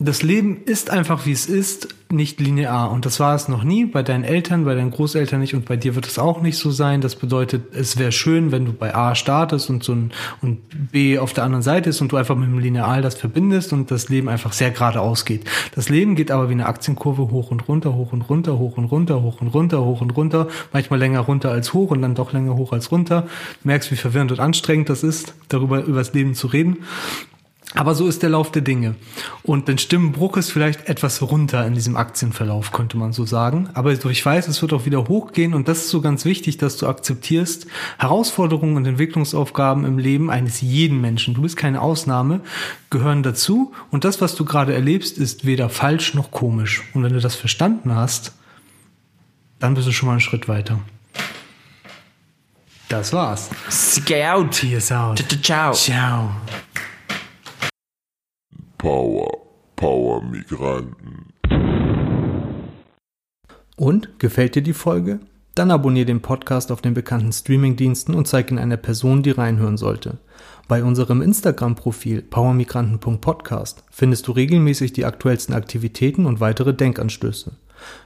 das 0.01 0.23
Leben 0.23 0.63
ist 0.63 0.91
einfach 0.91 1.25
wie 1.25 1.33
es 1.33 1.45
ist, 1.45 1.89
nicht 2.09 2.39
linear. 2.39 2.89
Und 2.89 3.05
das 3.05 3.19
war 3.19 3.35
es 3.35 3.49
noch 3.49 3.65
nie, 3.65 3.85
bei 3.85 4.01
deinen 4.01 4.23
Eltern, 4.23 4.63
bei 4.63 4.73
deinen 4.73 4.91
Großeltern 4.91 5.41
nicht 5.41 5.53
und 5.53 5.65
bei 5.65 5.75
dir 5.75 5.93
wird 5.93 6.07
es 6.07 6.17
auch 6.17 6.41
nicht 6.41 6.57
so 6.57 6.71
sein. 6.71 7.01
Das 7.01 7.15
bedeutet, 7.15 7.75
es 7.75 7.99
wäre 7.99 8.13
schön, 8.13 8.53
wenn 8.53 8.65
du 8.65 8.71
bei 8.71 8.95
A 8.95 9.13
startest 9.13 9.69
und 9.69 9.83
so 9.83 9.91
ein 9.91 10.11
und 10.41 10.91
B 10.91 11.19
auf 11.19 11.33
der 11.33 11.43
anderen 11.43 11.61
Seite 11.61 11.89
ist 11.89 11.99
und 11.99 12.13
du 12.13 12.15
einfach 12.15 12.37
mit 12.37 12.47
dem 12.47 12.59
Lineal 12.59 13.01
das 13.01 13.15
verbindest 13.15 13.73
und 13.73 13.91
das 13.91 14.07
Leben 14.07 14.29
einfach 14.29 14.53
sehr 14.53 14.71
geradeaus 14.71 15.25
geht. 15.25 15.43
Das 15.75 15.89
Leben 15.89 16.15
geht 16.15 16.31
aber 16.31 16.47
wie 16.47 16.53
eine 16.53 16.67
Aktienkurve 16.67 17.29
hoch 17.29 17.51
und 17.51 17.67
runter, 17.67 17.93
hoch 17.93 18.13
und 18.13 18.21
runter, 18.21 18.57
hoch 18.57 18.77
und 18.77 18.85
runter, 18.85 19.21
hoch 19.21 19.41
und 19.41 19.47
runter, 19.49 19.83
hoch 19.83 19.99
und 19.99 20.11
runter, 20.11 20.47
manchmal 20.71 20.99
länger 20.99 21.19
runter 21.19 21.51
als 21.51 21.73
hoch 21.73 21.91
und 21.91 22.01
dann 22.01 22.15
doch 22.15 22.31
länger 22.31 22.55
hoch 22.55 22.71
als 22.71 22.89
runter. 22.89 23.27
Du 23.63 23.67
merkst, 23.67 23.91
wie 23.91 23.97
verwirrend 23.97 24.31
und 24.31 24.39
anstrengend 24.39 24.87
das 24.87 25.03
ist, 25.03 25.33
darüber 25.49 25.83
über 25.83 25.99
das 25.99 26.13
Leben 26.13 26.35
zu 26.35 26.47
reden. 26.47 26.77
Aber 27.75 27.93
so 27.93 28.07
ist 28.07 28.23
der 28.23 28.31
Lauf 28.31 28.51
der 28.51 28.63
Dinge. 28.63 28.95
Und 29.43 29.67
den 29.67 29.77
Stimmenbruch 29.77 30.37
ist 30.37 30.51
vielleicht 30.51 30.89
etwas 30.89 31.21
runter 31.21 31.67
in 31.67 31.75
diesem 31.75 31.97
Aktienverlauf, 31.97 32.71
könnte 32.71 32.97
man 32.97 33.13
so 33.13 33.25
sagen. 33.25 33.69
Aber 33.75 33.91
ich 33.91 34.25
weiß, 34.25 34.47
es 34.47 34.61
wird 34.63 34.73
auch 34.73 34.85
wieder 34.85 35.07
hochgehen 35.07 35.53
und 35.53 35.67
das 35.67 35.79
ist 35.79 35.89
so 35.89 36.01
ganz 36.01 36.25
wichtig, 36.25 36.57
dass 36.57 36.77
du 36.77 36.87
akzeptierst, 36.87 37.67
Herausforderungen 37.99 38.75
und 38.75 38.87
Entwicklungsaufgaben 38.87 39.85
im 39.85 39.99
Leben 39.99 40.31
eines 40.31 40.61
jeden 40.61 40.99
Menschen, 40.99 41.35
du 41.35 41.43
bist 41.43 41.57
keine 41.57 41.81
Ausnahme, 41.81 42.41
gehören 42.89 43.21
dazu. 43.21 43.71
Und 43.91 44.03
das, 44.03 44.19
was 44.19 44.33
du 44.33 44.45
gerade 44.45 44.73
erlebst, 44.73 45.19
ist 45.19 45.45
weder 45.45 45.69
falsch 45.69 46.15
noch 46.15 46.31
komisch. 46.31 46.83
Und 46.95 47.03
wenn 47.03 47.13
du 47.13 47.19
das 47.19 47.35
verstanden 47.35 47.95
hast, 47.95 48.33
dann 49.59 49.75
bist 49.75 49.87
du 49.87 49.91
schon 49.91 50.07
mal 50.07 50.13
einen 50.13 50.21
Schritt 50.21 50.47
weiter. 50.47 50.79
Das 52.87 53.13
war's. 53.13 53.51
Scout. 53.69 54.49
Peace 54.59 54.91
out. 54.91 55.23
Ciao. 55.43 55.73
Ciao. 55.73 56.31
Power, 58.79 59.29
Power 59.75 60.23
Migranten. 60.23 61.33
Und 63.75 64.19
gefällt 64.19 64.55
dir 64.55 64.61
die 64.61 64.71
Folge? 64.71 65.19
Dann 65.53 65.69
abonniere 65.69 66.05
den 66.05 66.21
Podcast 66.21 66.71
auf 66.71 66.79
den 66.79 66.93
bekannten 66.93 67.33
Streamingdiensten 67.33 68.15
und 68.15 68.29
zeig 68.29 68.49
ihn 68.49 68.57
einer 68.57 68.77
Person, 68.77 69.21
die 69.21 69.31
reinhören 69.31 69.75
sollte. 69.75 70.19
Bei 70.69 70.81
unserem 70.81 71.21
Instagram-Profil 71.21 72.21
powermigranten.podcast 72.21 73.83
findest 73.91 74.29
du 74.29 74.31
regelmäßig 74.31 74.93
die 74.93 75.03
aktuellsten 75.03 75.53
Aktivitäten 75.53 76.25
und 76.25 76.39
weitere 76.39 76.73
Denkanstöße. 76.73 77.51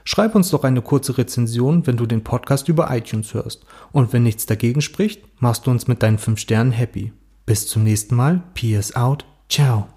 Schreib 0.02 0.34
uns 0.34 0.50
doch 0.50 0.64
eine 0.64 0.82
kurze 0.82 1.16
Rezension, 1.16 1.86
wenn 1.86 1.96
du 1.96 2.06
den 2.06 2.24
Podcast 2.24 2.68
über 2.68 2.88
iTunes 2.90 3.32
hörst. 3.32 3.64
Und 3.92 4.12
wenn 4.12 4.24
nichts 4.24 4.46
dagegen 4.46 4.80
spricht, 4.80 5.22
machst 5.40 5.68
du 5.68 5.70
uns 5.70 5.86
mit 5.86 6.02
deinen 6.02 6.18
5 6.18 6.36
Sternen 6.36 6.72
happy. 6.72 7.12
Bis 7.46 7.68
zum 7.68 7.84
nächsten 7.84 8.16
Mal. 8.16 8.42
Peace 8.54 8.96
out. 8.96 9.24
Ciao. 9.48 9.93